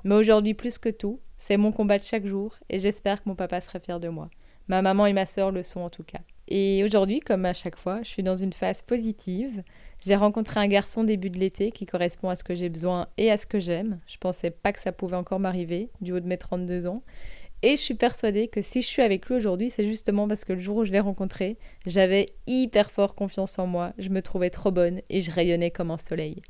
Mais 0.03 0.15
aujourd'hui 0.15 0.53
plus 0.53 0.77
que 0.77 0.89
tout, 0.89 1.19
c'est 1.37 1.57
mon 1.57 1.71
combat 1.71 1.99
de 1.99 2.03
chaque 2.03 2.25
jour 2.25 2.55
et 2.69 2.79
j'espère 2.79 3.21
que 3.21 3.29
mon 3.29 3.35
papa 3.35 3.61
sera 3.61 3.79
fier 3.79 3.99
de 3.99 4.09
moi. 4.09 4.29
Ma 4.67 4.81
maman 4.81 5.05
et 5.05 5.13
ma 5.13 5.25
sœur 5.25 5.51
le 5.51 5.63
sont 5.63 5.81
en 5.81 5.89
tout 5.89 6.03
cas. 6.03 6.21
Et 6.53 6.83
aujourd'hui, 6.83 7.21
comme 7.21 7.45
à 7.45 7.53
chaque 7.53 7.77
fois, 7.77 7.99
je 8.03 8.09
suis 8.09 8.23
dans 8.23 8.35
une 8.35 8.51
phase 8.51 8.81
positive. 8.81 9.63
J'ai 10.05 10.15
rencontré 10.15 10.59
un 10.59 10.67
garçon 10.67 11.05
début 11.05 11.29
de 11.29 11.39
l'été 11.39 11.71
qui 11.71 11.85
correspond 11.85 12.27
à 12.27 12.35
ce 12.35 12.43
que 12.43 12.55
j'ai 12.55 12.67
besoin 12.67 13.07
et 13.17 13.31
à 13.31 13.37
ce 13.37 13.45
que 13.45 13.57
j'aime. 13.57 14.01
Je 14.05 14.17
pensais 14.17 14.51
pas 14.51 14.73
que 14.73 14.81
ça 14.81 14.91
pouvait 14.91 15.15
encore 15.15 15.39
m'arriver 15.39 15.87
du 16.01 16.11
haut 16.11 16.19
de 16.19 16.27
mes 16.27 16.37
32 16.37 16.87
ans. 16.87 16.99
Et 17.61 17.77
je 17.77 17.81
suis 17.81 17.93
persuadée 17.93 18.49
que 18.49 18.61
si 18.61 18.81
je 18.81 18.87
suis 18.87 19.01
avec 19.01 19.27
lui 19.27 19.35
aujourd'hui, 19.35 19.69
c'est 19.69 19.87
justement 19.87 20.27
parce 20.27 20.43
que 20.43 20.51
le 20.51 20.59
jour 20.59 20.75
où 20.75 20.83
je 20.83 20.91
l'ai 20.91 20.99
rencontré, 20.99 21.55
j'avais 21.85 22.25
hyper 22.47 22.91
fort 22.91 23.15
confiance 23.15 23.57
en 23.57 23.65
moi, 23.65 23.93
je 23.97 24.09
me 24.09 24.21
trouvais 24.21 24.49
trop 24.49 24.71
bonne 24.71 24.99
et 25.09 25.21
je 25.21 25.31
rayonnais 25.31 25.71
comme 25.71 25.89
un 25.89 25.97
soleil. 25.97 26.41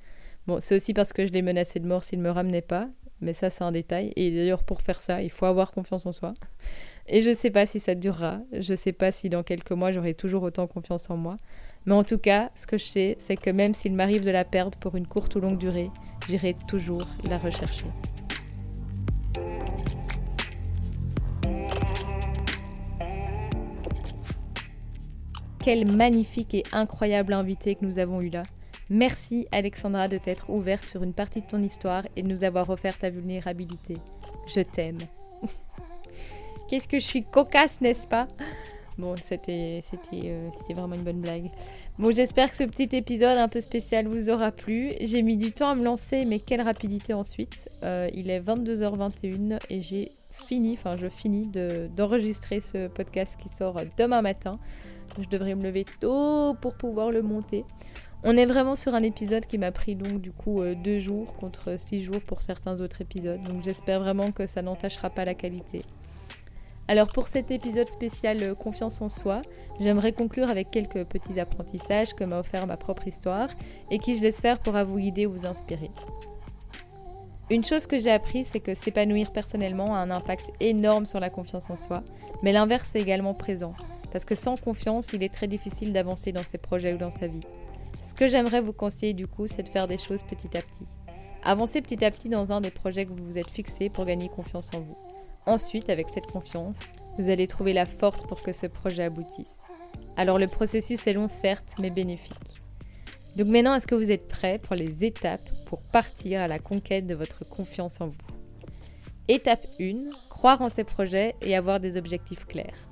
Bon, 0.47 0.59
c'est 0.61 0.75
aussi 0.75 0.95
parce 0.95 1.13
que 1.13 1.27
je 1.27 1.31
l'ai 1.31 1.43
menacé 1.43 1.79
de 1.79 1.87
mort 1.87 2.03
s'il 2.03 2.17
ne 2.17 2.23
me 2.23 2.31
ramenait 2.31 2.63
pas, 2.63 2.89
mais 3.19 3.33
ça 3.33 3.51
c'est 3.51 3.63
un 3.63 3.71
détail. 3.71 4.13
Et 4.15 4.31
d'ailleurs 4.31 4.63
pour 4.63 4.81
faire 4.81 4.99
ça, 4.99 5.21
il 5.21 5.29
faut 5.29 5.45
avoir 5.45 5.71
confiance 5.71 6.07
en 6.07 6.11
soi. 6.11 6.33
Et 7.07 7.21
je 7.21 7.33
sais 7.33 7.49
pas 7.49 7.65
si 7.65 7.79
ça 7.79 7.95
durera, 7.95 8.39
je 8.51 8.73
sais 8.75 8.93
pas 8.93 9.11
si 9.11 9.29
dans 9.29 9.43
quelques 9.43 9.71
mois 9.71 9.91
j'aurai 9.91 10.13
toujours 10.13 10.43
autant 10.43 10.67
confiance 10.67 11.09
en 11.09 11.17
moi. 11.17 11.37
Mais 11.85 11.93
en 11.93 12.03
tout 12.03 12.17
cas, 12.17 12.51
ce 12.55 12.67
que 12.67 12.77
je 12.77 12.85
sais, 12.85 13.15
c'est 13.19 13.37
que 13.37 13.49
même 13.49 13.73
s'il 13.73 13.93
m'arrive 13.93 14.23
de 14.23 14.31
la 14.31 14.45
perdre 14.45 14.77
pour 14.77 14.95
une 14.95 15.07
courte 15.07 15.35
ou 15.35 15.39
longue 15.39 15.57
durée, 15.57 15.89
j'irai 16.29 16.55
toujours 16.67 17.07
la 17.29 17.37
rechercher. 17.37 17.87
Quel 25.63 25.95
magnifique 25.95 26.55
et 26.55 26.63
incroyable 26.71 27.33
invité 27.33 27.75
que 27.75 27.85
nous 27.85 27.99
avons 27.99 28.21
eu 28.21 28.29
là. 28.29 28.43
Merci 28.89 29.47
Alexandra 29.51 30.07
de 30.07 30.17
t'être 30.17 30.49
ouverte 30.49 30.89
sur 30.89 31.03
une 31.03 31.13
partie 31.13 31.41
de 31.41 31.47
ton 31.47 31.61
histoire 31.61 32.03
et 32.15 32.23
de 32.23 32.27
nous 32.27 32.43
avoir 32.43 32.69
offert 32.69 32.97
ta 32.97 33.09
vulnérabilité. 33.09 33.97
Je 34.53 34.61
t'aime. 34.61 34.99
Qu'est-ce 36.71 36.87
que 36.87 36.99
je 36.99 37.05
suis 37.05 37.23
cocasse, 37.23 37.81
n'est-ce 37.81 38.07
pas? 38.07 38.29
Bon, 38.97 39.17
c'était 39.17 39.81
euh, 40.23 40.49
c'était 40.57 40.73
vraiment 40.73 40.95
une 40.95 41.03
bonne 41.03 41.19
blague. 41.19 41.49
Bon, 41.99 42.15
j'espère 42.15 42.49
que 42.49 42.55
ce 42.55 42.63
petit 42.63 42.95
épisode 42.95 43.37
un 43.37 43.49
peu 43.49 43.59
spécial 43.59 44.07
vous 44.07 44.29
aura 44.29 44.53
plu. 44.53 44.93
J'ai 45.01 45.21
mis 45.21 45.35
du 45.35 45.51
temps 45.51 45.71
à 45.71 45.75
me 45.75 45.83
lancer, 45.83 46.23
mais 46.23 46.39
quelle 46.39 46.61
rapidité 46.61 47.13
ensuite. 47.13 47.67
Euh, 47.83 48.09
il 48.13 48.29
est 48.29 48.39
22h21 48.39 49.59
et 49.69 49.81
j'ai 49.81 50.13
fini, 50.29 50.75
enfin 50.79 50.95
je 50.95 51.09
finis 51.09 51.51
d'enregistrer 51.93 52.61
ce 52.61 52.87
podcast 52.87 53.37
qui 53.43 53.49
sort 53.49 53.81
demain 53.97 54.21
matin. 54.21 54.57
Je 55.19 55.27
devrais 55.27 55.55
me 55.55 55.63
lever 55.63 55.83
tôt 55.99 56.55
pour 56.61 56.75
pouvoir 56.75 57.11
le 57.11 57.21
monter. 57.21 57.65
On 58.23 58.37
est 58.37 58.45
vraiment 58.45 58.75
sur 58.75 58.95
un 58.95 59.03
épisode 59.03 59.45
qui 59.45 59.57
m'a 59.57 59.73
pris 59.73 59.95
donc 59.95 60.21
du 60.21 60.31
coup 60.31 60.61
euh, 60.61 60.73
deux 60.73 60.99
jours 60.99 61.33
contre 61.33 61.77
six 61.77 62.01
jours 62.01 62.21
pour 62.25 62.41
certains 62.41 62.79
autres 62.79 63.01
épisodes. 63.01 63.43
Donc 63.43 63.61
j'espère 63.61 63.99
vraiment 63.99 64.31
que 64.31 64.47
ça 64.47 64.61
n'entachera 64.61 65.09
pas 65.09 65.25
la 65.25 65.33
qualité. 65.33 65.81
Alors 66.91 67.07
pour 67.07 67.29
cet 67.29 67.51
épisode 67.51 67.87
spécial 67.87 68.43
euh, 68.43 68.53
Confiance 68.53 69.01
en 69.01 69.07
soi, 69.07 69.43
j'aimerais 69.79 70.11
conclure 70.11 70.49
avec 70.49 70.71
quelques 70.71 71.05
petits 71.05 71.39
apprentissages 71.39 72.13
que 72.13 72.25
m'a 72.25 72.41
offert 72.41 72.67
ma 72.67 72.75
propre 72.75 73.07
histoire 73.07 73.47
et 73.91 73.97
qui 73.97 74.17
je 74.17 74.21
l'espère 74.21 74.59
pourra 74.59 74.83
vous 74.83 74.99
guider 74.99 75.25
ou 75.25 75.31
vous 75.31 75.45
inspirer. 75.45 75.89
Une 77.49 77.63
chose 77.63 77.87
que 77.87 77.97
j'ai 77.97 78.11
appris, 78.11 78.43
c'est 78.43 78.59
que 78.59 78.73
s'épanouir 78.73 79.31
personnellement 79.31 79.95
a 79.95 79.99
un 79.99 80.11
impact 80.11 80.49
énorme 80.59 81.05
sur 81.05 81.21
la 81.21 81.29
confiance 81.29 81.69
en 81.69 81.77
soi, 81.77 82.03
mais 82.43 82.51
l'inverse 82.51 82.93
est 82.93 82.99
également 82.99 83.35
présent, 83.35 83.73
parce 84.11 84.25
que 84.25 84.35
sans 84.35 84.57
confiance, 84.57 85.13
il 85.13 85.23
est 85.23 85.33
très 85.33 85.47
difficile 85.47 85.93
d'avancer 85.93 86.33
dans 86.33 86.43
ses 86.43 86.57
projets 86.57 86.91
ou 86.91 86.97
dans 86.97 87.09
sa 87.09 87.27
vie. 87.27 87.47
Ce 88.03 88.13
que 88.13 88.27
j'aimerais 88.27 88.59
vous 88.59 88.73
conseiller 88.73 89.13
du 89.13 89.27
coup, 89.27 89.47
c'est 89.47 89.63
de 89.63 89.69
faire 89.69 89.87
des 89.87 89.97
choses 89.97 90.23
petit 90.23 90.57
à 90.57 90.61
petit. 90.61 90.87
Avancez 91.45 91.81
petit 91.81 92.03
à 92.03 92.11
petit 92.11 92.27
dans 92.27 92.51
un 92.51 92.59
des 92.59 92.69
projets 92.69 93.05
que 93.05 93.11
vous 93.11 93.23
vous 93.23 93.37
êtes 93.37 93.49
fixés 93.49 93.89
pour 93.89 94.03
gagner 94.03 94.27
confiance 94.27 94.71
en 94.75 94.81
vous. 94.81 94.97
Ensuite, 95.45 95.89
avec 95.89 96.09
cette 96.09 96.27
confiance, 96.27 96.79
vous 97.17 97.29
allez 97.29 97.47
trouver 97.47 97.73
la 97.73 97.85
force 97.85 98.23
pour 98.23 98.41
que 98.41 98.51
ce 98.51 98.67
projet 98.67 99.03
aboutisse. 99.03 99.51
Alors 100.17 100.39
le 100.39 100.47
processus 100.47 101.07
est 101.07 101.13
long 101.13 101.27
certes, 101.27 101.75
mais 101.79 101.89
bénéfique. 101.89 102.35
Donc 103.35 103.47
maintenant, 103.47 103.75
est-ce 103.75 103.87
que 103.87 103.95
vous 103.95 104.11
êtes 104.11 104.27
prêts 104.27 104.59
pour 104.59 104.75
les 104.75 105.05
étapes 105.05 105.49
pour 105.65 105.81
partir 105.81 106.41
à 106.41 106.47
la 106.47 106.59
conquête 106.59 107.07
de 107.07 107.15
votre 107.15 107.45
confiance 107.45 108.01
en 108.01 108.07
vous? 108.07 108.17
Étape 109.27 109.65
1, 109.79 110.09
croire 110.29 110.61
en 110.61 110.69
ses 110.69 110.83
projets 110.83 111.35
et 111.41 111.55
avoir 111.55 111.79
des 111.79 111.95
objectifs 111.97 112.45
clairs. 112.45 112.89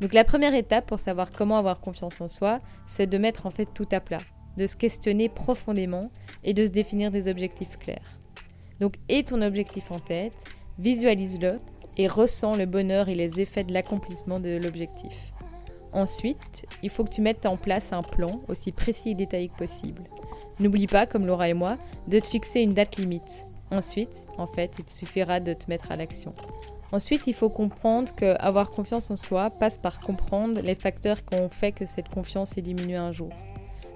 Donc 0.00 0.14
la 0.14 0.24
première 0.24 0.54
étape 0.54 0.86
pour 0.86 1.00
savoir 1.00 1.32
comment 1.32 1.56
avoir 1.56 1.80
confiance 1.80 2.20
en 2.20 2.28
soi, 2.28 2.60
c'est 2.86 3.06
de 3.06 3.18
mettre 3.18 3.46
en 3.46 3.50
fait 3.50 3.68
tout 3.74 3.88
à 3.90 4.00
plat 4.00 4.20
de 4.56 4.66
se 4.66 4.76
questionner 4.76 5.28
profondément 5.28 6.10
et 6.44 6.54
de 6.54 6.66
se 6.66 6.70
définir 6.72 7.10
des 7.10 7.28
objectifs 7.28 7.78
clairs. 7.78 8.20
Donc 8.80 8.96
aie 9.08 9.22
ton 9.22 9.40
objectif 9.42 9.90
en 9.90 9.98
tête, 9.98 10.34
visualise-le 10.78 11.58
et 11.96 12.08
ressens 12.08 12.56
le 12.56 12.66
bonheur 12.66 13.08
et 13.08 13.14
les 13.14 13.40
effets 13.40 13.64
de 13.64 13.72
l'accomplissement 13.72 14.40
de 14.40 14.56
l'objectif. 14.56 15.12
Ensuite, 15.92 16.66
il 16.82 16.90
faut 16.90 17.04
que 17.04 17.10
tu 17.10 17.20
mettes 17.20 17.44
en 17.44 17.56
place 17.56 17.92
un 17.92 18.02
plan 18.02 18.40
aussi 18.48 18.72
précis 18.72 19.10
et 19.10 19.14
détaillé 19.14 19.48
que 19.48 19.58
possible. 19.58 20.02
N'oublie 20.58 20.86
pas, 20.86 21.06
comme 21.06 21.26
Laura 21.26 21.48
et 21.48 21.54
moi, 21.54 21.76
de 22.08 22.18
te 22.18 22.28
fixer 22.28 22.60
une 22.60 22.74
date 22.74 22.96
limite. 22.96 23.44
Ensuite, 23.70 24.14
en 24.38 24.46
fait, 24.46 24.70
il 24.78 24.84
te 24.84 24.92
suffira 24.92 25.40
de 25.40 25.52
te 25.52 25.68
mettre 25.68 25.92
à 25.92 25.96
l'action. 25.96 26.34
Ensuite, 26.92 27.26
il 27.26 27.34
faut 27.34 27.48
comprendre 27.48 28.14
que 28.14 28.36
avoir 28.38 28.70
confiance 28.70 29.10
en 29.10 29.16
soi 29.16 29.48
passe 29.48 29.78
par 29.78 29.98
comprendre 30.00 30.60
les 30.60 30.74
facteurs 30.74 31.24
qui 31.24 31.38
ont 31.38 31.48
fait 31.48 31.72
que 31.72 31.86
cette 31.86 32.08
confiance 32.08 32.56
est 32.58 32.62
diminuée 32.62 32.96
un 32.96 33.12
jour. 33.12 33.30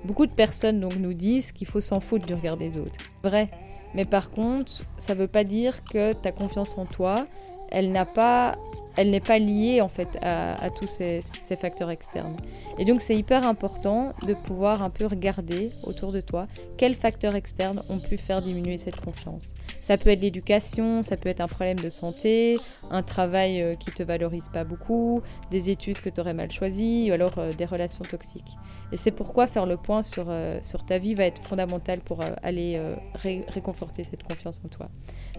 Beaucoup 0.05 0.27
de 0.27 0.33
personnes 0.33 0.81
donc 0.81 0.97
nous 0.97 1.13
disent 1.13 1.53
qu'il 1.53 1.67
faut 1.67 1.81
s'en 1.81 2.01
foutre 2.01 2.27
du 2.27 2.35
regard 2.35 2.57
des 2.57 2.79
autres. 2.79 2.99
Vrai. 3.23 3.51
Mais 3.95 4.05
par 4.05 4.31
contre, 4.31 4.83
ça 4.99 5.15
ne 5.15 5.21
veut 5.21 5.29
pas 5.29 5.45
dire 5.45 5.83
que 5.85 6.13
ta 6.13 6.33
confiance 6.33 6.77
en 6.79 6.87
toi, 6.87 7.27
elle 7.71 7.91
n'a 7.91 8.05
pas 8.05 8.57
elle 8.97 9.11
n'est 9.11 9.21
pas 9.21 9.39
liée 9.39 9.81
en 9.83 9.89
fait 9.89 10.09
à, 10.23 10.71
tous 10.71 10.87
ces, 10.87 11.21
facteurs 11.61 11.91
externes. 11.91 12.37
Et 12.79 12.85
donc 12.85 13.01
c'est 13.01 13.16
hyper 13.16 13.49
important 13.49 14.12
de 14.27 14.35
pouvoir 14.35 14.83
un 14.83 14.91
peu 14.91 15.07
regarder 15.07 15.70
autour 15.83 16.12
de 16.12 16.20
toi 16.20 16.47
quels 16.77 16.95
facteurs 16.95 17.35
externes 17.35 17.83
ont 17.89 17.99
pu 17.99 18.18
faire 18.18 18.43
diminuer 18.43 18.77
cette 18.77 19.01
confiance. 19.01 19.55
Ça 19.83 19.97
peut 19.97 20.11
être 20.11 20.20
l'éducation, 20.20 21.03
ça 21.03 21.16
peut 21.16 21.29
être 21.29 21.41
un 21.41 21.49
problème 21.49 21.79
de 21.79 21.89
santé, 21.89 22.59
un 22.91 23.03
travail 23.03 23.62
euh, 23.62 23.74
qui 23.77 23.91
te 23.93 24.03
valorise 24.03 24.49
pas 24.53 24.64
beaucoup, 24.64 25.22
des 25.51 25.70
études 25.70 26.01
que 26.01 26.11
tu 26.11 26.20
aurais 26.20 26.35
mal 26.35 26.51
choisies 26.51 27.11
ou 27.11 27.14
alors 27.14 27.39
euh, 27.39 27.53
des 27.53 27.64
relations 27.64 28.05
toxiques. 28.05 28.57
Et 28.93 28.97
c'est 28.97 29.11
pourquoi 29.11 29.47
faire 29.47 29.64
le 29.64 29.77
point 29.77 30.03
sur, 30.03 30.27
euh, 30.29 30.59
sur 30.62 30.85
ta 30.85 30.99
vie 30.99 31.14
va 31.14 31.24
être 31.24 31.43
fondamental 31.43 32.01
pour 32.01 32.20
aller 32.43 32.81
réconforter 33.14 34.05
cette 34.05 34.22
confiance 34.22 34.61
en 34.64 34.68
toi. 34.68 34.89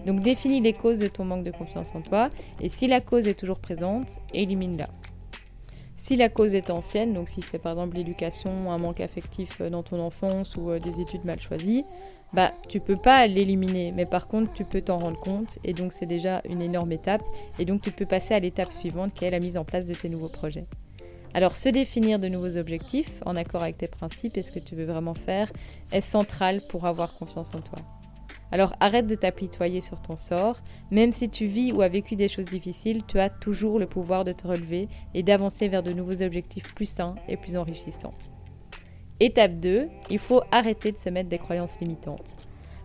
Donc 0.06 0.22
définis 0.22 0.60
les 0.60 0.72
causes 0.72 0.98
de 0.98 1.08
ton 1.08 1.24
manque 1.24 1.44
de 1.44 1.50
confiance 1.50 1.94
en 1.94 2.02
toi 2.02 2.30
et 2.60 2.68
si 2.68 2.86
la 2.86 3.00
cause 3.00 3.28
est 3.28 3.38
toujours 3.38 3.60
présente, 3.60 4.16
élimine-la. 4.34 4.88
Si 5.98 6.14
la 6.14 6.28
cause 6.28 6.54
est 6.54 6.70
ancienne, 6.70 7.12
donc 7.12 7.28
si 7.28 7.42
c'est 7.42 7.58
par 7.58 7.72
exemple 7.72 7.96
l'éducation, 7.96 8.70
un 8.70 8.78
manque 8.78 9.00
affectif 9.00 9.60
euh, 9.60 9.68
dans 9.68 9.82
ton 9.82 10.00
enfance 10.00 10.54
ou 10.54 10.70
euh, 10.70 10.78
des 10.78 11.00
études 11.00 11.24
mal 11.24 11.40
choisies, 11.40 11.84
bah 12.32 12.52
tu 12.68 12.78
peux 12.78 12.96
pas 12.96 13.26
l'éliminer, 13.26 13.92
mais 13.96 14.06
par 14.06 14.28
contre 14.28 14.54
tu 14.54 14.64
peux 14.64 14.80
t'en 14.80 15.00
rendre 15.00 15.18
compte 15.18 15.58
et 15.64 15.72
donc 15.72 15.92
c'est 15.92 16.06
déjà 16.06 16.40
une 16.48 16.62
énorme 16.62 16.92
étape 16.92 17.20
et 17.58 17.64
donc 17.64 17.82
tu 17.82 17.90
peux 17.90 18.06
passer 18.06 18.32
à 18.32 18.38
l'étape 18.38 18.70
suivante 18.70 19.12
qui 19.12 19.24
est 19.24 19.30
la 19.30 19.40
mise 19.40 19.56
en 19.56 19.64
place 19.64 19.86
de 19.86 19.94
tes 19.94 20.08
nouveaux 20.08 20.28
projets. 20.28 20.66
Alors 21.34 21.56
se 21.56 21.68
définir 21.68 22.20
de 22.20 22.28
nouveaux 22.28 22.56
objectifs 22.56 23.20
en 23.26 23.34
accord 23.34 23.64
avec 23.64 23.78
tes 23.78 23.88
principes 23.88 24.36
et 24.36 24.42
ce 24.42 24.52
que 24.52 24.60
tu 24.60 24.76
veux 24.76 24.86
vraiment 24.86 25.14
faire 25.14 25.50
est 25.90 26.00
central 26.00 26.62
pour 26.68 26.86
avoir 26.86 27.12
confiance 27.12 27.52
en 27.56 27.60
toi. 27.60 27.80
Alors 28.50 28.72
arrête 28.80 29.06
de 29.06 29.14
t'apitoyer 29.14 29.80
sur 29.80 30.00
ton 30.00 30.16
sort. 30.16 30.60
Même 30.90 31.12
si 31.12 31.28
tu 31.28 31.46
vis 31.46 31.72
ou 31.72 31.82
as 31.82 31.88
vécu 31.88 32.16
des 32.16 32.28
choses 32.28 32.46
difficiles, 32.46 33.02
tu 33.06 33.18
as 33.18 33.30
toujours 33.30 33.78
le 33.78 33.86
pouvoir 33.86 34.24
de 34.24 34.32
te 34.32 34.46
relever 34.46 34.88
et 35.14 35.22
d'avancer 35.22 35.68
vers 35.68 35.82
de 35.82 35.92
nouveaux 35.92 36.22
objectifs 36.22 36.74
plus 36.74 36.88
sains 36.88 37.14
et 37.28 37.36
plus 37.36 37.56
enrichissants. 37.56 38.14
Étape 39.20 39.58
2, 39.58 39.88
il 40.10 40.18
faut 40.18 40.42
arrêter 40.52 40.92
de 40.92 40.96
se 40.96 41.10
mettre 41.10 41.28
des 41.28 41.38
croyances 41.38 41.80
limitantes. 41.80 42.36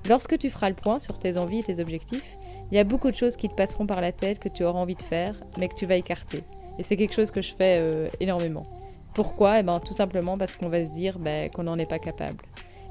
Lorsque 0.10 0.38
tu 0.38 0.50
feras 0.50 0.70
le 0.70 0.76
point 0.76 1.00
sur 1.00 1.20
tes 1.20 1.38
envies 1.38 1.60
et 1.60 1.64
tes 1.64 1.80
objectifs, 1.80 2.36
il 2.72 2.76
y 2.76 2.80
a 2.80 2.84
beaucoup 2.84 3.12
de 3.12 3.16
choses 3.16 3.36
qui 3.36 3.48
te 3.48 3.56
passeront 3.56 3.86
par 3.86 4.02
la 4.02 4.12
tête 4.12 4.40
que 4.40 4.50
tu 4.50 4.64
auras 4.64 4.80
envie 4.80 4.96
de 4.96 5.02
faire, 5.02 5.36
mais 5.58 5.70
que 5.70 5.76
tu 5.76 5.86
vas 5.86 5.96
écarter. 5.96 6.44
Et 6.80 6.84
c'est 6.84 6.98
quelque 6.98 7.14
chose 7.14 7.30
que 7.30 7.42
je 7.42 7.54
fais 7.54 7.78
euh, 7.80 8.10
énormément. 8.20 8.66
Pourquoi? 9.14 9.60
Eh 9.60 9.64
bien, 9.64 9.80
tout 9.80 9.94
simplement 9.94 10.38
parce 10.38 10.56
qu'on 10.56 10.70
va 10.70 10.84
se 10.84 10.92
dire 10.92 11.20
ben, 11.20 11.50
qu'on 11.52 11.64
n'en 11.64 11.78
est 11.78 11.86
pas 11.86 12.00
capable. 12.00 12.44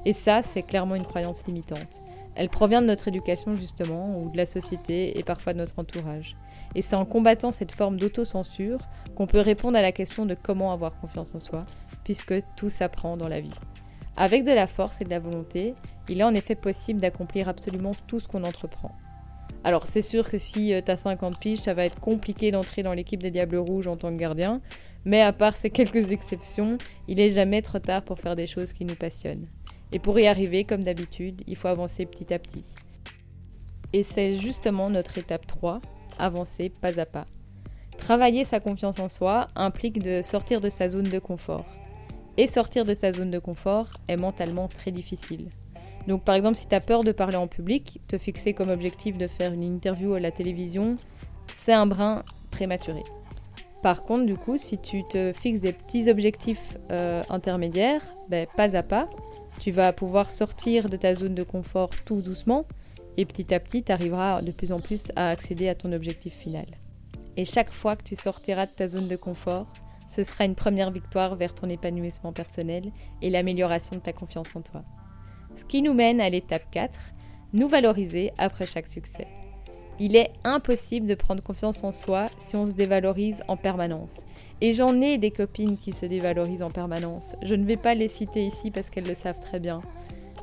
Et 0.05 0.13
ça, 0.13 0.41
c'est 0.41 0.63
clairement 0.63 0.95
une 0.95 1.05
croyance 1.05 1.45
limitante. 1.45 1.99
Elle 2.35 2.49
provient 2.49 2.81
de 2.81 2.87
notre 2.87 3.07
éducation 3.07 3.55
justement, 3.55 4.19
ou 4.19 4.31
de 4.31 4.37
la 4.37 4.45
société 4.45 5.17
et 5.17 5.23
parfois 5.23 5.53
de 5.53 5.59
notre 5.59 5.77
entourage. 5.79 6.35
Et 6.75 6.81
c'est 6.81 6.95
en 6.95 7.05
combattant 7.05 7.51
cette 7.51 7.71
forme 7.71 7.97
d'autocensure 7.97 8.79
qu'on 9.15 9.27
peut 9.27 9.39
répondre 9.39 9.77
à 9.77 9.81
la 9.81 9.91
question 9.91 10.25
de 10.25 10.35
comment 10.35 10.73
avoir 10.73 10.99
confiance 10.99 11.35
en 11.35 11.39
soi, 11.39 11.65
puisque 12.03 12.35
tout 12.55 12.69
s'apprend 12.69 13.17
dans 13.17 13.27
la 13.27 13.41
vie. 13.41 13.51
Avec 14.15 14.43
de 14.43 14.51
la 14.51 14.67
force 14.67 15.01
et 15.01 15.05
de 15.05 15.09
la 15.09 15.19
volonté, 15.19 15.73
il 16.09 16.19
est 16.19 16.23
en 16.23 16.33
effet 16.33 16.55
possible 16.55 17.01
d'accomplir 17.01 17.49
absolument 17.49 17.91
tout 18.07 18.19
ce 18.19 18.27
qu'on 18.27 18.43
entreprend. 18.43 18.91
Alors 19.63 19.87
c'est 19.87 20.01
sûr 20.01 20.29
que 20.29 20.37
si 20.37 20.73
euh, 20.73 20.81
tu 20.83 20.91
as 20.91 20.97
50 20.97 21.39
piges, 21.39 21.59
ça 21.59 21.73
va 21.73 21.85
être 21.85 21.99
compliqué 21.99 22.51
d'entrer 22.51 22.83
dans 22.83 22.93
l'équipe 22.93 23.21
des 23.21 23.31
Diables 23.31 23.57
Rouges 23.57 23.87
en 23.87 23.95
tant 23.95 24.11
que 24.11 24.17
gardien, 24.17 24.61
mais 25.05 25.21
à 25.21 25.31
part 25.31 25.55
ces 25.55 25.69
quelques 25.71 26.11
exceptions, 26.11 26.77
il 27.07 27.19
est 27.19 27.29
jamais 27.29 27.61
trop 27.61 27.79
tard 27.79 28.03
pour 28.03 28.19
faire 28.19 28.35
des 28.35 28.47
choses 28.47 28.73
qui 28.73 28.85
nous 28.85 28.95
passionnent. 28.95 29.47
Et 29.93 29.99
pour 29.99 30.19
y 30.19 30.27
arriver, 30.27 30.63
comme 30.63 30.83
d'habitude, 30.83 31.43
il 31.47 31.55
faut 31.55 31.67
avancer 31.67 32.05
petit 32.05 32.33
à 32.33 32.39
petit. 32.39 32.65
Et 33.93 34.01
c'est 34.01 34.37
justement 34.39 34.89
notre 34.89 35.19
étape 35.19 35.45
3, 35.45 35.79
avancer 36.17 36.69
pas 36.69 36.99
à 36.99 37.05
pas. 37.05 37.25
Travailler 37.99 38.43
sa 38.43 38.59
confiance 38.59 38.99
en 38.99 39.07
soi 39.07 39.47
implique 39.55 40.01
de 40.01 40.21
sortir 40.23 40.61
de 40.61 40.69
sa 40.69 40.89
zone 40.89 41.09
de 41.09 41.19
confort. 41.19 41.65
Et 42.37 42.47
sortir 42.47 42.85
de 42.85 42.95
sa 42.95 43.11
zone 43.11 43.29
de 43.29 43.37
confort 43.37 43.87
est 44.07 44.17
mentalement 44.17 44.67
très 44.67 44.91
difficile. 44.91 45.49
Donc 46.07 46.23
par 46.23 46.33
exemple, 46.33 46.55
si 46.55 46.67
tu 46.67 46.73
as 46.73 46.81
peur 46.81 47.03
de 47.03 47.11
parler 47.11 47.37
en 47.37 47.47
public, 47.47 48.01
te 48.07 48.17
fixer 48.17 48.53
comme 48.53 48.69
objectif 48.69 49.17
de 49.17 49.27
faire 49.27 49.53
une 49.53 49.63
interview 49.63 50.15
à 50.15 50.19
la 50.19 50.31
télévision, 50.31 50.97
c'est 51.63 51.71
un 51.71 51.85
brin 51.85 52.23
prématuré. 52.51 53.03
Par 53.83 54.03
contre, 54.03 54.25
du 54.25 54.35
coup, 54.35 54.57
si 54.57 54.77
tu 54.77 55.03
te 55.09 55.33
fixes 55.33 55.61
des 55.61 55.73
petits 55.73 56.09
objectifs 56.09 56.77
euh, 56.89 57.21
intermédiaires, 57.29 58.01
ben, 58.29 58.47
pas 58.55 58.75
à 58.75 58.81
pas, 58.81 59.07
tu 59.63 59.71
vas 59.71 59.93
pouvoir 59.93 60.29
sortir 60.29 60.89
de 60.89 60.97
ta 60.97 61.15
zone 61.15 61.35
de 61.35 61.43
confort 61.43 61.91
tout 62.03 62.21
doucement 62.21 62.65
et 63.15 63.23
petit 63.23 63.53
à 63.53 63.61
petit, 63.61 63.81
tu 63.81 63.93
arriveras 63.93 64.41
de 64.41 64.51
plus 64.51 64.73
en 64.73 64.81
plus 64.81 65.09
à 65.15 65.29
accéder 65.29 65.69
à 65.69 65.75
ton 65.75 65.93
objectif 65.93 66.33
final. 66.33 66.65
Et 67.37 67.45
chaque 67.45 67.69
fois 67.69 67.95
que 67.95 68.03
tu 68.03 68.17
sortiras 68.17 68.65
de 68.65 68.73
ta 68.73 68.89
zone 68.89 69.07
de 69.07 69.15
confort, 69.15 69.71
ce 70.09 70.21
sera 70.23 70.43
une 70.43 70.55
première 70.55 70.91
victoire 70.91 71.37
vers 71.37 71.55
ton 71.55 71.69
épanouissement 71.69 72.33
personnel 72.33 72.91
et 73.21 73.29
l'amélioration 73.29 73.95
de 73.95 74.01
ta 74.01 74.11
confiance 74.11 74.53
en 74.53 74.61
toi. 74.61 74.83
Ce 75.55 75.63
qui 75.63 75.81
nous 75.81 75.93
mène 75.93 76.19
à 76.19 76.29
l'étape 76.29 76.69
4, 76.69 76.99
nous 77.53 77.69
valoriser 77.69 78.33
après 78.37 78.67
chaque 78.67 78.87
succès. 78.87 79.27
Il 79.99 80.15
est 80.15 80.31
impossible 80.43 81.05
de 81.05 81.15
prendre 81.15 81.43
confiance 81.43 81.83
en 81.83 81.91
soi 81.91 82.25
si 82.39 82.55
on 82.55 82.65
se 82.65 82.73
dévalorise 82.73 83.43
en 83.47 83.57
permanence. 83.57 84.21
Et 84.59 84.73
j'en 84.73 84.99
ai 85.01 85.17
des 85.17 85.31
copines 85.31 85.77
qui 85.77 85.93
se 85.93 86.05
dévalorisent 86.05 86.63
en 86.63 86.71
permanence. 86.71 87.35
Je 87.43 87.53
ne 87.53 87.65
vais 87.65 87.77
pas 87.77 87.93
les 87.93 88.07
citer 88.07 88.45
ici 88.45 88.71
parce 88.71 88.89
qu'elles 88.89 89.07
le 89.07 89.15
savent 89.15 89.41
très 89.41 89.59
bien. 89.59 89.81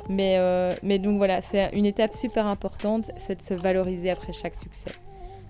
Mais, 0.09 0.39
euh, 0.39 0.73
mais 0.83 0.99
donc 0.99 1.19
voilà, 1.19 1.43
c'est 1.43 1.71
une 1.73 1.87
étape 1.87 2.15
super 2.15 2.47
importante, 2.47 3.11
c'est 3.19 3.37
de 3.37 3.43
se 3.43 3.55
valoriser 3.55 4.11
après 4.11 4.33
chaque 4.33 4.55
succès. 4.55 4.91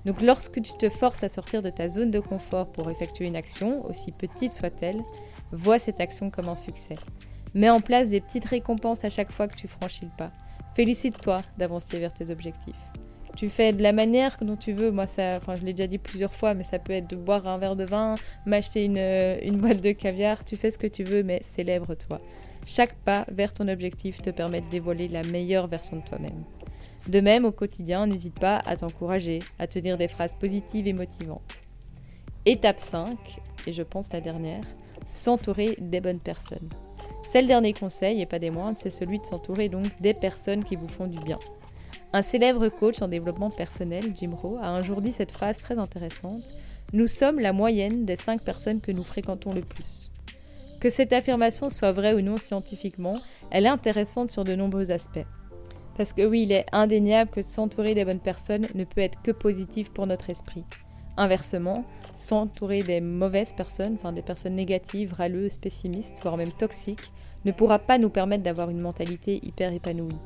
Donc 0.05 0.22
lorsque 0.22 0.62
tu 0.62 0.72
te 0.78 0.88
forces 0.88 1.22
à 1.22 1.28
sortir 1.28 1.62
de 1.62 1.70
ta 1.70 1.88
zone 1.88 2.11
de 2.11 2.20
confort 2.20 2.66
pour 2.72 2.90
effectuer 2.90 3.26
une 3.26 3.36
action, 3.36 3.84
aussi 3.86 4.12
petite 4.12 4.53
soit-elle, 4.53 5.01
vois 5.53 5.78
cette 5.78 6.01
action 6.01 6.30
comme 6.30 6.48
un 6.48 6.57
succès. 6.57 6.96
Mets 7.55 7.70
en 7.70 7.80
place 7.80 8.09
des 8.09 8.20
petites 8.20 8.44
récompenses 8.44 9.05
à 9.05 9.11
chaque 9.11 9.32
fois 9.32 9.48
que 9.48 9.57
tu 9.57 9.68
franchis 9.68 10.05
le 10.05 10.16
pas. 10.16 10.30
Félicite-toi 10.74 11.38
d'avancer 11.59 11.98
vers 11.98 12.14
tes 12.14 12.30
objectifs. 12.30 12.89
Tu 13.36 13.48
fais 13.48 13.72
de 13.72 13.82
la 13.82 13.92
manière 13.92 14.36
dont 14.42 14.56
tu 14.56 14.72
veux. 14.72 14.90
Moi, 14.90 15.06
ça, 15.06 15.38
je 15.38 15.64
l'ai 15.64 15.72
déjà 15.72 15.86
dit 15.86 15.98
plusieurs 15.98 16.34
fois, 16.34 16.54
mais 16.54 16.64
ça 16.64 16.78
peut 16.78 16.92
être 16.92 17.08
de 17.08 17.16
boire 17.16 17.46
un 17.46 17.58
verre 17.58 17.76
de 17.76 17.84
vin, 17.84 18.16
m'acheter 18.46 18.84
une, 18.84 18.98
une 18.98 19.60
boîte 19.60 19.80
de 19.80 19.92
caviar. 19.92 20.44
Tu 20.44 20.56
fais 20.56 20.70
ce 20.70 20.78
que 20.78 20.86
tu 20.86 21.04
veux, 21.04 21.22
mais 21.22 21.42
célèbre-toi. 21.54 22.20
Chaque 22.66 22.94
pas 22.94 23.24
vers 23.30 23.54
ton 23.54 23.68
objectif 23.68 24.20
te 24.20 24.30
permet 24.30 24.60
de 24.60 24.68
dévoiler 24.68 25.08
la 25.08 25.22
meilleure 25.22 25.66
version 25.66 25.96
de 25.96 26.02
toi-même. 26.02 26.44
De 27.08 27.20
même, 27.20 27.44
au 27.44 27.52
quotidien, 27.52 28.06
n'hésite 28.06 28.38
pas 28.38 28.62
à 28.66 28.76
t'encourager, 28.76 29.40
à 29.58 29.66
te 29.66 29.78
dire 29.78 29.96
des 29.96 30.08
phrases 30.08 30.34
positives 30.34 30.86
et 30.86 30.92
motivantes. 30.92 31.62
Étape 32.44 32.78
5, 32.78 33.16
et 33.66 33.72
je 33.72 33.82
pense 33.82 34.12
la 34.12 34.20
dernière, 34.20 34.62
s'entourer 35.08 35.76
des 35.80 36.00
bonnes 36.00 36.20
personnes. 36.20 36.68
C'est 37.30 37.42
le 37.42 37.48
dernier 37.48 37.72
conseil, 37.72 38.20
et 38.20 38.26
pas 38.26 38.38
des 38.38 38.50
moindres, 38.50 38.78
c'est 38.78 38.90
celui 38.90 39.18
de 39.18 39.24
s'entourer 39.24 39.68
donc 39.68 39.86
des 40.00 40.14
personnes 40.14 40.64
qui 40.64 40.76
vous 40.76 40.88
font 40.88 41.06
du 41.06 41.18
bien. 41.20 41.38
Un 42.12 42.22
célèbre 42.22 42.68
coach 42.68 43.02
en 43.02 43.08
développement 43.08 43.50
personnel, 43.50 44.12
Jim 44.16 44.32
Rohn, 44.34 44.58
a 44.61 44.68
un 44.68 44.82
jour 44.82 45.00
dit 45.00 45.12
cette 45.12 45.30
phrase 45.30 45.58
très 45.58 45.78
intéressante 45.78 46.52
Nous 46.92 47.06
sommes 47.06 47.38
la 47.38 47.52
moyenne 47.52 48.04
des 48.04 48.16
5 48.16 48.42
personnes 48.42 48.80
que 48.80 48.90
nous 48.90 49.04
fréquentons 49.04 49.52
le 49.52 49.61
plus. 49.61 50.11
Que 50.80 50.90
cette 50.90 51.12
affirmation 51.12 51.68
soit 51.68 51.92
vraie 51.92 52.14
ou 52.14 52.20
non 52.20 52.36
scientifiquement, 52.36 53.16
elle 53.52 53.66
est 53.66 53.68
intéressante 53.68 54.32
sur 54.32 54.42
de 54.42 54.56
nombreux 54.56 54.90
aspects. 54.90 55.24
Parce 55.96 56.12
que 56.12 56.26
oui, 56.26 56.42
il 56.42 56.52
est 56.52 56.66
indéniable 56.72 57.30
que 57.30 57.42
s'entourer 57.42 57.94
des 57.94 58.04
bonnes 58.04 58.18
personnes 58.18 58.66
ne 58.74 58.84
peut 58.84 59.02
être 59.02 59.22
que 59.22 59.30
positif 59.30 59.92
pour 59.92 60.08
notre 60.08 60.30
esprit. 60.30 60.64
Inversement, 61.16 61.84
s'entourer 62.16 62.82
des 62.82 63.00
mauvaises 63.00 63.52
personnes, 63.52 63.98
enfin 64.00 64.12
des 64.12 64.22
personnes 64.22 64.56
négatives, 64.56 65.12
râleuses, 65.12 65.58
pessimistes, 65.58 66.18
voire 66.22 66.36
même 66.36 66.50
toxiques, 66.50 67.12
ne 67.44 67.52
pourra 67.52 67.78
pas 67.78 67.98
nous 67.98 68.11
permettre 68.11 68.42
d'avoir 68.42 68.68
une 68.68 68.80
mentalité 68.80 69.38
hyper 69.44 69.72
épanouie. 69.72 70.16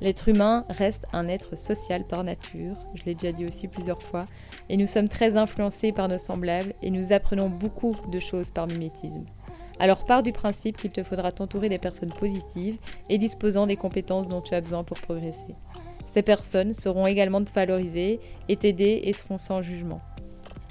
L'être 0.00 0.28
humain 0.28 0.64
reste 0.70 1.06
un 1.12 1.28
être 1.28 1.56
social 1.56 2.04
par 2.08 2.24
nature, 2.24 2.74
je 2.94 3.04
l'ai 3.04 3.14
déjà 3.14 3.36
dit 3.36 3.46
aussi 3.46 3.68
plusieurs 3.68 4.00
fois, 4.00 4.26
et 4.70 4.78
nous 4.78 4.86
sommes 4.86 5.08
très 5.08 5.36
influencés 5.36 5.92
par 5.92 6.08
nos 6.08 6.18
semblables 6.18 6.72
et 6.82 6.90
nous 6.90 7.12
apprenons 7.12 7.50
beaucoup 7.50 7.94
de 8.10 8.18
choses 8.18 8.50
par 8.50 8.66
mimétisme. 8.66 9.26
Alors 9.78 10.06
pars 10.06 10.22
du 10.22 10.32
principe 10.32 10.78
qu'il 10.78 10.90
te 10.90 11.02
faudra 11.02 11.32
t'entourer 11.32 11.68
des 11.68 11.78
personnes 11.78 12.12
positives 12.18 12.78
et 13.10 13.18
disposant 13.18 13.66
des 13.66 13.76
compétences 13.76 14.28
dont 14.28 14.40
tu 14.40 14.54
as 14.54 14.60
besoin 14.62 14.84
pour 14.84 14.98
progresser. 15.00 15.54
Ces 16.06 16.22
personnes 16.22 16.72
seront 16.72 17.06
également 17.06 17.44
te 17.44 17.52
valoriser 17.52 18.20
et 18.48 18.56
t'aider 18.56 19.02
et 19.04 19.12
seront 19.12 19.38
sans 19.38 19.62
jugement. 19.62 20.00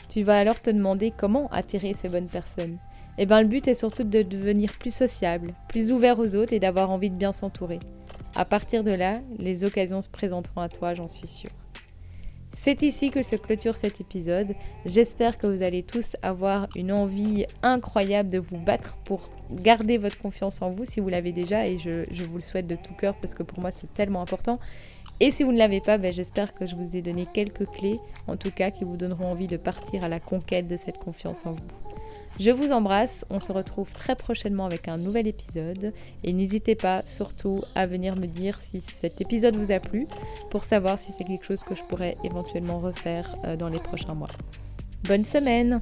Tu 0.09 0.23
vas 0.23 0.39
alors 0.39 0.59
te 0.59 0.71
demander 0.71 1.13
comment 1.15 1.49
attirer 1.51 1.95
ces 1.99 2.09
bonnes 2.09 2.27
personnes. 2.27 2.77
Eh 3.19 3.27
bien 3.27 3.41
le 3.41 3.47
but 3.47 3.67
est 3.67 3.75
surtout 3.75 4.03
de 4.03 4.21
devenir 4.23 4.73
plus 4.73 4.93
sociable, 4.93 5.53
plus 5.67 5.91
ouvert 5.91 6.17
aux 6.19 6.35
autres 6.35 6.53
et 6.53 6.59
d'avoir 6.59 6.89
envie 6.89 7.11
de 7.11 7.15
bien 7.15 7.31
s'entourer. 7.31 7.79
À 8.35 8.45
partir 8.45 8.83
de 8.83 8.91
là, 8.91 9.15
les 9.37 9.63
occasions 9.63 10.01
se 10.01 10.09
présenteront 10.09 10.61
à 10.61 10.69
toi, 10.69 10.93
j'en 10.93 11.07
suis 11.07 11.27
sûre. 11.27 11.51
C'est 12.61 12.81
ici 12.81 13.09
que 13.09 13.21
se 13.21 13.35
clôture 13.35 13.75
cet 13.75 14.01
épisode. 14.01 14.53
J'espère 14.85 15.37
que 15.37 15.47
vous 15.47 15.61
allez 15.61 15.83
tous 15.83 16.17
avoir 16.21 16.67
une 16.75 16.91
envie 16.91 17.45
incroyable 17.63 18.29
de 18.29 18.39
vous 18.39 18.57
battre 18.57 18.97
pour 19.05 19.29
garder 19.51 19.97
votre 19.97 20.17
confiance 20.17 20.61
en 20.61 20.69
vous 20.69 20.83
si 20.83 20.99
vous 20.99 21.09
l'avez 21.09 21.31
déjà 21.31 21.65
et 21.65 21.77
je, 21.77 22.23
vous 22.25 22.35
le 22.35 22.41
souhaite 22.41 22.67
de 22.67 22.75
tout 22.75 22.93
cœur 22.93 23.15
parce 23.15 23.33
que 23.33 23.43
pour 23.43 23.59
moi 23.59 23.71
c'est 23.71 23.93
tellement 23.93 24.21
important. 24.21 24.59
Et 25.21 25.31
si 25.31 25.43
vous 25.43 25.51
ne 25.51 25.57
l'avez 25.57 25.81
pas, 25.81 25.97
ben, 25.97 26.13
j'espère 26.13 26.53
que 26.53 26.65
je 26.65 26.75
vous 26.75 26.95
ai 26.95 27.01
donné 27.01 27.25
quelques 27.33 27.65
clés, 27.65 27.99
en 28.27 28.37
tout 28.37 28.51
cas, 28.51 28.71
qui 28.71 28.85
vous 28.85 28.95
donneront 28.95 29.31
envie 29.31 29.47
de 29.47 29.57
partir 29.57 30.03
à 30.05 30.07
la 30.07 30.21
conquête 30.21 30.67
de 30.67 30.77
cette 30.77 30.97
confiance 30.97 31.45
en 31.45 31.53
vous. 31.53 31.98
Je 32.39 32.51
vous 32.51 32.71
embrasse, 32.71 33.25
on 33.29 33.41
se 33.41 33.51
retrouve 33.51 33.91
très 33.91 34.15
prochainement 34.15 34.65
avec 34.65 34.87
un 34.87 34.97
nouvel 34.97 35.27
épisode 35.27 35.93
et 36.23 36.31
n'hésitez 36.31 36.73
pas 36.73 37.03
surtout 37.05 37.61
à 37.75 37.85
venir 37.85 38.15
me 38.15 38.27
dire 38.27 38.61
si 38.61 38.79
cet 38.79 39.19
épisode 39.19 39.57
vous 39.57 39.73
a 39.73 39.79
plu 39.81 40.07
pour 40.49 40.63
savoir 40.63 40.97
si 40.99 41.11
c'est 41.11 41.25
quelque 41.25 41.45
chose 41.45 41.63
que 41.63 41.75
je 41.75 41.83
pourrais 41.83 42.15
éventuellement 42.23 42.79
refaire 42.79 43.35
euh, 43.43 43.57
dans 43.57 43.67
les 43.67 43.79
prochains 43.79 44.13
mois. 44.13 44.29
Bonne 45.03 45.25
semaine 45.25 45.81